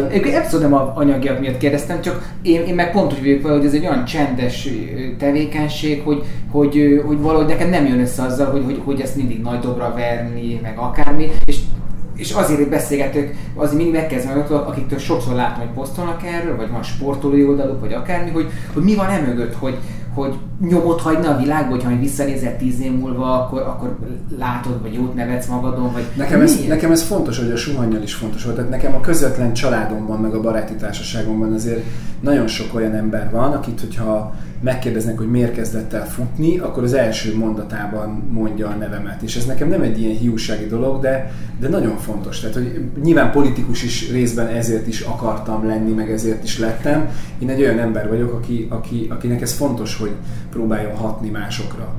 [0.09, 3.65] Egyébként abszolút nem a anyagiak miatt kérdeztem, csak én, én meg pont úgy vagyok hogy
[3.65, 4.67] ez egy olyan csendes
[5.17, 9.41] tevékenység, hogy, hogy, hogy valahogy nekem nem jön össze azzal, hogy, hogy, hogy ezt mindig
[9.41, 11.57] nagy dobra verni, meg akármi, és
[12.15, 17.45] és azért beszélgetök, azért mindig megkezdem akiktől sokszor látom, hogy posztolnak erről, vagy van sportolói
[17.45, 19.77] oldaluk, vagy akármi, hogy, hogy mi van emögött, hogy,
[20.15, 20.37] hogy
[20.69, 23.97] nyomot hagyna a világba, hogyha majd visszanézel tíz év múlva, akkor, akkor
[24.37, 28.13] látod, vagy jót nevetsz magadon, vagy nekem ez, nekem ez fontos, hogy a suhanyjal is
[28.13, 28.55] fontos volt.
[28.55, 31.83] Tehát nekem a közvetlen családomban, meg a baráti társaságomban azért
[32.19, 36.93] nagyon sok olyan ember van, akit, hogyha megkérdeznek, hogy miért kezdett el futni, akkor az
[36.93, 39.21] első mondatában mondja a nevemet.
[39.21, 42.39] És ez nekem nem egy ilyen hiúsági dolog, de, de nagyon fontos.
[42.39, 47.09] Tehát, hogy nyilván politikus is részben ezért is akartam lenni, meg ezért is lettem.
[47.39, 50.11] Én egy olyan ember vagyok, aki, aki, akinek ez fontos, hogy
[50.49, 51.93] próbáljon hatni másokra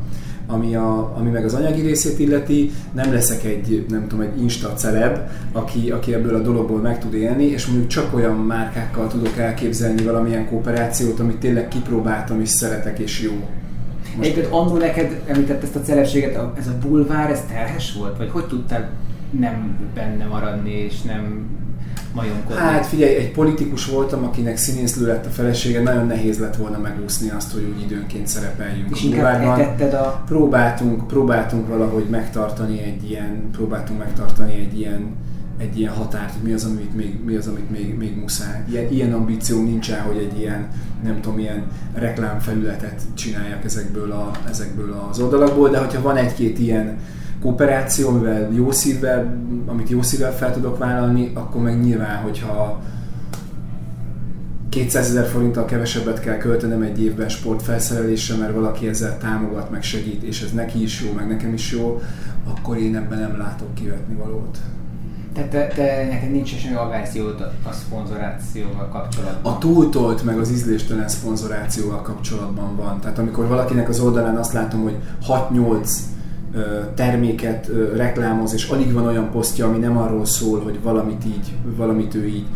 [0.46, 4.72] ami, a, ami meg az anyagi részét illeti, nem leszek egy, nem tudom, egy insta
[4.72, 5.18] celeb,
[5.52, 10.02] aki, aki ebből a dologból meg tud élni, és mondjuk csak olyan márkákkal tudok elképzelni
[10.02, 13.32] valamilyen kooperációt, amit tényleg kipróbáltam, és szeretek, és jó.
[14.16, 18.16] Most Egyébként annól neked említett ezt a celebséget, ez a bulvár, ez terhes volt?
[18.16, 18.90] Vagy hogy tudtál
[19.30, 21.46] nem benne maradni, és nem
[22.16, 22.62] majomkodni?
[22.62, 27.30] Hát figyelj, egy politikus voltam, akinek színésznő lett a felesége, nagyon nehéz lett volna megúszni
[27.30, 28.90] azt, hogy úgy időnként szerepeljünk.
[28.90, 30.22] És inkább a...
[30.26, 35.14] Próbáltunk, próbáltunk valahogy megtartani egy ilyen, próbáltunk megtartani egy ilyen
[35.58, 38.64] egy ilyen határt, hogy mi az, amit még, mi az, amit még, még muszáj.
[38.70, 40.68] Ilyen, ilyen ambíció nincsen, hogy egy ilyen,
[41.04, 46.98] nem tudom, ilyen reklámfelületet csináljak ezekből, a, ezekből az oldalakból, de hogyha van egy-két ilyen
[47.42, 49.36] kooperáció, amivel jó szívvel,
[49.66, 52.80] amit jó szívvel fel tudok vállalni, akkor meg nyilván, hogyha
[54.68, 60.22] 200 ezer forinttal kevesebbet kell költenem egy évben sportfelszerelésre, mert valaki ezzel támogat, meg segít,
[60.22, 62.02] és ez neki is jó, meg nekem is jó,
[62.44, 64.58] akkor én ebben nem látok kivetni valót.
[65.34, 69.52] Tehát te, te, neked nincs semmi averziód a szponzorációval kapcsolatban?
[69.52, 73.00] A túltolt meg az ízléstelen szponzorációval kapcsolatban van.
[73.00, 74.96] Tehát amikor valakinek az oldalán azt látom, hogy
[75.28, 75.90] 6-8
[76.94, 82.14] terméket reklámoz, és alig van olyan posztja, ami nem arról szól, hogy valamit így, valamit
[82.14, 82.46] ő így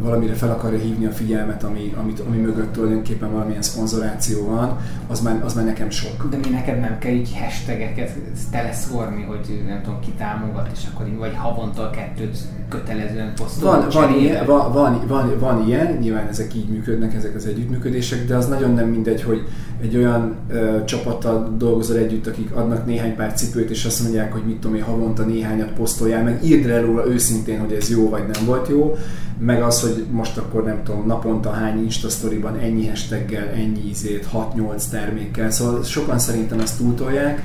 [0.00, 5.20] valamire fel akarja hívni a figyelmet, ami, amit, ami mögött tulajdonképpen valamilyen szponzoráció van, az
[5.20, 6.28] már, az már nekem sok.
[6.30, 8.12] De mi neked nem kell így hashtageket
[8.50, 12.38] teleszórni, hogy nem tudom, ki támogat, és akkor így vagy havonta kettőt
[12.68, 13.84] kötelezően posztolni.
[13.92, 18.26] Van, van, ilyen, van, van, van, van ilyen, nyilván ezek így működnek, ezek az együttműködések,
[18.26, 19.46] de az nagyon nem mindegy, hogy
[19.80, 24.42] egy olyan ö, csapattal dolgozol együtt, akik adnak néhány pár cipőt, és azt mondják, hogy
[24.46, 28.24] mit tudom én, havonta néhányat posztoljál, meg írd le róla őszintén, hogy ez jó vagy
[28.32, 28.96] nem volt jó,
[29.38, 34.28] meg az, hogy most akkor nem tudom, naponta hány Insta sztoriban ennyi hashtaggel, ennyi ízét,
[34.32, 37.42] 6-8 termékkel, szóval sokan szerintem ezt túltolják.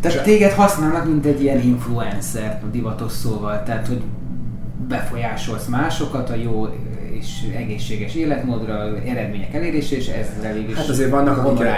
[0.00, 4.02] Tehát téged használnak, mint egy ilyen influencer, divatos szóval, tehát hogy
[4.88, 6.68] befolyásolsz másokat a jó
[7.10, 11.72] és egészséges életmódra, eredmények elérésére, és ezzel végül Hát azért vannak akiket,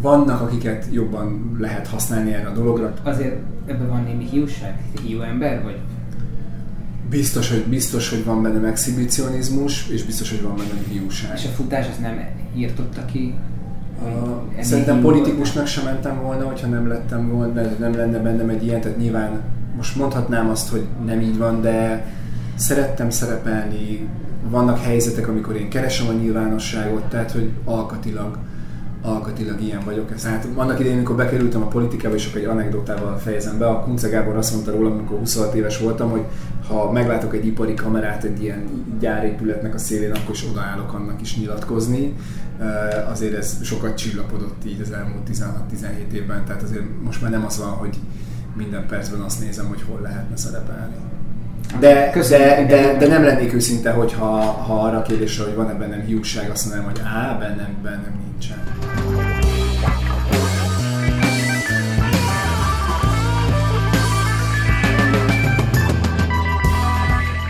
[0.00, 2.92] vannak, akiket jobban lehet használni erre a dologra.
[3.02, 3.36] Azért
[3.66, 4.78] ebben van némi hiúság?
[5.02, 5.76] Hiú ember vagy?
[7.16, 11.32] Biztos, hogy, biztos, hogy van benne exhibicionizmus, és biztos, hogy van benne hiúság.
[11.36, 13.34] És a futás ezt nem írtotta ki?
[14.02, 18.80] Uh, szerintem politikusnak sem mentem volna, hogyha nem lettem volna, nem lenne bennem egy ilyen,
[18.80, 19.40] tehát nyilván
[19.76, 22.06] most mondhatnám azt, hogy nem így van, de
[22.56, 24.08] szerettem szerepelni,
[24.48, 28.38] vannak helyzetek, amikor én keresem a nyilvánosságot, tehát hogy alkatilag
[29.04, 30.10] alkatilag ilyen vagyok.
[30.10, 33.80] Ez, hát annak idején, amikor bekerültem a politikába, és akkor egy anekdotával fejezem be, a
[33.80, 36.24] Kunce Gábor azt mondta rólam, amikor 26 éves voltam, hogy
[36.68, 41.36] ha meglátok egy ipari kamerát egy ilyen gyárépületnek a szélén, akkor is odaállok annak is
[41.36, 42.14] nyilatkozni.
[43.10, 47.58] Azért ez sokat csillapodott így az elmúlt 16-17 évben, tehát azért most már nem az
[47.58, 47.98] van, hogy
[48.56, 50.94] minden percben azt nézem, hogy hol lehetne szerepelni.
[51.80, 56.00] De, de, de, de, nem lennék őszinte, hogyha ha arra a kérdésre, hogy van-e bennem
[56.00, 58.58] hiúság, azt mondanám, hogy á, bennem, bennem nincsen.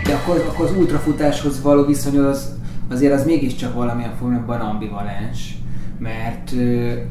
[0.03, 2.53] De akkor, akkor az ultrafutáshoz való viszonyod az,
[2.91, 5.57] azért az mégiscsak valamilyen formában ambivalens,
[5.99, 6.51] mert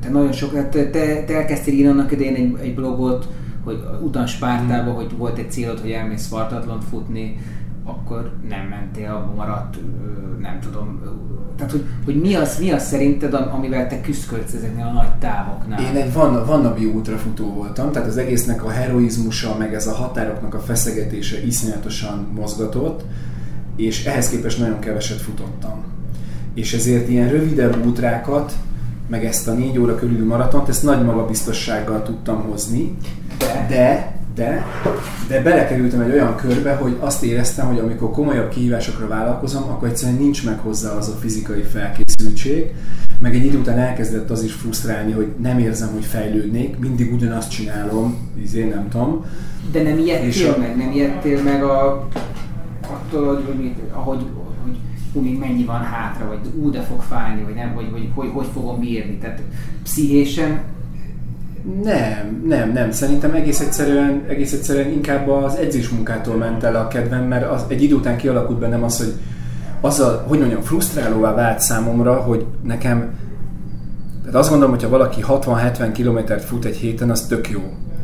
[0.01, 3.29] te nagyon sok, te, te elkezdtél írni annak idején egy, egy blogot,
[3.65, 7.39] hogy utan Spártába, hogy volt egy célod, hogy elmész Spartatlon futni,
[7.85, 9.77] akkor nem mentél, abba maradt,
[10.41, 11.01] nem tudom,
[11.57, 15.81] tehát hogy, hogy mi, az, mi az szerinted, amivel te küzdködsz ezeknél a nagy távoknál?
[15.81, 20.55] Én egy van, vannabi ultrafutó voltam, tehát az egésznek a heroizmusa, meg ez a határoknak
[20.55, 23.05] a feszegetése iszonyatosan mozgatott,
[23.77, 25.82] és ehhez képest nagyon keveset futottam.
[26.55, 28.53] És ezért ilyen rövidebb útrákat,
[29.09, 32.97] meg ezt a négy óra körüli maratont, ezt nagy magabiztossággal tudtam hozni,
[33.39, 34.65] de, de De,
[35.28, 40.19] de belekerültem egy olyan körbe, hogy azt éreztem, hogy amikor komolyabb kihívásokra vállalkozom, akkor egyszerűen
[40.19, 42.74] nincs meg hozzá az a fizikai felkészültség,
[43.19, 47.51] meg egy idő után elkezdett az is frusztrálni, hogy nem érzem, hogy fejlődnék, mindig ugyanazt
[47.51, 48.16] csinálom,
[48.55, 49.24] én nem tudom.
[49.73, 50.59] De nem ijedtél a...
[50.59, 52.09] meg, nem ijedtél meg a,
[52.81, 54.27] attól, hogy, hogy, ahogy,
[54.65, 54.77] hogy
[55.12, 58.31] hú, még mennyi van hátra, vagy ú, de fog fájni, vagy nem, vagy, vagy hogy,
[58.32, 59.19] hogy fogom bírni.
[59.19, 59.40] Tehát
[59.82, 60.61] pszichésen
[61.82, 62.91] nem, nem, nem.
[62.91, 67.82] Szerintem egész egyszerűen, egész egyszerűen inkább az edzésmunkától ment el a kedvem, mert az, egy
[67.82, 69.12] idő után kialakult bennem az, hogy
[69.81, 73.11] az a, hogy mondjam, frusztrálóvá vált számomra, hogy nekem,
[74.20, 77.61] tehát azt gondolom, hogyha valaki 60-70 kilométert fut egy héten, az tök jó.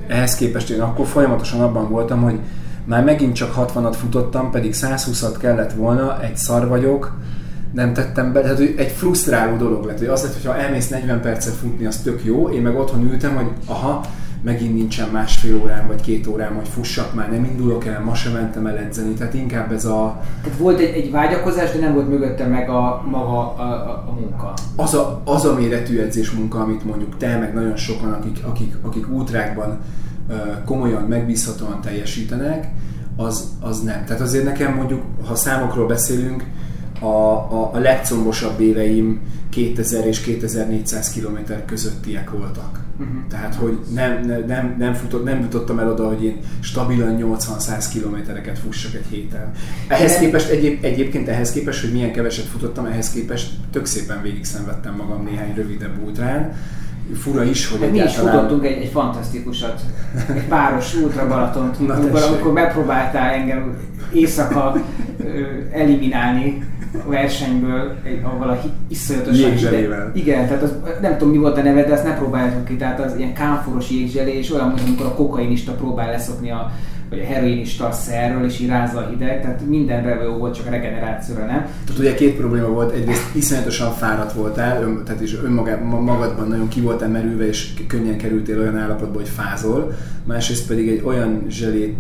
[0.09, 2.39] Ehhez képest én akkor folyamatosan abban voltam, hogy
[2.85, 7.19] már megint csak 60-at futottam, pedig 120-at kellett volna, egy szar vagyok,
[7.73, 11.55] nem tettem be, tehát egy frusztráló dolog lett, hogy az lett, hogyha elmész 40 percet
[11.55, 14.01] futni, az tök jó, én meg otthon ültem, hogy aha,
[14.43, 18.33] megint nincsen másfél órám vagy két órám, hogy fussak már, nem indulok el, ma sem
[18.33, 20.21] mentem el edzeni, tehát inkább ez a...
[20.43, 24.15] Tehát volt egy, egy vágyakozás, de nem volt mögötte meg a maga a, a, a
[24.21, 24.53] munka.
[24.77, 28.75] Az a, az a méretű edzés munka, amit mondjuk te, meg nagyon sokan, akik, akik,
[28.83, 29.79] akik útrákban
[30.65, 32.69] komolyan, megbízhatóan teljesítenek,
[33.17, 34.05] az, az nem.
[34.05, 36.45] Tehát azért nekem mondjuk, ha számokról beszélünk,
[37.01, 39.21] a, a, a legcombosabb éveim
[39.51, 42.79] 2000 és 2400 km közöttiek voltak.
[43.01, 43.17] Uh-huh.
[43.29, 47.85] Tehát, hogy nem, nem, nem, nem, futott, nem jutottam el oda, hogy én stabilan 80-100
[47.93, 49.53] kilométereket fussak egy héten.
[49.89, 54.45] Ehhez képest, egyéb, egyébként ehhez képest, hogy milyen keveset futottam, ehhez képest tök szépen végig
[54.45, 56.53] szenvedtem magam néhány rövidebb útrán.
[57.15, 59.81] Fura is, hogy hát Mi is futottunk egy, egy fantasztikusat,
[60.35, 61.77] egy páros ultra Balatont,
[62.29, 63.77] amikor megpróbáltál engem
[64.13, 64.77] éjszaka
[65.73, 66.63] eliminálni,
[67.07, 70.11] versenyből, egy, ahol a iszonyatosan jégzselével.
[70.15, 73.01] Igen, tehát az, nem tudom mi volt a neve, de ezt ne próbáljátok ki, tehát
[73.01, 76.71] az ilyen kámforos jégzselé, és olyan, mint amikor a kokainista próbál leszokni a
[77.11, 80.71] vagy a heroinista a szerről, és irázza a hideg, tehát mindenre jó volt, csak a
[80.71, 81.67] regenerációra nem.
[81.85, 86.81] Tehát ugye két probléma volt, egyrészt iszonyatosan fáradt voltál, ön, tehát is önmagadban nagyon ki
[86.81, 89.93] voltál merülve, és könnyen kerültél olyan állapotba, hogy fázol,
[90.25, 91.97] másrészt pedig egy olyan zselét,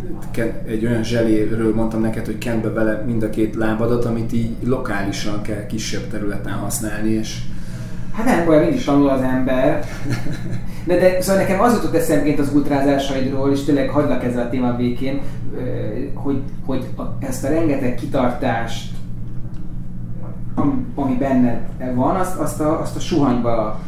[0.66, 4.50] egy olyan zseléről mondtam neked, hogy kent be vele mind a két lábadat, amit így
[4.64, 7.38] lokálisan kell kisebb területen használni, és
[8.12, 9.84] Hát nem baj, mindig tanul az ember.
[10.84, 14.76] De, de szóval nekem az jutott eszemként az ultrázásaidról, és tényleg hagylak ezzel a témát
[14.76, 15.20] békén,
[16.14, 16.88] hogy, hogy
[17.18, 18.90] ezt a rengeteg kitartást,
[20.94, 21.60] ami benne
[21.94, 23.80] van, azt, azt, a, azt a suhanyba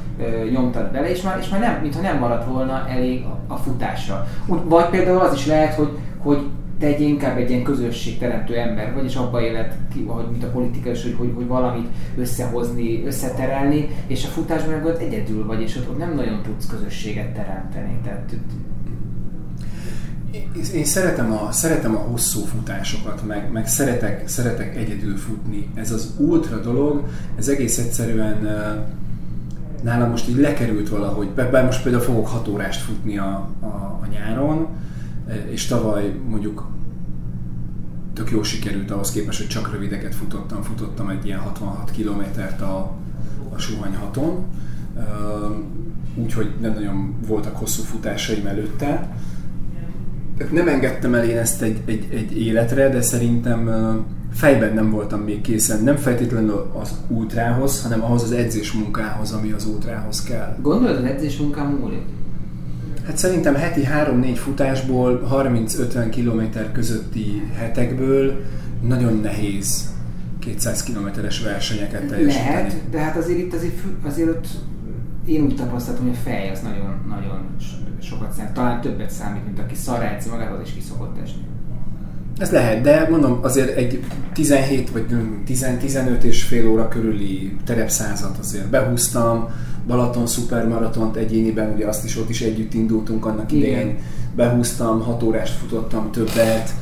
[0.53, 4.27] nyomtad bele, és már, és már nem, mintha nem maradt volna elég a, a futásra.
[4.47, 6.47] Vagy például az is lehet, hogy, hogy
[6.83, 9.77] te egy inkább egy ilyen közösségteremtő ember vagy, és abba élet,
[10.07, 15.01] hogy mint a politikus, hogy, hogy, hogy valamit összehozni, összeterelni, és a futásban meg ott
[15.01, 17.99] egyedül vagy, és ott, ott nem nagyon tudsz közösséget teremteni.
[18.05, 18.37] Tehát,
[20.75, 25.69] én szeretem a, szeretem a hosszú futásokat, meg, meg szeretek, szeretek egyedül futni.
[25.75, 27.05] Ez az ultra dolog,
[27.39, 28.49] ez egész egyszerűen
[29.83, 31.29] nálam most így lekerült valahogy.
[31.29, 34.69] Bár most például fogok hat órást futni a, a, a nyáron,
[35.51, 36.67] és tavaly mondjuk
[38.13, 40.63] tök jó sikerült ahhoz képest, hogy csak rövideket futottam.
[40.63, 42.93] Futottam egy ilyen 66 kilométert a,
[43.55, 44.45] a Suhany haton,
[46.15, 49.17] úgyhogy nem nagyon voltak hosszú futásaim előtte.
[50.37, 53.71] Tehát nem engedtem el én ezt egy, egy, egy életre, de szerintem
[54.33, 59.53] fejben nem voltam még készen, nem feltétlenül az útrához, hanem ahhoz az edzés munkához, ami
[59.53, 60.57] az útrához kell.
[60.63, 62.03] Gondolod, az edzés munkám múlik?
[63.07, 68.45] Hát szerintem heti 3-4 futásból 30-50 km közötti hetekből
[68.83, 69.91] nagyon nehéz
[70.39, 72.51] 200 kilométeres versenyeket teljesíteni.
[72.51, 73.75] Lehet, de hát azért itt azért,
[74.05, 74.47] azért ott
[75.25, 77.57] én úgy tapasztaltam, hogy a fej az nagyon, nagyon
[78.01, 81.43] sokat számít, talán többet számít, mint aki szarra magát, az is kiszokott esni.
[82.43, 85.05] Ez lehet, de mondom, azért egy 17 vagy
[85.49, 88.69] 10-15 és fél óra körüli terepszázat azért.
[88.69, 89.49] Behúztam,
[89.87, 93.69] Balaton szupermaratont egyéniben, ugye azt is ott is együtt indultunk annak Igen.
[93.69, 93.99] idején,
[94.37, 96.75] behúztam, 6 órást futottam többet,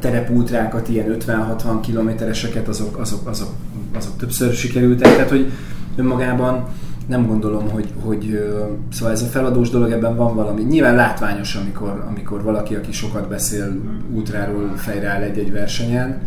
[0.00, 3.50] terepultrákat, ilyen 50-60 kilométereseket, azok, azok, azok,
[3.94, 5.52] azok többször sikerültek, tehát hogy
[5.96, 6.68] önmagában
[7.08, 8.50] nem gondolom, hogy, hogy
[8.92, 10.62] szóval ez a feladós dolog, ebben van valami.
[10.62, 13.80] Nyilván látványos, amikor, amikor valaki, aki sokat beszél
[14.14, 16.20] útráról fejre áll egy-egy versenyen.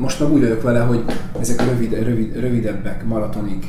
[0.00, 1.04] Most meg úgy vagyok vele, hogy
[1.40, 3.66] ezek rövid, rövid, rövidebbek, maratonik,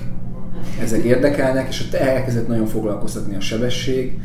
[0.81, 4.19] ezek érdekelnek, és ott elkezdett nagyon foglalkoztatni a sebesség,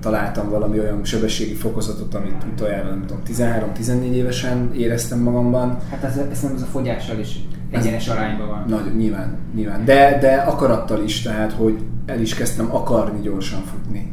[0.00, 5.78] találtam valami olyan sebességi fokozatot, amit utoljára nem tudom, 13-14 évesen éreztem magamban.
[5.90, 7.38] Hát ez, ez nem az a fogyással is
[7.74, 8.64] egyenes arányban van.
[8.68, 9.84] Nagy, nyilván, nyilván.
[9.84, 14.12] De, de akarattal is, tehát, hogy el is kezdtem akarni gyorsan futni.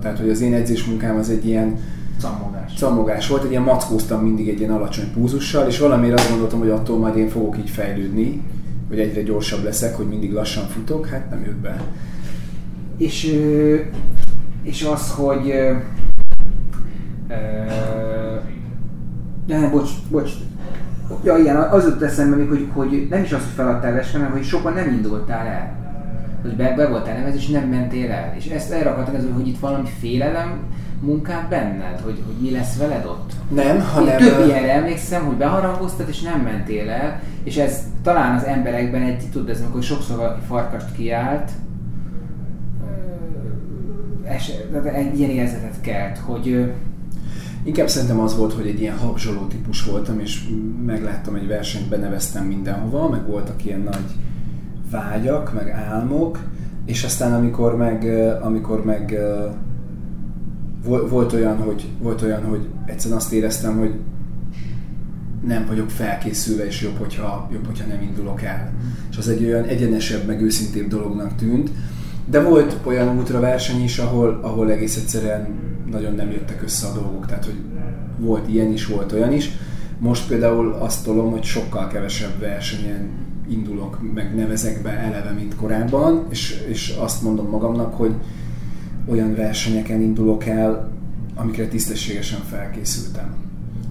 [0.00, 1.78] Tehát, hogy az én edzésmunkám az egy ilyen
[2.20, 2.72] Cammogás.
[2.76, 6.70] Cammogás volt, egy ilyen mackóztam mindig egy ilyen alacsony púzussal, és valamiért azt gondoltam, hogy
[6.70, 8.42] attól majd én fogok így fejlődni,
[8.88, 11.82] hogy egyre gyorsabb leszek, hogy mindig lassan futok, hát nem jött be.
[12.96, 13.38] És,
[14.62, 15.54] és az, hogy
[19.46, 20.30] de nem, bocs, bocs.
[21.24, 24.30] Ja, igen, az jut eszembe még, hogy, hogy nem is az, hogy feladtál versenyt, hanem
[24.30, 25.80] hogy sokan nem indultál el.
[26.42, 28.34] Hogy be, be voltál nevezés, és nem mentél el.
[28.36, 30.60] És ezt erre akartam hogy itt valami félelem
[31.00, 33.32] munkát benned, hogy, hogy mi lesz veled ott?
[33.48, 34.18] Nem, hanem...
[34.18, 39.02] Én több ilyenre emlékszem, hogy beharangoztad és nem mentél el, és ez talán az emberekben
[39.02, 41.50] egy, tudod, ez amikor sokszor valaki farkast kiállt,
[44.94, 46.72] egy ilyen érzetet kelt, hogy
[47.64, 50.48] Inkább szerintem az volt, hogy egy ilyen habzsoló típus voltam, és
[50.86, 54.10] megláttam egy versenyt, beneveztem mindenhova, meg voltak ilyen nagy
[54.90, 56.38] vágyak, meg álmok,
[56.84, 58.04] és aztán amikor meg,
[58.42, 59.18] amikor meg
[61.08, 63.94] volt olyan, hogy, volt olyan, hogy egyszerűen azt éreztem, hogy
[65.46, 68.72] nem vagyok felkészülve, és jobb, hogyha, jobb, hogyha nem indulok el.
[69.10, 71.70] És az egy olyan egyenesebb, meg őszintébb dolognak tűnt.
[72.26, 75.48] De volt olyan útraverseny is, ahol, ahol egész egyszerűen
[75.92, 77.60] nagyon nem jöttek össze a dolgok, tehát hogy
[78.18, 79.50] volt ilyen is, volt olyan is.
[79.98, 83.08] Most például azt tolom, hogy sokkal kevesebb versenyen
[83.48, 88.14] indulok, meg nevezek be eleve, mint korábban, és, és azt mondom magamnak, hogy
[89.06, 90.90] olyan versenyeken indulok el,
[91.34, 93.34] amikre tisztességesen felkészültem.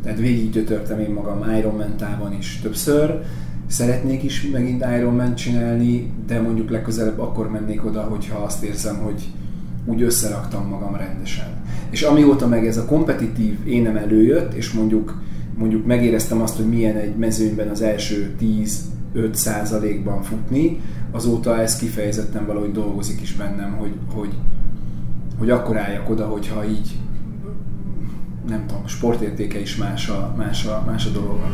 [0.03, 3.21] Tehát végig gyötörtem én magam Ironman távon is többször,
[3.67, 9.27] szeretnék is megint Ironman csinálni, de mondjuk legközelebb akkor mennék oda, hogyha azt érzem, hogy
[9.85, 11.63] úgy összeraktam magam rendesen.
[11.89, 15.21] És amióta meg ez a kompetitív énem előjött, és mondjuk,
[15.57, 18.35] mondjuk megéreztem azt, hogy milyen egy mezőnyben az első
[19.15, 20.81] 10-5 százalékban futni,
[21.11, 24.33] azóta ez kifejezetten valahogy dolgozik is bennem, hogy, hogy,
[25.37, 26.95] hogy akkor álljak oda, hogyha így
[28.47, 31.51] nem tudom, sportértéke is más a, más a, más a dolognak.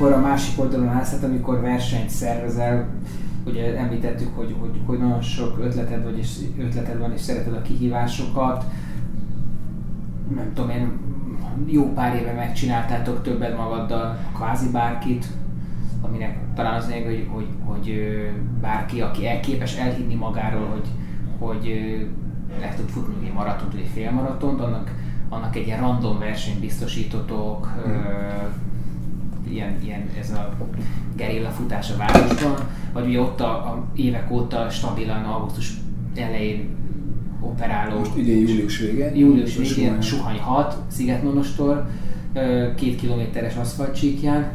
[0.00, 2.88] Amikor a másik oldalon állsz, hát amikor versenyt szervezel,
[3.46, 7.62] ugye említettük, hogy, hogy, hogy nagyon sok ötleted, vagy és ötleted van, és szereted a
[7.62, 8.64] kihívásokat.
[10.34, 10.90] Nem tudom én,
[11.66, 15.26] jó pár éve megcsináltátok többet magaddal kvázi bárkit,
[16.00, 18.18] aminek talán az lényeg, hogy, hogy, hogy
[18.60, 20.88] bárki, aki elképes elhinni magáról, hogy,
[21.38, 21.66] hogy
[22.60, 24.94] le tud futni egy maratont, vagy egy félmaratont, annak,
[25.28, 28.66] annak egy ilyen random versenyt biztosítotok, mm
[29.52, 30.54] ilyen, ilyen ez a
[31.16, 32.54] gerilla futás a városban,
[32.92, 35.72] vagy ugye ott a, a évek óta stabilan augusztus
[36.16, 36.76] elején
[37.40, 37.98] operáló.
[37.98, 39.16] Most idén július végén.
[39.16, 41.86] Július végén, Suhany 6, Szigetmonostor,
[42.76, 44.46] két kilométeres aszfaltcsíkján.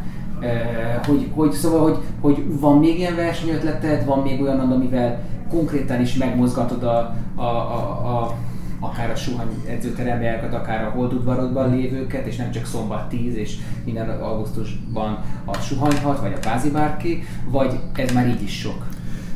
[1.06, 6.16] Hogy, hogy, szóval, hogy, hogy van még ilyen versenyötleted, van még olyan, amivel konkrétan is
[6.16, 8.36] megmozgatod a, a, a, a
[8.84, 13.56] akár a suhany edzőteremjelket, akár a holdudvarodban lévőket, és nem csak szombat 10 és
[13.86, 18.86] minden augusztusban a suhanyhat, vagy a kvázi bárki, vagy ez már így is sok?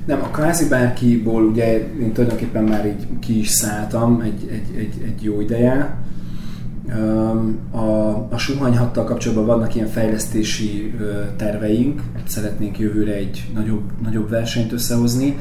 [0.05, 5.01] Nem, a kvázi bárkiból ugye én tulajdonképpen már így ki is szálltam egy, egy, egy,
[5.05, 5.97] egy jó ideje.
[7.71, 7.79] A,
[8.29, 10.93] a suhanyhattal kapcsolatban vannak ilyen fejlesztési
[11.35, 15.37] terveink, szeretnénk jövőre egy nagyobb, nagyobb versenyt összehozni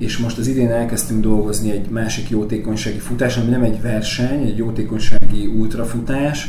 [0.00, 4.56] és most az idén elkezdtünk dolgozni egy másik jótékonysági futás, ami nem egy verseny, egy
[4.56, 6.48] jótékonysági ultrafutás,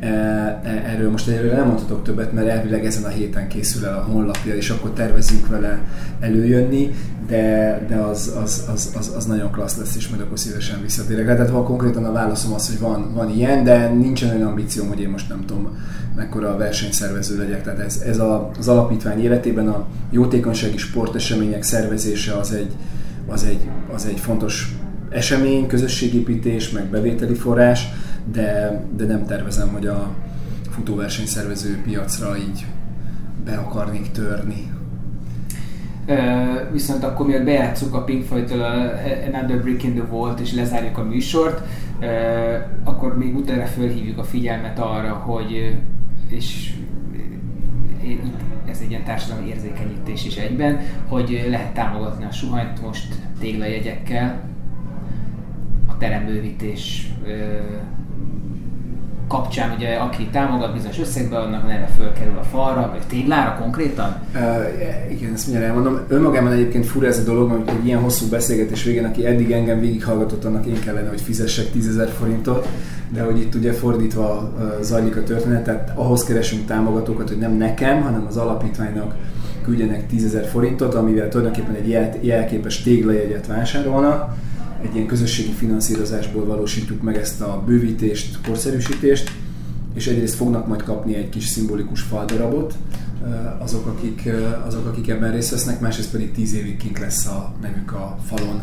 [0.00, 4.54] Erről most erről nem mondhatok többet, mert elvileg ezen a héten készül el a honlapja,
[4.54, 5.78] és akkor tervezünk vele
[6.20, 6.94] előjönni,
[7.28, 11.26] de, de az, az, az, az, az nagyon klassz lesz, és majd akkor szívesen visszatérek.
[11.26, 15.00] Tehát ha konkrétan a válaszom az, hogy van, van ilyen, de nincsen olyan ambícióm, hogy
[15.00, 15.78] én most nem tudom
[16.16, 17.62] mekkora a versenyszervező legyek.
[17.62, 22.72] Tehát ez, ez a, az alapítvány életében a jótékonysági sportesemények szervezése az egy,
[23.26, 24.76] az egy, az egy fontos
[25.10, 27.88] esemény, közösségépítés, meg bevételi forrás,
[28.32, 30.14] de, de nem tervezem, hogy a
[30.70, 32.66] futóversenyszervező piacra így
[33.44, 34.74] be akarnék törni.
[36.08, 38.72] Uh, viszont akkor miért bejátszuk a Pink Floyd-től a
[39.26, 41.66] Another Brick in the Wall-t és lezárjuk a műsort,
[42.00, 42.06] uh,
[42.84, 45.76] akkor még utána fölhívjuk a figyelmet arra, hogy
[46.28, 46.74] és
[48.70, 54.40] ez egy ilyen társadalmi érzékenyítés is egyben, hogy lehet támogatni a suhanyt most téglajegyekkel,
[55.86, 57.12] a terembővítés
[59.28, 64.16] kapcsán, ugye aki támogat bizonyos összegbe, annak neve fölkerül a falra, vagy téglára konkrétan?
[64.34, 64.40] Uh,
[65.10, 66.00] igen, ezt mindjárt elmondom.
[66.08, 69.80] Önmagában egyébként fura ez a dolog, hogy egy ilyen hosszú beszélgetés végén, aki eddig engem
[69.80, 72.68] végighallgatott, annak én kellene, hogy fizessek 10.000 forintot,
[73.08, 78.02] de hogy itt ugye fordítva zajlik a történet, tehát ahhoz keresünk támogatókat, hogy nem nekem,
[78.02, 79.14] hanem az alapítványnak
[79.62, 84.34] küldjenek 10.000 forintot, amivel tulajdonképpen egy jel- jelképes téglajegyet vásárolnak.
[84.86, 89.30] Egy ilyen közösségi finanszírozásból valósítjuk meg ezt a bővítést, korszerűsítést,
[89.94, 92.74] és egyrészt fognak majd kapni egy kis szimbolikus faldarabot,
[93.58, 94.28] azok akik,
[94.66, 98.62] azok, akik ebben részt vesznek, másrészt pedig tíz évig kint lesz a nevük a falon.